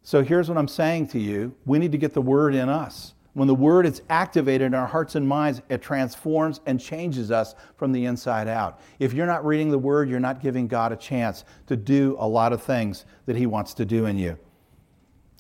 So 0.03 0.23
here's 0.23 0.51
what 0.51 0.59
I'm 0.59 0.69
saying 0.69 1.09
to 1.09 1.19
you 1.19 1.55
we 1.65 1.79
need 1.79 1.93
to 1.93 1.99
get 1.99 2.13
the 2.13 2.21
word 2.21 2.55
in 2.55 2.69
us. 2.69 3.15
When 3.35 3.49
the 3.49 3.55
word 3.55 3.85
is 3.85 4.01
activated 4.09 4.69
in 4.69 4.75
our 4.75 4.87
hearts 4.87 5.17
and 5.17 5.27
minds, 5.27 5.61
it 5.69 5.83
transforms 5.83 6.61
and 6.67 6.81
changes 6.81 7.33
us 7.33 7.57
from 7.77 7.91
the 7.91 8.05
inside 8.05 8.47
out. 8.47 8.81
If 9.01 9.13
you're 9.13 9.27
not 9.27 9.45
reading 9.45 9.71
the 9.71 9.79
word, 9.79 10.09
you're 10.09 10.21
not 10.21 10.41
giving 10.41 10.69
God 10.69 10.93
a 10.93 10.97
chance 10.97 11.45
to 11.67 11.77
do 11.77 12.17
a 12.21 12.27
lot 12.27 12.53
of 12.53 12.63
things 12.63 13.05
that 13.27 13.35
he 13.35 13.47
wants 13.47 13.75
to 13.75 13.85
do 13.85 14.07
in 14.07 14.19
you. 14.19 14.39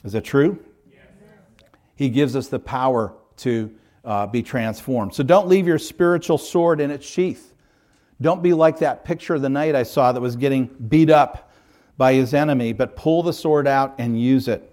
Is 0.05 0.13
that 0.13 0.25
true? 0.25 0.59
Yes. 0.91 1.03
He 1.95 2.09
gives 2.09 2.35
us 2.35 2.49
the 2.49 2.59
power 2.59 3.15
to 3.39 3.73
uh, 4.05 4.27
be 4.27 4.43
transformed. 4.43 5.15
So 5.15 5.23
don't 5.23 5.47
leave 5.47 5.67
your 5.67 5.79
spiritual 5.79 6.37
sword 6.37 6.81
in 6.81 6.91
its 6.91 7.07
sheath. 7.07 7.55
Don't 8.21 8.43
be 8.43 8.55
like 8.55 8.79
that 8.81 9.05
picture 9.05 9.35
of 9.35 9.43
the 9.43 9.49
knight 9.49 9.77
I 9.77 9.85
saw 9.85 10.11
that 10.11 10.21
was 10.21 10.35
getting 10.35 10.67
beat 10.67 11.11
up 11.11 11.53
by 11.97 12.15
his 12.15 12.35
enemy, 12.35 12.73
but 12.73 12.97
pull 12.97 13.23
the 13.23 13.33
sword 13.33 13.69
out 13.69 13.95
and 13.99 14.21
use 14.21 14.49
it. 14.49 14.73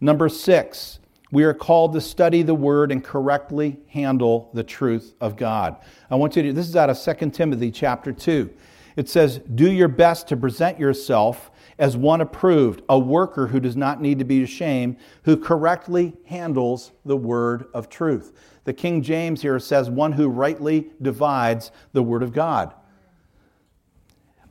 Number 0.00 0.28
six, 0.28 1.00
we 1.30 1.44
are 1.44 1.54
called 1.54 1.92
to 1.94 2.00
study 2.00 2.42
the 2.42 2.54
word 2.54 2.92
and 2.92 3.02
correctly 3.02 3.78
handle 3.88 4.50
the 4.54 4.62
truth 4.62 5.14
of 5.20 5.36
God. 5.36 5.76
I 6.10 6.14
want 6.14 6.36
you 6.36 6.42
to, 6.44 6.52
this 6.52 6.68
is 6.68 6.76
out 6.76 6.90
of 6.90 6.98
2 6.98 7.30
Timothy 7.30 7.70
chapter 7.70 8.12
2. 8.12 8.50
It 8.96 9.08
says, 9.08 9.38
Do 9.54 9.70
your 9.70 9.88
best 9.88 10.28
to 10.28 10.36
present 10.36 10.78
yourself 10.78 11.50
as 11.78 11.96
one 11.96 12.20
approved, 12.20 12.82
a 12.88 12.98
worker 12.98 13.48
who 13.48 13.60
does 13.60 13.76
not 13.76 14.00
need 14.00 14.18
to 14.18 14.24
be 14.24 14.42
ashamed, 14.42 14.96
who 15.24 15.36
correctly 15.36 16.14
handles 16.24 16.92
the 17.04 17.16
word 17.16 17.66
of 17.74 17.88
truth. 17.88 18.32
The 18.64 18.72
King 18.72 19.02
James 19.02 19.42
here 19.42 19.58
says, 19.58 19.90
One 19.90 20.12
who 20.12 20.28
rightly 20.28 20.90
divides 21.02 21.70
the 21.92 22.02
word 22.02 22.22
of 22.22 22.32
God. 22.32 22.72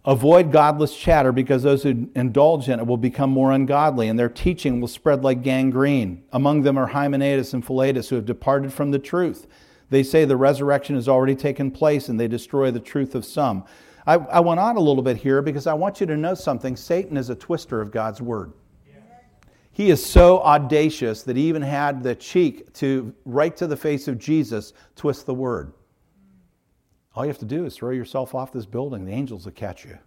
Avoid 0.06 0.52
godless 0.52 0.96
chatter 0.96 1.32
because 1.32 1.64
those 1.64 1.82
who 1.82 2.08
indulge 2.16 2.70
in 2.70 2.80
it 2.80 2.86
will 2.86 2.98
become 2.98 3.32
more 3.32 3.52
ungodly, 3.52 4.08
and 4.08 4.20
their 4.20 4.30
teaching 4.30 4.80
will 4.80 4.88
spread 4.88 5.24
like 5.24 5.42
gangrene. 5.42 6.24
Among 6.32 6.62
them 6.62 6.78
are 6.78 6.86
Hymenaeus 6.86 7.54
and 7.54 7.66
Philetus, 7.66 8.10
who 8.10 8.16
have 8.16 8.26
departed 8.26 8.72
from 8.72 8.92
the 8.92 9.00
truth. 9.00 9.48
They 9.90 10.04
say 10.04 10.24
the 10.24 10.38
resurrection 10.38 10.96
has 10.96 11.10
already 11.10 11.36
taken 11.36 11.72
place, 11.72 12.08
and 12.08 12.20
they 12.20 12.28
destroy 12.28 12.70
the 12.70 12.80
truth 12.80 13.16
of 13.16 13.26
some. 13.26 13.66
I, 14.06 14.16
I 14.16 14.40
went 14.42 14.60
on 14.60 14.78
a 14.78 14.80
little 14.80 15.02
bit 15.02 15.18
here 15.18 15.42
because 15.42 15.66
I 15.66 15.74
want 15.74 16.00
you 16.00 16.06
to 16.06 16.18
know 16.18 16.36
something. 16.36 16.76
Satan 16.76 17.18
is 17.18 17.32
a 17.32 17.36
twister 17.36 17.82
of 17.82 17.92
God's 17.92 18.22
word. 18.22 18.54
He 19.72 19.90
is 19.90 20.06
so 20.06 20.42
audacious 20.42 21.24
that 21.24 21.36
he 21.36 21.50
even 21.50 21.62
had 21.62 22.02
the 22.02 22.16
cheek 22.16 22.72
to, 22.76 23.14
right 23.26 23.58
to 23.58 23.68
the 23.68 23.76
face 23.76 24.08
of 24.08 24.18
Jesus, 24.18 24.72
twist 24.96 25.26
the 25.26 25.34
word. 25.34 25.74
All 27.16 27.24
you 27.24 27.30
have 27.30 27.40
to 27.40 27.46
do 27.46 27.66
is 27.66 27.76
throw 27.76 27.92
yourself 27.92 28.36
off 28.36 28.52
this 28.52 28.66
building. 28.66 29.06
The 29.06 29.14
angels 29.14 29.46
will 29.46 29.54
catch 29.54 29.86
you. 29.86 29.98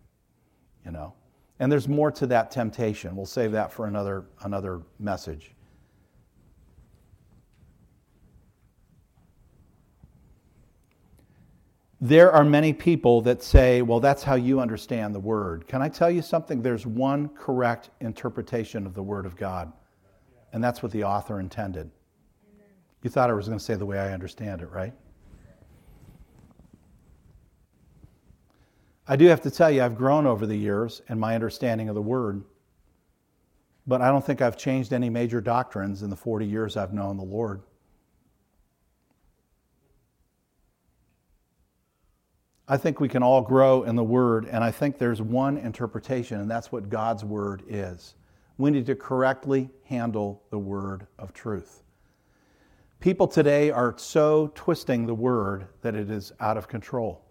You 0.85 0.93
know, 0.93 1.15
And 1.59 1.73
there's 1.73 1.89
more 1.89 2.11
to 2.13 2.27
that 2.29 2.51
temptation. 2.51 3.17
We'll 3.17 3.27
save 3.27 3.53
that 3.53 3.73
for 3.73 3.87
another, 3.87 4.25
another 4.43 4.83
message. 4.99 5.53
There 12.01 12.31
are 12.31 12.45
many 12.45 12.73
people 12.73 13.23
that 13.23 13.43
say, 13.43 13.83
well, 13.83 13.99
that's 13.99 14.23
how 14.23 14.37
you 14.37 14.61
understand 14.61 15.15
the 15.15 15.21
Word. 15.21 15.67
Can 15.67 15.83
I 15.83 15.89
tell 15.89 16.11
you 16.11 16.23
something? 16.23 16.63
There's 16.63 16.87
one 16.87 17.29
correct 17.31 17.91
interpretation 18.01 18.87
of 18.87 18.95
the 18.95 19.03
Word 19.03 19.27
of 19.27 19.35
God, 19.35 19.73
and 20.53 20.63
that's 20.63 20.81
what 20.81 20.93
the 20.93 21.03
author 21.03 21.41
intended. 21.41 21.91
You 23.03 23.11
thought 23.11 23.31
I 23.31 23.33
was 23.33 23.47
going 23.47 23.59
to 23.59 23.65
say 23.65 23.75
the 23.75 23.87
way 23.87 23.99
I 23.99 24.13
understand 24.13 24.63
it, 24.63 24.71
right? 24.71 24.95
I 29.11 29.17
do 29.17 29.25
have 29.29 29.41
to 29.41 29.51
tell 29.51 29.71
you, 29.71 29.83
I've 29.83 29.97
grown 29.97 30.27
over 30.27 30.47
the 30.47 30.57
years 30.57 31.01
in 31.09 31.19
my 31.19 31.35
understanding 31.35 31.89
of 31.89 31.95
the 31.95 32.03
Word, 32.03 32.45
but 33.87 34.03
I 34.03 34.09
don't 34.09 34.25
think 34.25 34.43
I've 34.43 34.59
changed 34.59 34.93
any 34.93 35.09
major 35.09 35.41
doctrines 35.41 36.03
in 36.03 36.11
the 36.11 36.17
40 36.17 36.45
years 36.45 36.77
I've 36.77 36.93
known 36.93 37.17
the 37.17 37.25
Lord. 37.25 37.63
I 42.69 42.77
think 42.77 43.01
we 43.01 43.09
can 43.09 43.23
all 43.23 43.41
grow 43.41 43.85
in 43.85 43.97
the 43.97 44.05
Word, 44.05 44.45
and 44.45 44.63
I 44.63 44.71
think 44.71 44.99
there's 44.99 45.23
one 45.23 45.57
interpretation, 45.57 46.39
and 46.39 46.51
that's 46.51 46.71
what 46.71 46.91
God's 46.91 47.25
Word 47.25 47.63
is. 47.67 48.15
We 48.59 48.71
need 48.71 48.85
to 48.87 48.95
correctly 48.95 49.71
handle 49.85 50.43
the 50.51 50.59
Word 50.59 51.07
of 51.19 51.33
truth. 51.33 51.83
People 53.01 53.27
today 53.27 53.71
are 53.71 53.95
so 53.97 54.53
twisting 54.55 55.07
the 55.07 55.15
Word 55.15 55.69
that 55.81 55.95
it 55.95 56.11
is 56.11 56.31
out 56.41 56.59
of 56.59 56.69
control. 56.69 57.25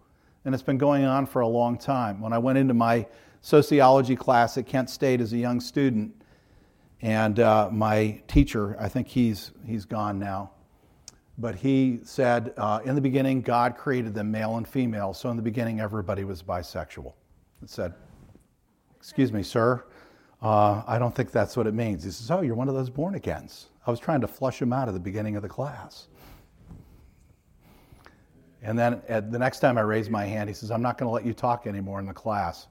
And 0.48 0.54
it's 0.54 0.62
been 0.62 0.78
going 0.78 1.04
on 1.04 1.26
for 1.26 1.42
a 1.42 1.46
long 1.46 1.76
time. 1.76 2.22
When 2.22 2.32
I 2.32 2.38
went 2.38 2.56
into 2.56 2.72
my 2.72 3.06
sociology 3.42 4.16
class 4.16 4.56
at 4.56 4.66
Kent 4.66 4.88
State 4.88 5.20
as 5.20 5.34
a 5.34 5.36
young 5.36 5.60
student, 5.60 6.14
and 7.02 7.38
uh, 7.38 7.68
my 7.70 8.22
teacher, 8.28 8.74
I 8.80 8.88
think 8.88 9.08
he's, 9.08 9.50
he's 9.66 9.84
gone 9.84 10.18
now, 10.18 10.52
but 11.36 11.54
he 11.54 12.00
said, 12.02 12.54
uh, 12.56 12.80
in 12.86 12.94
the 12.94 13.00
beginning, 13.02 13.42
God 13.42 13.76
created 13.76 14.14
them 14.14 14.30
male 14.30 14.56
and 14.56 14.66
female. 14.66 15.12
So 15.12 15.28
in 15.28 15.36
the 15.36 15.42
beginning, 15.42 15.80
everybody 15.80 16.24
was 16.24 16.42
bisexual. 16.42 17.12
It 17.62 17.68
said, 17.68 17.92
Excuse 18.96 19.34
me, 19.34 19.42
sir. 19.42 19.84
Uh, 20.40 20.82
I 20.86 20.98
don't 20.98 21.14
think 21.14 21.30
that's 21.30 21.58
what 21.58 21.66
it 21.66 21.74
means. 21.74 22.04
He 22.04 22.10
says, 22.10 22.30
Oh, 22.30 22.40
you're 22.40 22.54
one 22.54 22.70
of 22.70 22.74
those 22.74 22.88
born 22.88 23.16
agains. 23.16 23.66
I 23.86 23.90
was 23.90 24.00
trying 24.00 24.22
to 24.22 24.26
flush 24.26 24.62
him 24.62 24.72
out 24.72 24.88
at 24.88 24.94
the 24.94 25.00
beginning 25.00 25.36
of 25.36 25.42
the 25.42 25.48
class. 25.50 26.08
And 28.62 28.78
then 28.78 29.02
the 29.08 29.38
next 29.38 29.60
time 29.60 29.78
I 29.78 29.82
raised 29.82 30.10
my 30.10 30.24
hand, 30.24 30.48
he 30.48 30.54
says, 30.54 30.70
I'm 30.70 30.82
not 30.82 30.98
going 30.98 31.08
to 31.08 31.12
let 31.12 31.24
you 31.24 31.32
talk 31.32 31.66
anymore 31.66 32.00
in 32.00 32.06
the 32.06 32.12
class. 32.12 32.66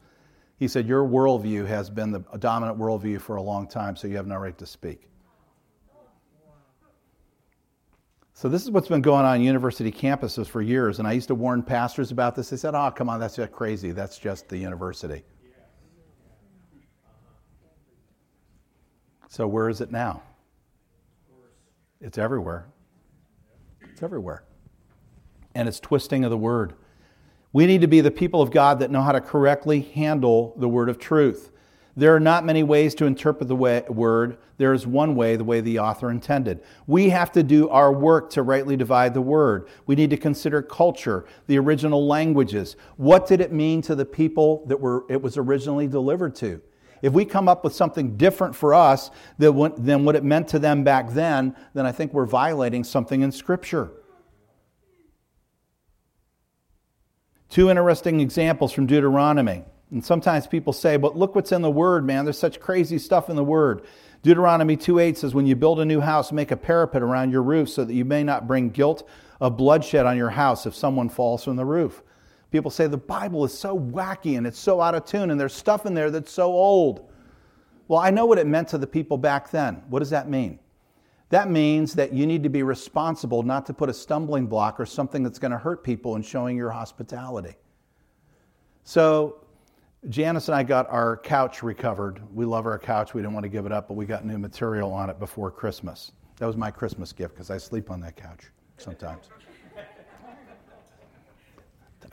He 0.58 0.67
said, 0.67 0.88
Your 0.88 1.08
worldview 1.08 1.65
has 1.67 1.89
been 1.89 2.12
the 2.12 2.19
dominant 2.39 2.78
worldview 2.78 3.21
for 3.21 3.38
a 3.38 3.41
long 3.41 3.67
time, 3.67 3.95
so 3.95 4.08
you 4.08 4.17
have 4.17 4.28
no 4.28 4.36
right 4.38 4.58
to 4.58 4.65
speak. 4.65 5.10
So 8.34 8.50
this 8.50 8.63
is 8.63 8.69
what's 8.69 8.88
been 8.88 9.02
going 9.02 9.26
on 9.26 9.41
university 9.41 9.91
campuses 9.91 10.45
for 10.45 10.62
years, 10.62 11.00
and 11.00 11.08
I 11.08 11.13
used 11.13 11.28
to 11.30 11.36
warn 11.36 11.63
pastors 11.63 12.12
about 12.12 12.36
this. 12.36 12.52
They 12.52 12.58
said, 12.58 12.76
"Oh, 12.76 12.91
come 12.91 13.10
on, 13.10 13.19
that's 13.19 13.36
just 13.36 13.52
crazy. 13.52 13.91
That's 13.91 14.19
just 14.19 14.47
the 14.47 14.58
university." 14.58 15.23
So 19.30 19.47
where 19.47 19.69
is 19.69 19.82
it 19.82 19.91
now? 19.91 20.21
It's 22.00 22.17
everywhere. 22.19 22.67
It's 23.82 24.04
everywhere. 24.04 24.43
And 25.55 25.67
it's 25.67 25.79
twisting 25.79 26.23
of 26.23 26.29
the 26.29 26.38
word. 26.38 26.73
We 27.53 27.65
need 27.65 27.81
to 27.81 27.88
be 27.88 28.01
the 28.01 28.12
people 28.12 28.41
of 28.41 28.51
God 28.51 28.79
that 28.79 28.91
know 28.91 29.01
how 29.01 29.12
to 29.13 29.21
correctly 29.21 29.81
handle 29.81 30.53
the 30.57 30.69
word 30.69 30.89
of 30.89 30.99
truth. 30.99 31.51
There 31.95 32.15
are 32.15 32.19
not 32.19 32.45
many 32.45 32.62
ways 32.62 32.93
to 32.95 33.05
interpret 33.05 33.47
the 33.47 33.55
way, 33.55 33.83
word. 33.89 34.38
There 34.57 34.71
is 34.71 34.86
one 34.86 35.15
way, 35.15 35.36
the 35.36 35.43
way 35.43 35.62
the 35.62 35.79
author 35.79 36.12
intended. 36.12 36.62
We 36.86 37.10
have 37.10 37.31
to 37.31 37.41
do 37.41 37.69
our 37.69 37.91
work 37.91 38.29
to 38.31 38.43
rightly 38.43 38.77
divide 38.77 39.15
the 39.15 39.21
word. 39.21 39.67
We 39.88 39.95
need 39.95 40.12
to 40.12 40.17
consider 40.17 40.62
culture, 40.62 41.25
the 41.47 41.57
original 41.57 42.05
languages. 42.05 42.75
What 42.97 43.25
did 43.25 43.41
it 43.41 43.51
mean 43.51 43.81
to 43.81 43.95
the 43.95 44.05
people 44.05 44.63
that 44.67 44.79
were, 44.79 45.05
it 45.10 45.19
was 45.19 45.38
originally 45.38 45.88
delivered 45.88 46.36
to? 46.36 46.62
If 47.01 47.13
we 47.13 47.25
come 47.25 47.49
up 47.49 47.63
with 47.63 47.73
something 47.73 48.15
different 48.15 48.55
for 48.55 48.75
us 48.75 49.10
than 49.39 49.55
what, 49.55 49.83
than 49.83 50.05
what 50.05 50.15
it 50.15 50.23
meant 50.23 50.47
to 50.49 50.60
them 50.60 50.83
back 50.83 51.10
then, 51.12 51.55
then 51.73 51.88
I 51.88 51.91
think 51.91 52.13
we're 52.13 52.27
violating 52.27 52.83
something 52.83 53.21
in 53.21 53.31
Scripture. 53.31 53.91
Two 57.49 57.69
interesting 57.69 58.19
examples 58.19 58.73
from 58.73 58.86
Deuteronomy. 58.86 59.63
And 59.91 60.03
sometimes 60.03 60.47
people 60.47 60.73
say, 60.73 60.97
but 60.97 61.17
look 61.17 61.33
what's 61.33 61.51
in 61.51 61.62
the 61.62 61.71
Word, 61.71 62.05
man. 62.05 62.25
There's 62.25 62.38
such 62.38 62.60
crazy 62.60 62.97
stuff 62.97 63.29
in 63.29 63.36
the 63.36 63.43
Word. 63.43 63.83
Deuteronomy 64.21 64.75
2.8 64.75 65.15
says, 65.15 65.33
when 65.33 65.45
you 65.45 65.55
build 65.55 65.79
a 65.79 65.86
new 65.86 66.01
house, 66.01 66.31
make 66.31 66.51
a 66.51 66.57
parapet 66.57 67.01
around 67.01 67.31
your 67.31 67.43
roof 67.43 67.69
so 67.69 67.86
that 67.86 67.93
you 67.93 68.03
may 68.03 68.23
not 68.23 68.47
bring 68.47 68.69
guilt 68.69 69.07
of 69.39 69.55
bloodshed 69.55 70.05
on 70.05 70.17
your 70.17 70.31
house 70.31 70.65
if 70.65 70.75
someone 70.75 71.07
falls 71.07 71.43
from 71.43 71.55
the 71.55 71.63
roof. 71.65 72.03
People 72.51 72.71
say 72.71 72.88
the 72.88 72.97
Bible 72.97 73.45
is 73.45 73.57
so 73.57 73.77
wacky 73.77 74.38
and 74.38 74.47
it's 74.47 74.60
so 74.60 74.81
out 74.81 74.95
of 74.95 75.05
tune 75.05 75.31
and 75.31 75.39
there's 75.39 75.53
stuff 75.53 75.86
in 75.86 75.93
there 75.93 76.12
that's 76.12 76.31
so 76.31 76.51
old. 76.51 77.10
Well, 77.88 77.99
I 77.99 78.10
know 78.10 78.25
what 78.25 78.39
it 78.39 78.47
meant 78.47 78.69
to 78.69 78.77
the 78.77 78.88
people 78.88 79.17
back 79.17 79.51
then. 79.51 79.83
What 79.89 79.99
does 79.99 80.10
that 80.10 80.29
mean? 80.29 80.60
That 81.29 81.49
means 81.49 81.93
that 81.95 82.13
you 82.13 82.25
need 82.25 82.43
to 82.43 82.49
be 82.49 82.63
responsible 82.63 83.43
not 83.43 83.65
to 83.65 83.73
put 83.73 83.89
a 83.89 83.93
stumbling 83.93 84.47
block 84.47 84.79
or 84.79 84.85
something 84.85 85.23
that's 85.23 85.39
going 85.39 85.51
to 85.51 85.57
hurt 85.57 85.83
people 85.83 86.15
in 86.15 86.21
showing 86.21 86.55
your 86.55 86.71
hospitality. 86.71 87.55
So 88.83 89.43
Janice 90.07 90.47
and 90.47 90.55
I 90.55 90.63
got 90.63 90.89
our 90.89 91.17
couch 91.17 91.63
recovered. 91.63 92.21
We 92.33 92.45
love 92.45 92.65
our 92.65 92.79
couch. 92.79 93.13
We 93.13 93.21
didn't 93.21 93.33
want 93.33 93.43
to 93.43 93.49
give 93.49 93.65
it 93.65 93.73
up, 93.73 93.89
but 93.89 93.95
we 93.95 94.05
got 94.05 94.25
new 94.25 94.37
material 94.37 94.93
on 94.93 95.09
it 95.09 95.19
before 95.19 95.51
Christmas. 95.51 96.13
That 96.37 96.45
was 96.45 96.55
my 96.55 96.71
Christmas 96.71 97.11
gift 97.11 97.33
because 97.33 97.49
I 97.49 97.57
sleep 97.57 97.91
on 97.91 97.99
that 98.01 98.15
couch 98.15 98.45
sometimes. 98.77 99.25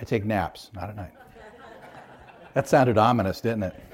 I 0.01 0.05
take 0.05 0.25
naps, 0.25 0.71
not 0.75 0.91
at 0.91 0.97
night. 0.97 1.13
That 2.55 2.69
sounded 2.69 2.99
ominous, 2.99 3.41
didn't 3.41 3.65
it? 3.65 3.94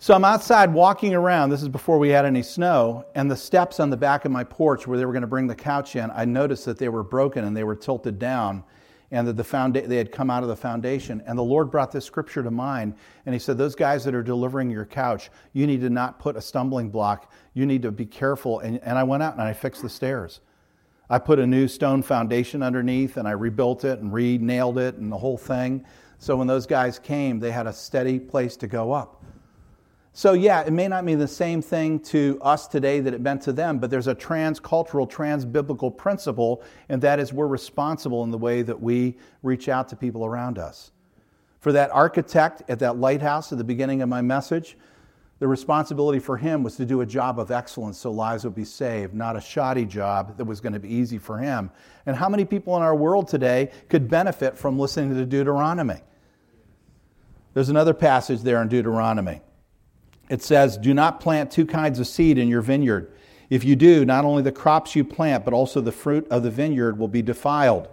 So 0.00 0.14
I'm 0.14 0.24
outside 0.24 0.72
walking 0.72 1.12
around. 1.12 1.50
This 1.50 1.60
is 1.60 1.68
before 1.68 1.98
we 1.98 2.10
had 2.10 2.24
any 2.24 2.44
snow, 2.44 3.04
and 3.16 3.28
the 3.28 3.36
steps 3.36 3.80
on 3.80 3.90
the 3.90 3.96
back 3.96 4.24
of 4.24 4.30
my 4.30 4.44
porch 4.44 4.86
where 4.86 4.96
they 4.96 5.04
were 5.04 5.12
going 5.12 5.22
to 5.22 5.26
bring 5.26 5.48
the 5.48 5.56
couch 5.56 5.96
in, 5.96 6.08
I 6.12 6.24
noticed 6.24 6.64
that 6.66 6.78
they 6.78 6.88
were 6.88 7.02
broken 7.02 7.44
and 7.44 7.56
they 7.56 7.64
were 7.64 7.74
tilted 7.74 8.16
down 8.16 8.62
and 9.10 9.26
that 9.26 9.36
the 9.36 9.42
founda- 9.42 9.88
they 9.88 9.96
had 9.96 10.12
come 10.12 10.30
out 10.30 10.44
of 10.44 10.48
the 10.48 10.54
foundation. 10.54 11.20
And 11.26 11.36
the 11.36 11.42
Lord 11.42 11.72
brought 11.72 11.90
this 11.90 12.04
scripture 12.04 12.44
to 12.44 12.50
mind, 12.50 12.94
and 13.26 13.34
He 13.34 13.40
said, 13.40 13.58
Those 13.58 13.74
guys 13.74 14.04
that 14.04 14.14
are 14.14 14.22
delivering 14.22 14.70
your 14.70 14.84
couch, 14.84 15.30
you 15.52 15.66
need 15.66 15.80
to 15.80 15.90
not 15.90 16.20
put 16.20 16.36
a 16.36 16.40
stumbling 16.40 16.90
block. 16.90 17.32
You 17.54 17.66
need 17.66 17.82
to 17.82 17.90
be 17.90 18.06
careful. 18.06 18.60
And, 18.60 18.78
and 18.84 18.96
I 18.96 19.02
went 19.02 19.24
out 19.24 19.32
and 19.32 19.42
I 19.42 19.52
fixed 19.52 19.82
the 19.82 19.88
stairs. 19.88 20.40
I 21.10 21.18
put 21.18 21.40
a 21.40 21.46
new 21.46 21.66
stone 21.66 22.02
foundation 22.02 22.62
underneath, 22.62 23.16
and 23.16 23.26
I 23.26 23.32
rebuilt 23.32 23.84
it 23.84 23.98
and 23.98 24.12
re 24.12 24.38
nailed 24.38 24.78
it 24.78 24.94
and 24.94 25.10
the 25.10 25.18
whole 25.18 25.38
thing. 25.38 25.84
So 26.20 26.36
when 26.36 26.46
those 26.46 26.66
guys 26.66 27.00
came, 27.00 27.40
they 27.40 27.50
had 27.50 27.66
a 27.66 27.72
steady 27.72 28.20
place 28.20 28.56
to 28.58 28.68
go 28.68 28.92
up. 28.92 29.24
So, 30.18 30.32
yeah, 30.32 30.62
it 30.62 30.72
may 30.72 30.88
not 30.88 31.04
mean 31.04 31.20
the 31.20 31.28
same 31.28 31.62
thing 31.62 32.00
to 32.00 32.40
us 32.42 32.66
today 32.66 32.98
that 32.98 33.14
it 33.14 33.20
meant 33.20 33.42
to 33.42 33.52
them, 33.52 33.78
but 33.78 33.88
there's 33.88 34.08
a 34.08 34.16
transcultural, 34.16 35.08
trans-biblical 35.08 35.92
principle, 35.92 36.60
and 36.88 37.00
that 37.02 37.20
is 37.20 37.32
we're 37.32 37.46
responsible 37.46 38.24
in 38.24 38.32
the 38.32 38.36
way 38.36 38.62
that 38.62 38.82
we 38.82 39.16
reach 39.44 39.68
out 39.68 39.88
to 39.90 39.94
people 39.94 40.26
around 40.26 40.58
us. 40.58 40.90
For 41.60 41.70
that 41.70 41.92
architect 41.92 42.64
at 42.68 42.80
that 42.80 42.98
lighthouse 42.98 43.52
at 43.52 43.58
the 43.58 43.64
beginning 43.64 44.02
of 44.02 44.08
my 44.08 44.20
message, 44.20 44.76
the 45.38 45.46
responsibility 45.46 46.18
for 46.18 46.36
him 46.36 46.64
was 46.64 46.74
to 46.78 46.84
do 46.84 47.00
a 47.00 47.06
job 47.06 47.38
of 47.38 47.52
excellence 47.52 47.96
so 47.98 48.10
lives 48.10 48.42
would 48.42 48.56
be 48.56 48.64
saved, 48.64 49.14
not 49.14 49.36
a 49.36 49.40
shoddy 49.40 49.84
job 49.84 50.36
that 50.36 50.46
was 50.46 50.60
going 50.60 50.72
to 50.72 50.80
be 50.80 50.92
easy 50.92 51.18
for 51.18 51.38
him. 51.38 51.70
And 52.06 52.16
how 52.16 52.28
many 52.28 52.44
people 52.44 52.76
in 52.76 52.82
our 52.82 52.96
world 52.96 53.28
today 53.28 53.70
could 53.88 54.08
benefit 54.08 54.58
from 54.58 54.80
listening 54.80 55.14
to 55.14 55.24
Deuteronomy? 55.24 56.00
There's 57.54 57.68
another 57.68 57.94
passage 57.94 58.40
there 58.40 58.60
in 58.60 58.66
Deuteronomy 58.66 59.42
it 60.28 60.42
says, 60.42 60.76
Do 60.76 60.94
not 60.94 61.20
plant 61.20 61.50
two 61.50 61.66
kinds 61.66 61.98
of 61.98 62.06
seed 62.06 62.38
in 62.38 62.48
your 62.48 62.62
vineyard. 62.62 63.12
If 63.50 63.64
you 63.64 63.76
do, 63.76 64.04
not 64.04 64.24
only 64.24 64.42
the 64.42 64.52
crops 64.52 64.94
you 64.94 65.04
plant, 65.04 65.44
but 65.44 65.54
also 65.54 65.80
the 65.80 65.92
fruit 65.92 66.26
of 66.28 66.42
the 66.42 66.50
vineyard 66.50 66.98
will 66.98 67.08
be 67.08 67.22
defiled. 67.22 67.88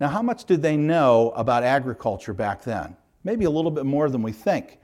Now, 0.00 0.08
how 0.08 0.22
much 0.22 0.44
did 0.44 0.62
they 0.62 0.76
know 0.76 1.32
about 1.36 1.62
agriculture 1.62 2.32
back 2.32 2.62
then? 2.62 2.96
Maybe 3.22 3.44
a 3.44 3.50
little 3.50 3.70
bit 3.70 3.84
more 3.84 4.08
than 4.08 4.22
we 4.22 4.32
think. 4.32 4.78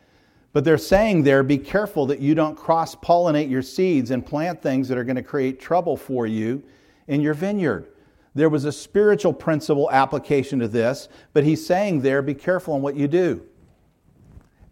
But 0.52 0.64
they're 0.64 0.78
saying 0.78 1.22
there, 1.22 1.42
be 1.42 1.58
careful 1.58 2.06
that 2.06 2.20
you 2.20 2.34
don't 2.34 2.56
cross 2.56 2.94
pollinate 2.94 3.50
your 3.50 3.62
seeds 3.62 4.10
and 4.10 4.24
plant 4.24 4.62
things 4.62 4.88
that 4.88 4.98
are 4.98 5.04
going 5.04 5.16
to 5.16 5.22
create 5.22 5.60
trouble 5.60 5.96
for 5.96 6.26
you 6.26 6.62
in 7.08 7.22
your 7.22 7.34
vineyard. 7.34 7.88
There 8.34 8.50
was 8.50 8.66
a 8.66 8.72
spiritual 8.72 9.32
principle 9.32 9.90
application 9.90 10.58
to 10.58 10.68
this, 10.68 11.08
but 11.32 11.44
he's 11.44 11.64
saying 11.64 12.02
there, 12.02 12.20
be 12.20 12.34
careful 12.34 12.76
in 12.76 12.82
what 12.82 12.96
you 12.96 13.08
do. 13.08 13.42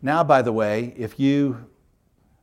Now, 0.05 0.23
by 0.23 0.43
the 0.43 0.53
way, 0.53 0.93
if 0.99 1.19
you, 1.19 1.65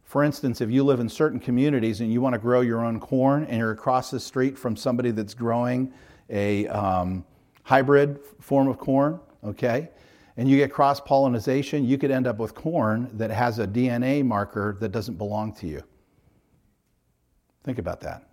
for 0.03 0.23
instance, 0.23 0.61
if 0.61 0.71
you 0.71 0.83
live 0.83 0.99
in 0.99 1.07
certain 1.07 1.39
communities 1.39 2.01
and 2.01 2.11
you 2.11 2.19
want 2.19 2.33
to 2.33 2.39
grow 2.39 2.61
your 2.61 2.83
own 2.83 2.99
corn 2.99 3.43
and 3.43 3.59
you're 3.59 3.69
across 3.69 4.09
the 4.09 4.19
street 4.19 4.57
from 4.57 4.75
somebody 4.75 5.11
that's 5.11 5.35
growing 5.35 5.93
a 6.31 6.67
um, 6.69 7.23
hybrid 7.61 8.19
form 8.39 8.67
of 8.67 8.79
corn, 8.79 9.19
okay, 9.43 9.89
and 10.37 10.49
you 10.49 10.57
get 10.57 10.73
cross 10.73 10.99
pollination, 10.99 11.85
you 11.85 11.99
could 11.99 12.09
end 12.09 12.25
up 12.25 12.39
with 12.39 12.55
corn 12.55 13.11
that 13.13 13.29
has 13.29 13.59
a 13.59 13.67
DNA 13.67 14.25
marker 14.25 14.75
that 14.79 14.89
doesn't 14.91 15.19
belong 15.19 15.53
to 15.53 15.67
you. 15.67 15.83
Think 17.63 17.77
about 17.77 18.01
that. 18.01 18.27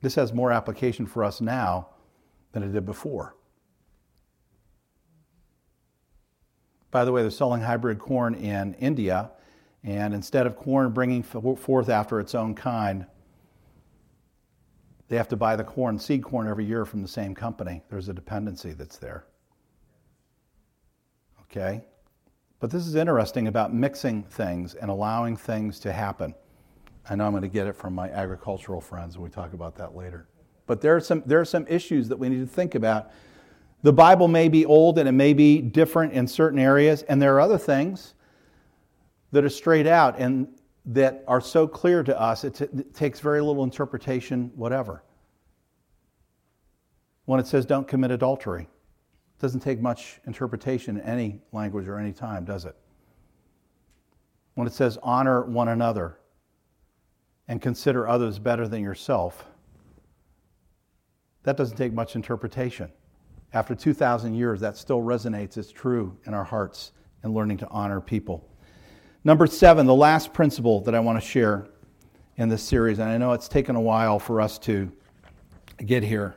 This 0.00 0.16
has 0.16 0.32
more 0.32 0.50
application 0.50 1.06
for 1.06 1.22
us 1.22 1.40
now 1.40 1.90
than 2.50 2.64
it 2.64 2.72
did 2.72 2.84
before. 2.84 3.36
By 6.92 7.04
the 7.04 7.10
way, 7.10 7.22
they're 7.22 7.30
selling 7.30 7.62
hybrid 7.62 7.98
corn 7.98 8.34
in 8.34 8.74
India, 8.74 9.32
and 9.82 10.14
instead 10.14 10.46
of 10.46 10.54
corn 10.56 10.90
bringing 10.92 11.22
forth 11.24 11.88
after 11.88 12.20
its 12.20 12.36
own 12.36 12.54
kind, 12.54 13.06
they 15.08 15.16
have 15.16 15.28
to 15.28 15.36
buy 15.36 15.56
the 15.56 15.64
corn, 15.64 15.98
seed 15.98 16.22
corn, 16.22 16.46
every 16.46 16.64
year 16.64 16.84
from 16.84 17.02
the 17.02 17.08
same 17.08 17.34
company. 17.34 17.82
There's 17.88 18.08
a 18.08 18.14
dependency 18.14 18.72
that's 18.74 18.98
there. 18.98 19.24
Okay? 21.44 21.82
But 22.60 22.70
this 22.70 22.86
is 22.86 22.94
interesting 22.94 23.48
about 23.48 23.74
mixing 23.74 24.22
things 24.22 24.74
and 24.74 24.90
allowing 24.90 25.36
things 25.36 25.80
to 25.80 25.92
happen. 25.92 26.34
I 27.08 27.16
know 27.16 27.24
I'm 27.24 27.32
going 27.32 27.42
to 27.42 27.48
get 27.48 27.66
it 27.66 27.74
from 27.74 27.94
my 27.94 28.10
agricultural 28.10 28.80
friends, 28.80 29.14
and 29.14 29.24
we 29.24 29.30
talk 29.30 29.54
about 29.54 29.76
that 29.76 29.96
later. 29.96 30.28
But 30.66 30.82
there 30.82 30.94
are 30.94 31.00
some, 31.00 31.22
there 31.24 31.40
are 31.40 31.44
some 31.46 31.66
issues 31.68 32.08
that 32.08 32.18
we 32.18 32.28
need 32.28 32.40
to 32.40 32.46
think 32.46 32.74
about. 32.74 33.10
The 33.82 33.92
Bible 33.92 34.28
may 34.28 34.48
be 34.48 34.64
old 34.64 34.98
and 34.98 35.08
it 35.08 35.12
may 35.12 35.32
be 35.32 35.60
different 35.60 36.12
in 36.12 36.26
certain 36.26 36.58
areas, 36.58 37.02
and 37.02 37.20
there 37.20 37.34
are 37.34 37.40
other 37.40 37.58
things 37.58 38.14
that 39.32 39.44
are 39.44 39.50
straight 39.50 39.86
out 39.86 40.18
and 40.18 40.48
that 40.84 41.24
are 41.26 41.40
so 41.40 41.66
clear 41.66 42.02
to 42.02 42.20
us, 42.20 42.44
it, 42.44 42.54
t- 42.54 42.64
it 42.64 42.94
takes 42.94 43.20
very 43.20 43.40
little 43.40 43.64
interpretation, 43.64 44.50
whatever. 44.54 45.04
When 47.24 47.38
it 47.38 47.46
says 47.46 47.64
don't 47.66 47.86
commit 47.86 48.10
adultery, 48.10 48.62
it 48.62 49.40
doesn't 49.40 49.60
take 49.60 49.80
much 49.80 50.20
interpretation 50.26 50.96
in 50.96 51.02
any 51.04 51.40
language 51.52 51.86
or 51.86 51.98
any 51.98 52.12
time, 52.12 52.44
does 52.44 52.64
it? 52.64 52.76
When 54.54 54.66
it 54.66 54.72
says 54.72 54.98
honor 55.02 55.42
one 55.42 55.68
another, 55.68 56.18
and 57.48 57.60
consider 57.60 58.08
others 58.08 58.38
better 58.38 58.68
than 58.68 58.82
yourself, 58.82 59.44
that 61.42 61.56
doesn't 61.56 61.76
take 61.76 61.92
much 61.92 62.14
interpretation. 62.16 62.90
After 63.54 63.74
2,000 63.74 64.34
years, 64.34 64.60
that 64.60 64.76
still 64.76 65.00
resonates 65.00 65.56
It's 65.58 65.70
true 65.70 66.16
in 66.26 66.34
our 66.34 66.44
hearts 66.44 66.92
in 67.22 67.34
learning 67.34 67.58
to 67.58 67.68
honor 67.68 68.00
people. 68.00 68.48
Number 69.24 69.46
seven, 69.46 69.86
the 69.86 69.94
last 69.94 70.32
principle 70.32 70.80
that 70.80 70.94
I 70.94 71.00
want 71.00 71.20
to 71.20 71.26
share 71.26 71.68
in 72.36 72.48
this 72.48 72.62
series, 72.62 72.98
and 72.98 73.08
I 73.08 73.18
know 73.18 73.32
it's 73.32 73.48
taken 73.48 73.76
a 73.76 73.80
while 73.80 74.18
for 74.18 74.40
us 74.40 74.58
to 74.60 74.90
get 75.84 76.02
here. 76.02 76.36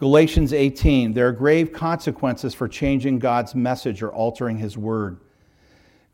Galatians 0.00 0.52
18, 0.52 1.12
there 1.14 1.28
are 1.28 1.32
grave 1.32 1.72
consequences 1.72 2.52
for 2.52 2.68
changing 2.68 3.20
God's 3.20 3.54
message 3.54 4.02
or 4.02 4.12
altering 4.12 4.58
his 4.58 4.76
word. 4.76 5.20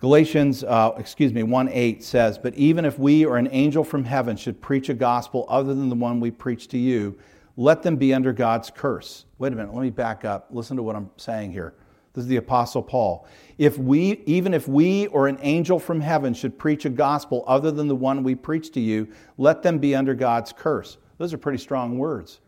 Galatians, 0.00 0.64
uh, 0.64 0.92
excuse 0.96 1.32
me, 1.32 1.42
1 1.42 1.68
8 1.70 2.04
says, 2.04 2.38
But 2.38 2.54
even 2.54 2.84
if 2.84 2.98
we 2.98 3.24
or 3.24 3.36
an 3.36 3.48
angel 3.50 3.82
from 3.82 4.04
heaven 4.04 4.36
should 4.36 4.60
preach 4.60 4.90
a 4.90 4.94
gospel 4.94 5.46
other 5.48 5.74
than 5.74 5.88
the 5.88 5.96
one 5.96 6.20
we 6.20 6.30
preach 6.30 6.68
to 6.68 6.78
you, 6.78 7.18
let 7.60 7.82
them 7.82 7.96
be 7.96 8.14
under 8.14 8.32
God's 8.32 8.70
curse. 8.70 9.26
Wait 9.36 9.52
a 9.52 9.56
minute, 9.56 9.74
let 9.74 9.82
me 9.82 9.90
back 9.90 10.24
up. 10.24 10.46
Listen 10.50 10.78
to 10.78 10.82
what 10.82 10.96
I'm 10.96 11.10
saying 11.18 11.52
here. 11.52 11.74
This 12.14 12.22
is 12.22 12.28
the 12.28 12.38
Apostle 12.38 12.82
Paul. 12.82 13.26
If 13.58 13.76
we, 13.76 14.22
even 14.24 14.54
if 14.54 14.66
we 14.66 15.08
or 15.08 15.28
an 15.28 15.36
angel 15.42 15.78
from 15.78 16.00
heaven 16.00 16.32
should 16.32 16.58
preach 16.58 16.86
a 16.86 16.88
gospel 16.88 17.44
other 17.46 17.70
than 17.70 17.86
the 17.86 17.94
one 17.94 18.22
we 18.22 18.34
preach 18.34 18.72
to 18.72 18.80
you, 18.80 19.08
let 19.36 19.62
them 19.62 19.78
be 19.78 19.94
under 19.94 20.14
God's 20.14 20.54
curse. 20.54 20.96
Those 21.18 21.34
are 21.34 21.38
pretty 21.38 21.58
strong 21.58 21.98
words. 21.98 22.40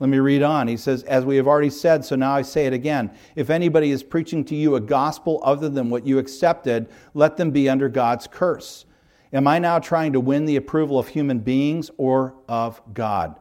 Let 0.00 0.10
me 0.10 0.18
read 0.18 0.42
on. 0.42 0.66
He 0.66 0.78
says, 0.78 1.04
As 1.04 1.24
we 1.24 1.36
have 1.36 1.46
already 1.46 1.70
said, 1.70 2.04
so 2.04 2.16
now 2.16 2.34
I 2.34 2.42
say 2.42 2.66
it 2.66 2.72
again. 2.72 3.12
If 3.36 3.50
anybody 3.50 3.92
is 3.92 4.02
preaching 4.02 4.44
to 4.46 4.56
you 4.56 4.74
a 4.74 4.80
gospel 4.80 5.40
other 5.44 5.68
than 5.68 5.90
what 5.90 6.08
you 6.08 6.18
accepted, 6.18 6.88
let 7.14 7.36
them 7.36 7.52
be 7.52 7.68
under 7.68 7.88
God's 7.88 8.26
curse. 8.26 8.84
Am 9.32 9.46
I 9.46 9.60
now 9.60 9.78
trying 9.78 10.12
to 10.12 10.18
win 10.18 10.44
the 10.44 10.56
approval 10.56 10.98
of 10.98 11.06
human 11.06 11.38
beings 11.38 11.92
or 11.98 12.34
of 12.48 12.82
God? 12.92 13.36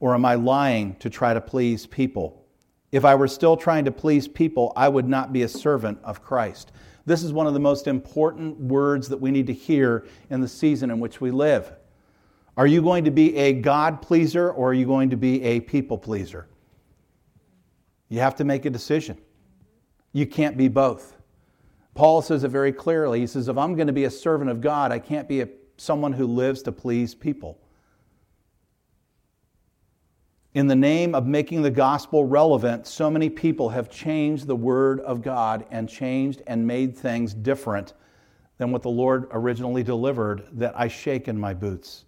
Or 0.00 0.14
am 0.14 0.24
I 0.24 0.34
lying 0.34 0.96
to 0.96 1.08
try 1.08 1.34
to 1.34 1.40
please 1.40 1.86
people? 1.86 2.44
If 2.90 3.04
I 3.04 3.14
were 3.14 3.28
still 3.28 3.56
trying 3.56 3.84
to 3.84 3.92
please 3.92 4.26
people, 4.26 4.72
I 4.74 4.88
would 4.88 5.08
not 5.08 5.32
be 5.32 5.42
a 5.42 5.48
servant 5.48 5.98
of 6.02 6.22
Christ. 6.22 6.72
This 7.06 7.22
is 7.22 7.32
one 7.32 7.46
of 7.46 7.54
the 7.54 7.60
most 7.60 7.86
important 7.86 8.58
words 8.58 9.08
that 9.08 9.20
we 9.20 9.30
need 9.30 9.46
to 9.46 9.52
hear 9.52 10.06
in 10.28 10.40
the 10.40 10.48
season 10.48 10.90
in 10.90 10.98
which 10.98 11.20
we 11.20 11.30
live. 11.30 11.72
Are 12.56 12.66
you 12.66 12.82
going 12.82 13.04
to 13.04 13.10
be 13.10 13.36
a 13.36 13.52
God 13.52 14.02
pleaser 14.02 14.50
or 14.50 14.70
are 14.70 14.74
you 14.74 14.86
going 14.86 15.10
to 15.10 15.16
be 15.16 15.42
a 15.42 15.60
people 15.60 15.96
pleaser? 15.96 16.48
You 18.08 18.20
have 18.20 18.36
to 18.36 18.44
make 18.44 18.64
a 18.64 18.70
decision. 18.70 19.18
You 20.12 20.26
can't 20.26 20.56
be 20.56 20.68
both. 20.68 21.16
Paul 21.94 22.22
says 22.22 22.44
it 22.44 22.48
very 22.48 22.72
clearly. 22.72 23.20
He 23.20 23.26
says, 23.26 23.48
if 23.48 23.56
I'm 23.56 23.76
going 23.76 23.86
to 23.86 23.92
be 23.92 24.04
a 24.04 24.10
servant 24.10 24.50
of 24.50 24.60
God, 24.60 24.90
I 24.90 24.98
can't 24.98 25.28
be 25.28 25.42
a, 25.42 25.48
someone 25.76 26.12
who 26.12 26.26
lives 26.26 26.62
to 26.62 26.72
please 26.72 27.14
people. 27.14 27.60
In 30.52 30.66
the 30.66 30.74
name 30.74 31.14
of 31.14 31.26
making 31.26 31.62
the 31.62 31.70
gospel 31.70 32.24
relevant, 32.24 32.84
so 32.84 33.08
many 33.08 33.30
people 33.30 33.68
have 33.68 33.88
changed 33.88 34.48
the 34.48 34.56
word 34.56 34.98
of 35.00 35.22
God 35.22 35.64
and 35.70 35.88
changed 35.88 36.42
and 36.48 36.66
made 36.66 36.96
things 36.96 37.32
different 37.32 37.94
than 38.58 38.72
what 38.72 38.82
the 38.82 38.90
Lord 38.90 39.28
originally 39.30 39.84
delivered 39.84 40.48
that 40.52 40.78
I 40.78 40.88
shake 40.88 41.28
in 41.28 41.38
my 41.38 41.54
boots. 41.54 42.04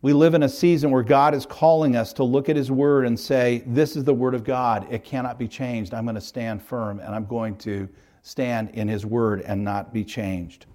We 0.00 0.14
live 0.14 0.32
in 0.32 0.42
a 0.42 0.48
season 0.48 0.90
where 0.90 1.02
God 1.02 1.34
is 1.34 1.44
calling 1.44 1.94
us 1.94 2.14
to 2.14 2.24
look 2.24 2.48
at 2.48 2.56
His 2.56 2.70
Word 2.70 3.06
and 3.06 3.20
say, 3.20 3.62
This 3.66 3.94
is 3.94 4.02
the 4.02 4.14
Word 4.14 4.34
of 4.34 4.44
God. 4.44 4.90
It 4.90 5.04
cannot 5.04 5.38
be 5.38 5.46
changed. 5.46 5.92
I'm 5.92 6.04
going 6.04 6.16
to 6.16 6.20
stand 6.22 6.62
firm 6.62 7.00
and 7.00 7.14
I'm 7.14 7.26
going 7.26 7.56
to 7.58 7.86
stand 8.22 8.70
in 8.70 8.88
His 8.88 9.04
Word 9.04 9.42
and 9.42 9.62
not 9.62 9.92
be 9.92 10.04
changed. 10.04 10.66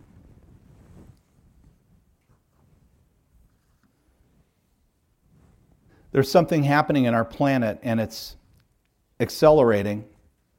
There's 6.18 6.32
something 6.32 6.64
happening 6.64 7.06
in 7.06 7.14
our 7.14 7.24
planet 7.24 7.78
and 7.84 8.00
it's 8.00 8.38
accelerating. 9.20 10.04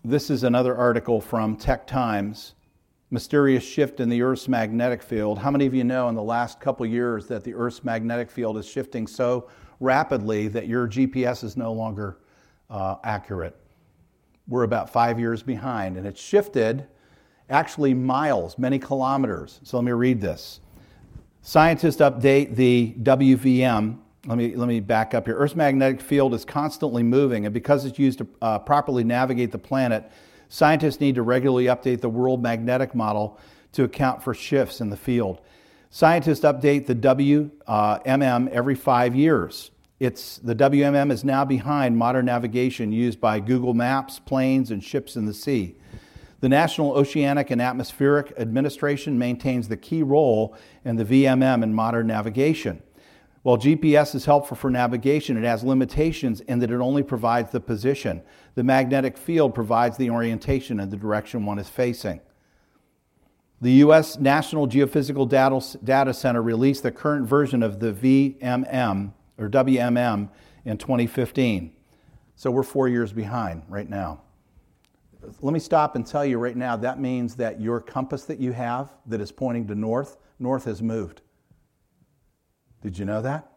This 0.04 0.30
is 0.30 0.44
another 0.44 0.76
article 0.76 1.20
from 1.20 1.56
Tech 1.56 1.84
Times 1.84 2.54
mysterious 3.10 3.64
shift 3.64 3.98
in 3.98 4.08
the 4.08 4.22
Earth's 4.22 4.46
magnetic 4.46 5.02
field. 5.02 5.40
How 5.40 5.50
many 5.50 5.66
of 5.66 5.74
you 5.74 5.82
know 5.82 6.08
in 6.08 6.14
the 6.14 6.22
last 6.22 6.60
couple 6.60 6.86
years 6.86 7.26
that 7.26 7.42
the 7.42 7.54
Earth's 7.54 7.82
magnetic 7.82 8.30
field 8.30 8.56
is 8.56 8.68
shifting 8.68 9.08
so 9.08 9.50
rapidly 9.80 10.46
that 10.46 10.68
your 10.68 10.86
GPS 10.86 11.42
is 11.42 11.56
no 11.56 11.72
longer 11.72 12.18
uh, 12.70 12.94
accurate? 13.02 13.56
We're 14.46 14.62
about 14.62 14.90
five 14.90 15.18
years 15.18 15.42
behind, 15.42 15.96
and 15.96 16.06
it's 16.06 16.20
shifted 16.20 16.86
actually 17.50 17.94
miles, 17.94 18.58
many 18.58 18.78
kilometers. 18.78 19.58
So 19.64 19.78
let 19.78 19.84
me 19.86 19.90
read 19.90 20.20
this. 20.20 20.60
Scientists 21.42 22.00
update 22.00 22.54
the 22.54 22.94
WVM. 23.02 23.98
Let 24.26 24.36
me, 24.36 24.56
let 24.56 24.68
me 24.68 24.80
back 24.80 25.14
up 25.14 25.26
here. 25.26 25.36
Earth's 25.36 25.54
magnetic 25.54 26.00
field 26.00 26.34
is 26.34 26.44
constantly 26.44 27.02
moving, 27.02 27.46
and 27.46 27.54
because 27.54 27.84
it's 27.84 27.98
used 27.98 28.18
to 28.18 28.26
uh, 28.42 28.58
properly 28.58 29.04
navigate 29.04 29.52
the 29.52 29.58
planet, 29.58 30.10
Scientists 30.48 31.00
need 31.00 31.14
to 31.14 31.22
regularly 31.22 31.66
update 31.66 32.00
the 32.00 32.08
world 32.08 32.42
magnetic 32.42 32.94
model 32.94 33.38
to 33.72 33.84
account 33.84 34.22
for 34.22 34.32
shifts 34.32 34.80
in 34.80 34.88
the 34.88 34.96
field. 34.96 35.40
Scientists 35.90 36.40
update 36.40 36.86
the 36.86 36.94
WMM 36.94 38.48
every 38.48 38.74
five 38.74 39.14
years. 39.14 39.70
It's, 40.00 40.38
the 40.38 40.54
WMM 40.54 41.10
is 41.10 41.24
now 41.24 41.44
behind 41.44 41.98
modern 41.98 42.26
navigation 42.26 42.92
used 42.92 43.20
by 43.20 43.40
Google 43.40 43.74
Maps, 43.74 44.18
planes, 44.18 44.70
and 44.70 44.82
ships 44.82 45.16
in 45.16 45.26
the 45.26 45.34
sea. 45.34 45.76
The 46.40 46.48
National 46.48 46.92
Oceanic 46.92 47.50
and 47.50 47.60
Atmospheric 47.60 48.32
Administration 48.38 49.18
maintains 49.18 49.68
the 49.68 49.76
key 49.76 50.02
role 50.02 50.56
in 50.84 50.96
the 50.96 51.04
VMM 51.04 51.62
in 51.62 51.74
modern 51.74 52.06
navigation. 52.06 52.80
While 53.48 53.56
GPS 53.56 54.14
is 54.14 54.26
helpful 54.26 54.58
for 54.58 54.68
navigation, 54.68 55.38
it 55.38 55.44
has 55.44 55.64
limitations 55.64 56.42
in 56.42 56.58
that 56.58 56.70
it 56.70 56.82
only 56.82 57.02
provides 57.02 57.50
the 57.50 57.60
position. 57.60 58.20
The 58.56 58.62
magnetic 58.62 59.16
field 59.16 59.54
provides 59.54 59.96
the 59.96 60.10
orientation 60.10 60.78
and 60.78 60.90
the 60.90 60.98
direction 60.98 61.46
one 61.46 61.58
is 61.58 61.66
facing. 61.66 62.20
The 63.62 63.72
U.S. 63.84 64.18
National 64.18 64.68
Geophysical 64.68 65.26
Data 65.82 66.12
Center 66.12 66.42
released 66.42 66.82
the 66.82 66.90
current 66.90 67.26
version 67.26 67.62
of 67.62 67.80
the 67.80 67.90
VMM 67.90 69.14
or 69.38 69.48
WMM 69.48 70.28
in 70.66 70.76
2015. 70.76 71.74
So 72.36 72.50
we're 72.50 72.62
four 72.62 72.86
years 72.86 73.14
behind 73.14 73.62
right 73.66 73.88
now. 73.88 74.20
Let 75.40 75.54
me 75.54 75.58
stop 75.58 75.96
and 75.96 76.06
tell 76.06 76.26
you 76.26 76.36
right 76.36 76.54
now 76.54 76.76
that 76.76 77.00
means 77.00 77.34
that 77.36 77.62
your 77.62 77.80
compass 77.80 78.24
that 78.24 78.40
you 78.40 78.52
have 78.52 78.92
that 79.06 79.22
is 79.22 79.32
pointing 79.32 79.66
to 79.68 79.74
north, 79.74 80.18
north 80.38 80.66
has 80.66 80.82
moved. 80.82 81.22
Did 82.82 82.98
you 82.98 83.04
know 83.04 83.22
that? 83.22 83.50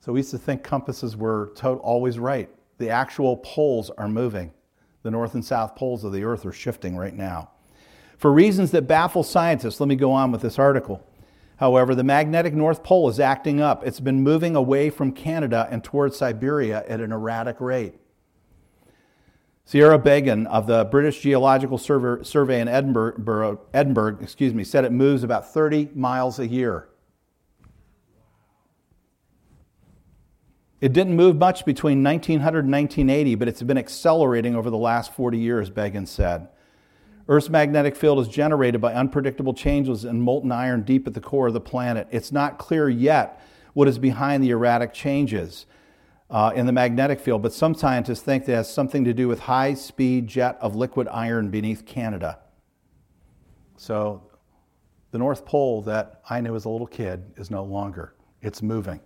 So 0.00 0.12
we 0.12 0.20
used 0.20 0.30
to 0.30 0.38
think 0.38 0.62
compasses 0.62 1.16
were 1.16 1.52
to- 1.56 1.74
always 1.74 2.18
right. 2.18 2.48
The 2.78 2.90
actual 2.90 3.36
poles 3.38 3.90
are 3.90 4.08
moving. 4.08 4.52
The 5.02 5.10
north 5.10 5.34
and 5.34 5.44
south 5.44 5.76
poles 5.76 6.04
of 6.04 6.12
the 6.12 6.24
earth 6.24 6.44
are 6.46 6.52
shifting 6.52 6.96
right 6.96 7.14
now. 7.14 7.50
For 8.16 8.30
reasons 8.30 8.70
that 8.72 8.82
baffle 8.82 9.22
scientists, 9.22 9.80
let 9.80 9.88
me 9.88 9.96
go 9.96 10.12
on 10.12 10.30
with 10.30 10.42
this 10.42 10.58
article. 10.58 11.02
However, 11.56 11.94
the 11.94 12.04
magnetic 12.04 12.54
North 12.54 12.82
Pole 12.82 13.08
is 13.08 13.20
acting 13.20 13.60
up. 13.60 13.86
It's 13.86 14.00
been 14.00 14.22
moving 14.22 14.56
away 14.56 14.90
from 14.90 15.12
Canada 15.12 15.68
and 15.70 15.84
towards 15.84 16.16
Siberia 16.16 16.84
at 16.86 17.00
an 17.00 17.12
erratic 17.12 17.60
rate. 17.60 17.94
Sierra 19.64 19.98
Beggan 19.98 20.46
of 20.46 20.66
the 20.66 20.84
British 20.84 21.20
Geological 21.20 21.78
Survey 21.78 22.60
in 22.60 22.68
Edinburgh, 22.68 23.60
Edinburgh 23.72 24.18
excuse 24.20 24.52
me, 24.52 24.64
said 24.64 24.84
it 24.84 24.92
moves 24.92 25.22
about 25.22 25.52
30 25.52 25.90
miles 25.94 26.38
a 26.38 26.46
year. 26.46 26.88
It 30.80 30.94
didn't 30.94 31.14
move 31.14 31.36
much 31.36 31.66
between 31.66 32.02
1900 32.02 32.64
and 32.64 32.72
1980, 32.72 33.34
but 33.34 33.48
it's 33.48 33.62
been 33.62 33.76
accelerating 33.76 34.56
over 34.56 34.70
the 34.70 34.78
last 34.78 35.12
40 35.12 35.36
years, 35.36 35.68
Beggan 35.68 36.06
said. 36.06 36.48
Earth's 37.28 37.50
magnetic 37.50 37.94
field 37.94 38.18
is 38.18 38.28
generated 38.28 38.80
by 38.80 38.94
unpredictable 38.94 39.52
changes 39.52 40.04
in 40.04 40.20
molten 40.22 40.50
iron 40.50 40.82
deep 40.82 41.06
at 41.06 41.14
the 41.14 41.20
core 41.20 41.48
of 41.48 41.52
the 41.52 41.60
planet. 41.60 42.08
It's 42.10 42.32
not 42.32 42.58
clear 42.58 42.88
yet 42.88 43.40
what 43.74 43.88
is 43.88 43.98
behind 43.98 44.42
the 44.42 44.50
erratic 44.50 44.94
changes 44.94 45.66
uh, 46.30 46.52
in 46.54 46.66
the 46.66 46.72
magnetic 46.72 47.20
field, 47.20 47.42
but 47.42 47.52
some 47.52 47.74
scientists 47.74 48.22
think 48.22 48.46
that 48.46 48.54
has 48.54 48.72
something 48.72 49.04
to 49.04 49.12
do 49.12 49.28
with 49.28 49.40
high 49.40 49.74
speed 49.74 50.28
jet 50.28 50.56
of 50.60 50.74
liquid 50.74 51.08
iron 51.08 51.50
beneath 51.50 51.84
Canada. 51.84 52.38
So 53.76 54.22
the 55.10 55.18
North 55.18 55.44
Pole 55.44 55.82
that 55.82 56.22
I 56.28 56.40
knew 56.40 56.56
as 56.56 56.64
a 56.64 56.68
little 56.70 56.86
kid 56.86 57.32
is 57.36 57.50
no 57.50 57.64
longer, 57.64 58.14
it's 58.40 58.62
moving. 58.62 59.00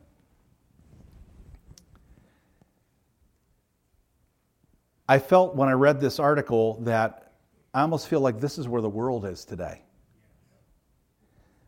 I 5.08 5.18
felt 5.18 5.54
when 5.54 5.68
I 5.68 5.72
read 5.72 6.00
this 6.00 6.18
article 6.18 6.80
that 6.82 7.32
I 7.74 7.82
almost 7.82 8.08
feel 8.08 8.20
like 8.20 8.40
this 8.40 8.56
is 8.56 8.68
where 8.68 8.80
the 8.80 8.88
world 8.88 9.26
is 9.26 9.44
today. 9.44 9.82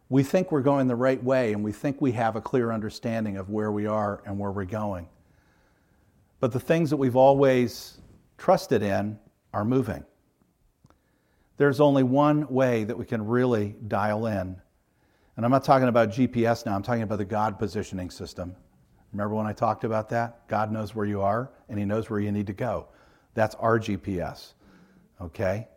We 0.09 0.23
think 0.23 0.51
we're 0.51 0.63
going 0.63 0.87
the 0.87 0.97
right 0.97 1.23
way 1.23 1.53
and 1.53 1.63
we 1.63 1.73
think 1.73 2.01
we 2.01 2.13
have 2.13 2.37
a 2.37 2.41
clear 2.41 2.73
understanding 2.73 3.37
of 3.37 3.51
where 3.51 3.73
we 3.73 3.87
are 3.87 4.23
and 4.25 4.39
where 4.39 4.53
we're 4.53 4.65
going. 4.65 5.09
But 6.41 6.53
the 6.53 6.61
things 6.61 6.91
that 6.91 6.97
we've 6.97 7.17
always 7.17 7.99
trusted 8.39 8.83
in 8.83 9.19
are 9.53 9.65
moving. 9.65 10.05
There's 11.59 11.81
only 11.81 12.05
one 12.05 12.47
way 12.49 12.85
that 12.85 12.97
we 12.97 13.05
can 13.05 13.27
really 13.27 13.75
dial 13.89 14.27
in. 14.27 14.57
And 15.37 15.45
I'm 15.45 15.51
not 15.51 15.65
talking 15.65 15.89
about 15.89 16.11
GPS 16.11 16.65
now, 16.65 16.75
I'm 16.75 16.83
talking 16.83 17.03
about 17.03 17.19
the 17.19 17.25
God 17.25 17.59
positioning 17.59 18.11
system. 18.11 18.55
Remember 19.13 19.35
when 19.35 19.47
I 19.47 19.53
talked 19.53 19.85
about 19.85 20.09
that? 20.11 20.47
God 20.49 20.71
knows 20.71 20.95
where 20.95 21.07
you 21.07 21.21
are 21.21 21.51
and 21.69 21.79
He 21.79 21.85
knows 21.85 22.09
where 22.09 22.21
you 22.21 22.33
need 22.33 22.47
to 22.47 22.53
go. 22.55 22.89
That's 23.37 23.55
our 23.57 23.79
GPS. 23.79 24.55
Okay? 25.21 25.69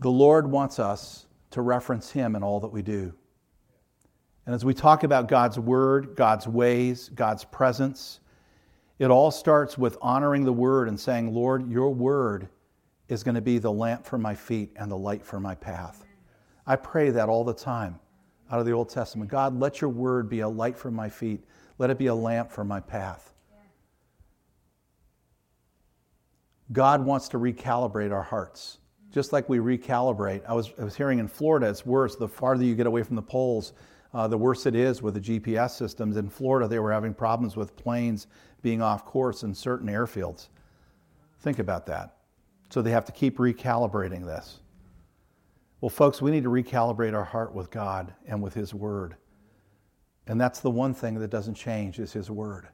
The 0.00 0.10
Lord 0.10 0.48
wants 0.48 0.78
us 0.78 1.26
to 1.50 1.62
reference 1.62 2.10
Him 2.10 2.36
in 2.36 2.44
all 2.44 2.60
that 2.60 2.68
we 2.68 2.82
do. 2.82 3.12
And 4.44 4.54
as 4.54 4.64
we 4.64 4.74
talk 4.74 5.02
about 5.02 5.26
God's 5.26 5.58
Word, 5.58 6.14
God's 6.14 6.46
ways, 6.46 7.10
God's 7.14 7.44
presence, 7.44 8.20
it 8.98 9.10
all 9.10 9.30
starts 9.30 9.76
with 9.76 9.98
honoring 10.00 10.44
the 10.44 10.52
word 10.52 10.88
and 10.88 10.98
saying, 10.98 11.34
Lord, 11.34 11.70
your 11.70 11.90
word 11.90 12.48
is 13.08 13.22
going 13.22 13.34
to 13.34 13.42
be 13.42 13.58
the 13.58 13.72
lamp 13.72 14.06
for 14.06 14.18
my 14.18 14.34
feet 14.34 14.72
and 14.76 14.90
the 14.90 14.96
light 14.96 15.24
for 15.24 15.38
my 15.38 15.54
path. 15.54 16.04
I 16.66 16.76
pray 16.76 17.10
that 17.10 17.28
all 17.28 17.44
the 17.44 17.54
time 17.54 17.98
out 18.50 18.58
of 18.58 18.66
the 18.66 18.72
Old 18.72 18.88
Testament. 18.88 19.30
God, 19.30 19.58
let 19.58 19.80
your 19.80 19.90
word 19.90 20.28
be 20.28 20.40
a 20.40 20.48
light 20.48 20.78
for 20.78 20.90
my 20.90 21.08
feet, 21.08 21.44
let 21.78 21.90
it 21.90 21.98
be 21.98 22.06
a 22.06 22.14
lamp 22.14 22.50
for 22.50 22.64
my 22.64 22.80
path. 22.80 23.32
God 26.72 27.04
wants 27.04 27.28
to 27.28 27.38
recalibrate 27.38 28.12
our 28.12 28.22
hearts. 28.22 28.78
Just 29.12 29.32
like 29.32 29.48
we 29.48 29.58
recalibrate. 29.58 30.42
I 30.46 30.52
was, 30.52 30.72
I 30.78 30.84
was 30.84 30.96
hearing 30.96 31.18
in 31.18 31.28
Florida, 31.28 31.68
it's 31.68 31.86
worse. 31.86 32.16
The 32.16 32.28
farther 32.28 32.64
you 32.64 32.74
get 32.74 32.86
away 32.86 33.02
from 33.02 33.16
the 33.16 33.22
poles, 33.22 33.72
uh, 34.12 34.26
the 34.28 34.36
worse 34.36 34.66
it 34.66 34.74
is 34.74 35.00
with 35.00 35.14
the 35.14 35.20
GPS 35.20 35.70
systems. 35.70 36.16
In 36.16 36.28
Florida, 36.28 36.68
they 36.68 36.78
were 36.78 36.92
having 36.92 37.14
problems 37.14 37.56
with 37.56 37.76
planes 37.76 38.26
being 38.62 38.82
off 38.82 39.04
course 39.04 39.42
in 39.42 39.54
certain 39.54 39.88
airfields. 39.88 40.48
Think 41.40 41.58
about 41.58 41.86
that. 41.86 42.16
So 42.70 42.82
they 42.82 42.90
have 42.90 43.04
to 43.04 43.12
keep 43.12 43.38
recalibrating 43.38 44.24
this. 44.24 44.60
Well, 45.80 45.90
folks, 45.90 46.20
we 46.20 46.30
need 46.30 46.42
to 46.42 46.50
recalibrate 46.50 47.14
our 47.14 47.24
heart 47.24 47.54
with 47.54 47.70
God 47.70 48.12
and 48.26 48.42
with 48.42 48.54
His 48.54 48.74
Word. 48.74 49.16
And 50.26 50.40
that's 50.40 50.60
the 50.60 50.70
one 50.70 50.94
thing 50.94 51.18
that 51.20 51.30
doesn't 51.30 51.54
change 51.54 51.98
is 51.98 52.12
His 52.12 52.30
Word. 52.30 52.64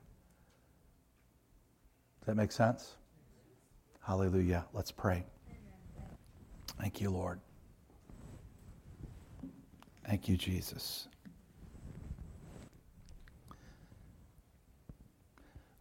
Does 2.20 2.26
that 2.26 2.36
make 2.36 2.52
sense? 2.52 2.94
Hallelujah. 4.02 4.66
Let's 4.72 4.90
pray. 4.90 5.24
Thank 6.80 7.00
you, 7.00 7.10
Lord. 7.10 7.40
Thank 10.06 10.28
you, 10.28 10.36
Jesus. 10.36 11.08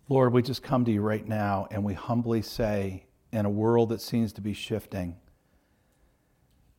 Lord, 0.07 0.33
we 0.33 0.41
just 0.41 0.61
come 0.61 0.85
to 0.85 0.91
you 0.91 1.01
right 1.01 1.27
now 1.27 1.67
and 1.71 1.83
we 1.83 1.93
humbly 1.93 2.41
say, 2.41 3.05
in 3.31 3.45
a 3.45 3.49
world 3.49 3.89
that 3.89 4.01
seems 4.01 4.33
to 4.33 4.41
be 4.41 4.53
shifting 4.53 5.15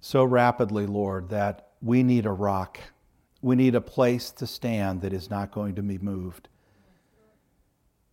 so 0.01 0.25
rapidly, 0.25 0.87
Lord, 0.87 1.31
that 1.31 1.69
we 1.81 2.03
need 2.03 2.27
a 2.27 2.33
rock. 2.33 2.79
We 3.41 3.57
need 3.57 3.75
a 3.75 3.81
place 3.81 4.31
to 4.33 4.47
stand 4.47 5.01
that 5.03 5.13
is 5.13 5.31
not 5.31 5.51
going 5.51 5.77
to 5.77 5.83
be 5.83 5.99
moved. 5.99 6.49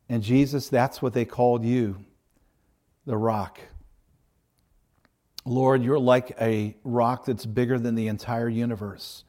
And 0.07 0.23
Jesus, 0.23 0.69
that's 0.69 1.01
what 1.01 1.13
they 1.13 1.25
called 1.25 1.63
you 1.63 2.05
the 3.05 3.17
rock. 3.17 3.59
Lord, 5.45 5.83
you're 5.83 5.99
like 5.99 6.35
a 6.39 6.75
rock 6.83 7.25
that's 7.25 7.45
bigger 7.45 7.79
than 7.79 7.95
the 7.95 8.07
entire 8.07 8.49
universe. 8.49 9.23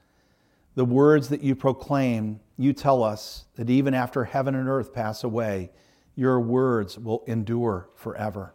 The 0.74 0.84
words 0.84 1.28
that 1.30 1.42
you 1.42 1.54
proclaim 1.54 2.40
you 2.56 2.72
tell 2.72 3.02
us 3.02 3.46
that 3.56 3.70
even 3.70 3.94
after 3.94 4.24
heaven 4.24 4.54
and 4.54 4.68
earth 4.68 4.92
pass 4.92 5.24
away, 5.24 5.70
your 6.14 6.40
words 6.40 6.98
will 6.98 7.24
endure 7.26 7.88
forever. 7.94 8.54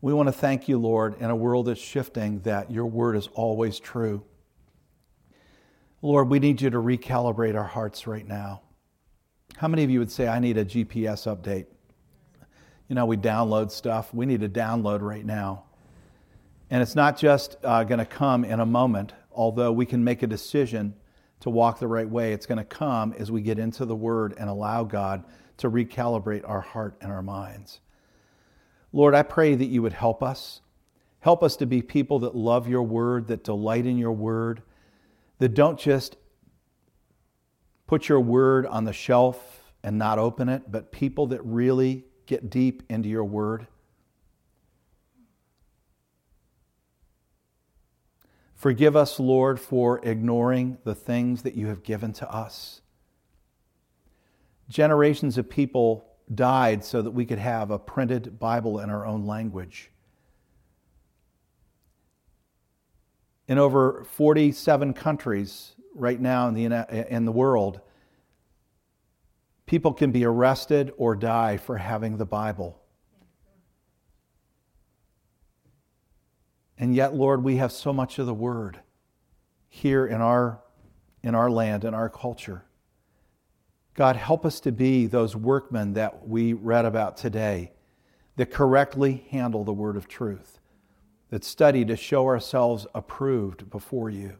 We 0.00 0.14
want 0.14 0.28
to 0.28 0.32
thank 0.32 0.68
you, 0.68 0.78
Lord, 0.78 1.20
in 1.20 1.30
a 1.30 1.36
world 1.36 1.66
that's 1.66 1.80
shifting, 1.80 2.40
that 2.40 2.70
your 2.70 2.86
word 2.86 3.16
is 3.16 3.28
always 3.34 3.78
true. 3.78 4.24
Lord, 6.00 6.28
we 6.28 6.38
need 6.38 6.60
you 6.60 6.70
to 6.70 6.78
recalibrate 6.78 7.56
our 7.56 7.64
hearts 7.64 8.06
right 8.06 8.26
now. 8.26 8.62
How 9.56 9.68
many 9.68 9.84
of 9.84 9.90
you 9.90 9.98
would 9.98 10.10
say, 10.10 10.28
I 10.28 10.38
need 10.38 10.56
a 10.56 10.64
GPS 10.64 11.26
update? 11.26 11.66
You 12.88 12.94
know, 12.94 13.06
we 13.06 13.16
download 13.16 13.70
stuff. 13.70 14.14
We 14.14 14.26
need 14.26 14.40
to 14.40 14.48
download 14.48 15.00
right 15.00 15.24
now. 15.24 15.64
And 16.70 16.82
it's 16.82 16.94
not 16.94 17.16
just 17.16 17.56
uh, 17.62 17.84
going 17.84 17.98
to 17.98 18.06
come 18.06 18.44
in 18.44 18.60
a 18.60 18.66
moment, 18.66 19.12
although 19.32 19.72
we 19.72 19.86
can 19.86 20.02
make 20.04 20.22
a 20.22 20.26
decision 20.26 20.94
to 21.40 21.50
walk 21.50 21.78
the 21.78 21.86
right 21.86 22.08
way. 22.08 22.32
It's 22.32 22.46
going 22.46 22.58
to 22.58 22.64
come 22.64 23.12
as 23.12 23.30
we 23.30 23.42
get 23.42 23.58
into 23.58 23.84
the 23.84 23.94
Word 23.94 24.34
and 24.38 24.48
allow 24.48 24.84
God 24.84 25.24
to 25.58 25.70
recalibrate 25.70 26.48
our 26.48 26.60
heart 26.60 26.96
and 27.00 27.12
our 27.12 27.22
minds. 27.22 27.80
Lord, 28.92 29.14
I 29.14 29.22
pray 29.22 29.54
that 29.54 29.66
you 29.66 29.82
would 29.82 29.92
help 29.92 30.22
us. 30.22 30.60
Help 31.20 31.42
us 31.42 31.56
to 31.56 31.66
be 31.66 31.82
people 31.82 32.20
that 32.20 32.34
love 32.34 32.68
your 32.68 32.82
Word, 32.82 33.28
that 33.28 33.44
delight 33.44 33.86
in 33.86 33.98
your 33.98 34.12
Word, 34.12 34.62
that 35.38 35.54
don't 35.54 35.78
just 35.78 36.16
put 37.86 38.08
your 38.08 38.20
Word 38.20 38.66
on 38.66 38.84
the 38.84 38.92
shelf 38.92 39.72
and 39.82 39.98
not 39.98 40.18
open 40.18 40.48
it, 40.48 40.70
but 40.70 40.90
people 40.90 41.28
that 41.28 41.44
really 41.44 42.05
get 42.26 42.50
deep 42.50 42.82
into 42.88 43.08
your 43.08 43.24
Word. 43.24 43.66
Forgive 48.54 48.96
us, 48.96 49.20
Lord, 49.20 49.60
for 49.60 50.00
ignoring 50.02 50.78
the 50.84 50.94
things 50.94 51.42
that 51.42 51.54
you 51.54 51.66
have 51.68 51.82
given 51.82 52.12
to 52.14 52.30
us. 52.30 52.80
Generations 54.68 55.38
of 55.38 55.48
people 55.48 56.06
died 56.34 56.84
so 56.84 57.02
that 57.02 57.10
we 57.10 57.24
could 57.24 57.38
have 57.38 57.70
a 57.70 57.78
printed 57.78 58.38
Bible 58.38 58.80
in 58.80 58.90
our 58.90 59.06
own 59.06 59.26
language. 59.26 59.90
In 63.46 63.58
over 63.58 64.04
47 64.10 64.94
countries 64.94 65.72
right 65.94 66.20
now 66.20 66.48
in 66.48 66.54
the, 66.54 67.06
in 67.14 67.24
the 67.24 67.32
world, 67.32 67.80
people 69.66 69.92
can 69.92 70.12
be 70.12 70.24
arrested 70.24 70.92
or 70.96 71.14
die 71.16 71.56
for 71.56 71.76
having 71.76 72.16
the 72.16 72.24
Bible. 72.24 72.80
And 76.78 76.94
yet, 76.94 77.14
Lord, 77.14 77.42
we 77.42 77.56
have 77.56 77.72
so 77.72 77.92
much 77.92 78.18
of 78.18 78.26
the 78.26 78.34
Word 78.34 78.80
here 79.68 80.06
in 80.06 80.20
our, 80.20 80.60
in 81.22 81.34
our 81.34 81.50
land, 81.50 81.84
in 81.84 81.94
our 81.94 82.08
culture. 82.08 82.64
God, 83.94 84.16
help 84.16 84.44
us 84.44 84.60
to 84.60 84.72
be 84.72 85.06
those 85.06 85.34
workmen 85.34 85.94
that 85.94 86.28
we 86.28 86.52
read 86.52 86.84
about 86.84 87.16
today 87.16 87.72
that 88.36 88.50
correctly 88.50 89.26
handle 89.30 89.64
the 89.64 89.72
Word 89.72 89.96
of 89.96 90.06
truth, 90.06 90.60
that 91.30 91.44
study 91.44 91.84
to 91.86 91.96
show 91.96 92.26
ourselves 92.26 92.86
approved 92.94 93.70
before 93.70 94.10
you. 94.10 94.36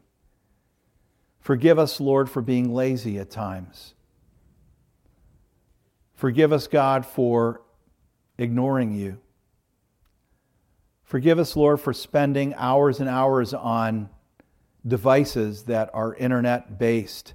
Forgive 1.41 1.79
us, 1.79 2.01
Lord, 2.01 2.29
for 2.29 2.43
being 2.43 2.75
lazy 2.75 3.19
at 3.19 3.31
times. 3.31 3.95
Forgive 6.17 6.53
us, 6.53 6.67
God, 6.67 7.07
for 7.07 7.61
ignoring 8.39 8.93
you. 8.93 9.19
Forgive 11.05 11.39
us, 11.39 11.55
Lord, 11.55 11.81
for 11.81 11.93
spending 11.93 12.53
hours 12.55 12.99
and 12.99 13.09
hours 13.09 13.55
on 13.55 14.09
devices 14.85 15.65
that 15.65 15.91
are 15.93 16.15
internet 16.15 16.79
based 16.79 17.35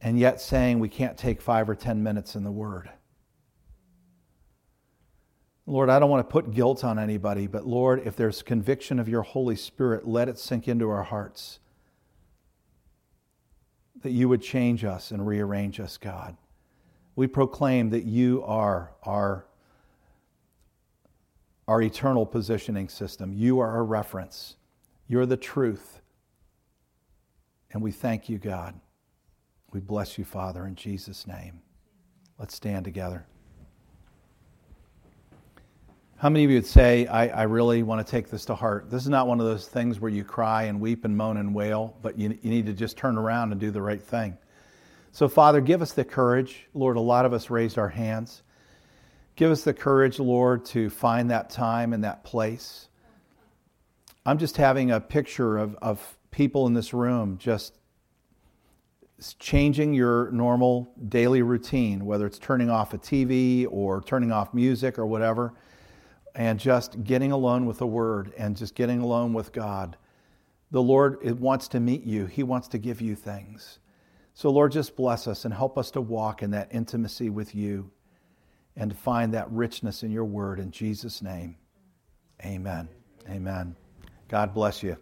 and 0.00 0.18
yet 0.18 0.40
saying 0.40 0.78
we 0.78 0.88
can't 0.88 1.18
take 1.18 1.42
five 1.42 1.68
or 1.68 1.74
ten 1.74 2.02
minutes 2.02 2.34
in 2.34 2.44
the 2.44 2.50
Word. 2.50 2.88
Lord, 5.66 5.90
I 5.90 5.98
don't 5.98 6.10
want 6.10 6.26
to 6.26 6.32
put 6.32 6.52
guilt 6.52 6.82
on 6.84 6.98
anybody, 6.98 7.46
but 7.46 7.66
Lord, 7.66 8.02
if 8.04 8.16
there's 8.16 8.42
conviction 8.42 8.98
of 8.98 9.08
your 9.08 9.22
Holy 9.22 9.56
Spirit, 9.56 10.08
let 10.08 10.28
it 10.28 10.38
sink 10.38 10.66
into 10.66 10.88
our 10.88 11.02
hearts. 11.02 11.60
That 14.02 14.10
you 14.10 14.28
would 14.28 14.42
change 14.42 14.84
us 14.84 15.10
and 15.10 15.26
rearrange 15.26 15.78
us, 15.78 15.98
God. 15.98 16.36
We 17.16 17.26
proclaim 17.26 17.90
that 17.90 18.04
you 18.04 18.42
are 18.44 18.92
our, 19.02 19.46
our 21.68 21.82
eternal 21.82 22.24
positioning 22.24 22.88
system. 22.88 23.32
You 23.32 23.60
are 23.60 23.70
our 23.70 23.84
reference. 23.84 24.56
You're 25.08 25.26
the 25.26 25.36
truth. 25.36 26.00
And 27.72 27.82
we 27.82 27.92
thank 27.92 28.28
you, 28.28 28.38
God. 28.38 28.78
We 29.72 29.80
bless 29.80 30.18
you, 30.18 30.24
Father, 30.24 30.66
in 30.66 30.74
Jesus' 30.74 31.26
name. 31.26 31.60
Let's 32.38 32.54
stand 32.54 32.84
together. 32.84 33.26
How 36.16 36.28
many 36.28 36.44
of 36.44 36.50
you 36.50 36.58
would 36.58 36.66
say, 36.66 37.06
I, 37.06 37.28
I, 37.28 37.42
really 37.44 37.82
want 37.82 38.06
to 38.06 38.10
take 38.10 38.28
this 38.28 38.44
to 38.46 38.54
heart? 38.54 38.90
This 38.90 39.04
is 39.04 39.08
not 39.08 39.26
one 39.26 39.40
of 39.40 39.46
those 39.46 39.68
things 39.68 40.00
where 40.00 40.10
you 40.10 40.22
cry 40.22 40.64
and 40.64 40.78
weep 40.78 41.06
and 41.06 41.16
moan 41.16 41.38
and 41.38 41.54
wail, 41.54 41.96
but 42.02 42.18
you, 42.18 42.36
you 42.42 42.50
need 42.50 42.66
to 42.66 42.74
just 42.74 42.98
turn 42.98 43.16
around 43.16 43.52
and 43.52 43.60
do 43.60 43.70
the 43.70 43.80
right 43.80 44.02
thing. 44.02 44.36
So, 45.12 45.28
Father, 45.28 45.60
give 45.60 45.82
us 45.82 45.92
the 45.92 46.04
courage. 46.04 46.66
Lord, 46.72 46.96
a 46.96 47.00
lot 47.00 47.24
of 47.24 47.32
us 47.32 47.50
raised 47.50 47.78
our 47.78 47.88
hands. 47.88 48.42
Give 49.36 49.50
us 49.50 49.64
the 49.64 49.74
courage, 49.74 50.18
Lord, 50.18 50.64
to 50.66 50.90
find 50.90 51.30
that 51.30 51.50
time 51.50 51.92
and 51.92 52.04
that 52.04 52.24
place. 52.24 52.88
I'm 54.24 54.38
just 54.38 54.56
having 54.56 54.90
a 54.90 55.00
picture 55.00 55.58
of, 55.58 55.76
of 55.76 56.18
people 56.30 56.66
in 56.66 56.74
this 56.74 56.94
room 56.94 57.38
just 57.38 57.74
changing 59.38 59.94
your 59.94 60.30
normal 60.30 60.92
daily 61.08 61.42
routine, 61.42 62.04
whether 62.04 62.26
it's 62.26 62.38
turning 62.38 62.70
off 62.70 62.94
a 62.94 62.98
TV 62.98 63.66
or 63.68 64.00
turning 64.02 64.30
off 64.30 64.54
music 64.54 64.98
or 64.98 65.06
whatever 65.06 65.54
and 66.34 66.60
just 66.60 67.02
getting 67.02 67.32
alone 67.32 67.66
with 67.66 67.78
the 67.78 67.86
Word 67.86 68.32
and 68.38 68.56
just 68.56 68.74
getting 68.74 69.00
alone 69.00 69.32
with 69.32 69.52
God. 69.52 69.96
The 70.70 70.82
Lord 70.82 71.40
wants 71.40 71.66
to 71.68 71.80
meet 71.80 72.04
you, 72.04 72.26
He 72.26 72.42
wants 72.42 72.68
to 72.68 72.78
give 72.78 73.00
you 73.00 73.16
things. 73.16 73.79
So, 74.40 74.48
Lord, 74.48 74.72
just 74.72 74.96
bless 74.96 75.26
us 75.26 75.44
and 75.44 75.52
help 75.52 75.76
us 75.76 75.90
to 75.90 76.00
walk 76.00 76.42
in 76.42 76.52
that 76.52 76.68
intimacy 76.70 77.28
with 77.28 77.54
you 77.54 77.90
and 78.74 78.90
to 78.90 78.96
find 78.96 79.34
that 79.34 79.52
richness 79.52 80.02
in 80.02 80.10
your 80.10 80.24
Word. 80.24 80.58
In 80.58 80.70
Jesus' 80.70 81.20
name, 81.20 81.56
amen. 82.42 82.88
Amen. 83.28 83.76
God 84.28 84.54
bless 84.54 84.82
you. 84.82 84.96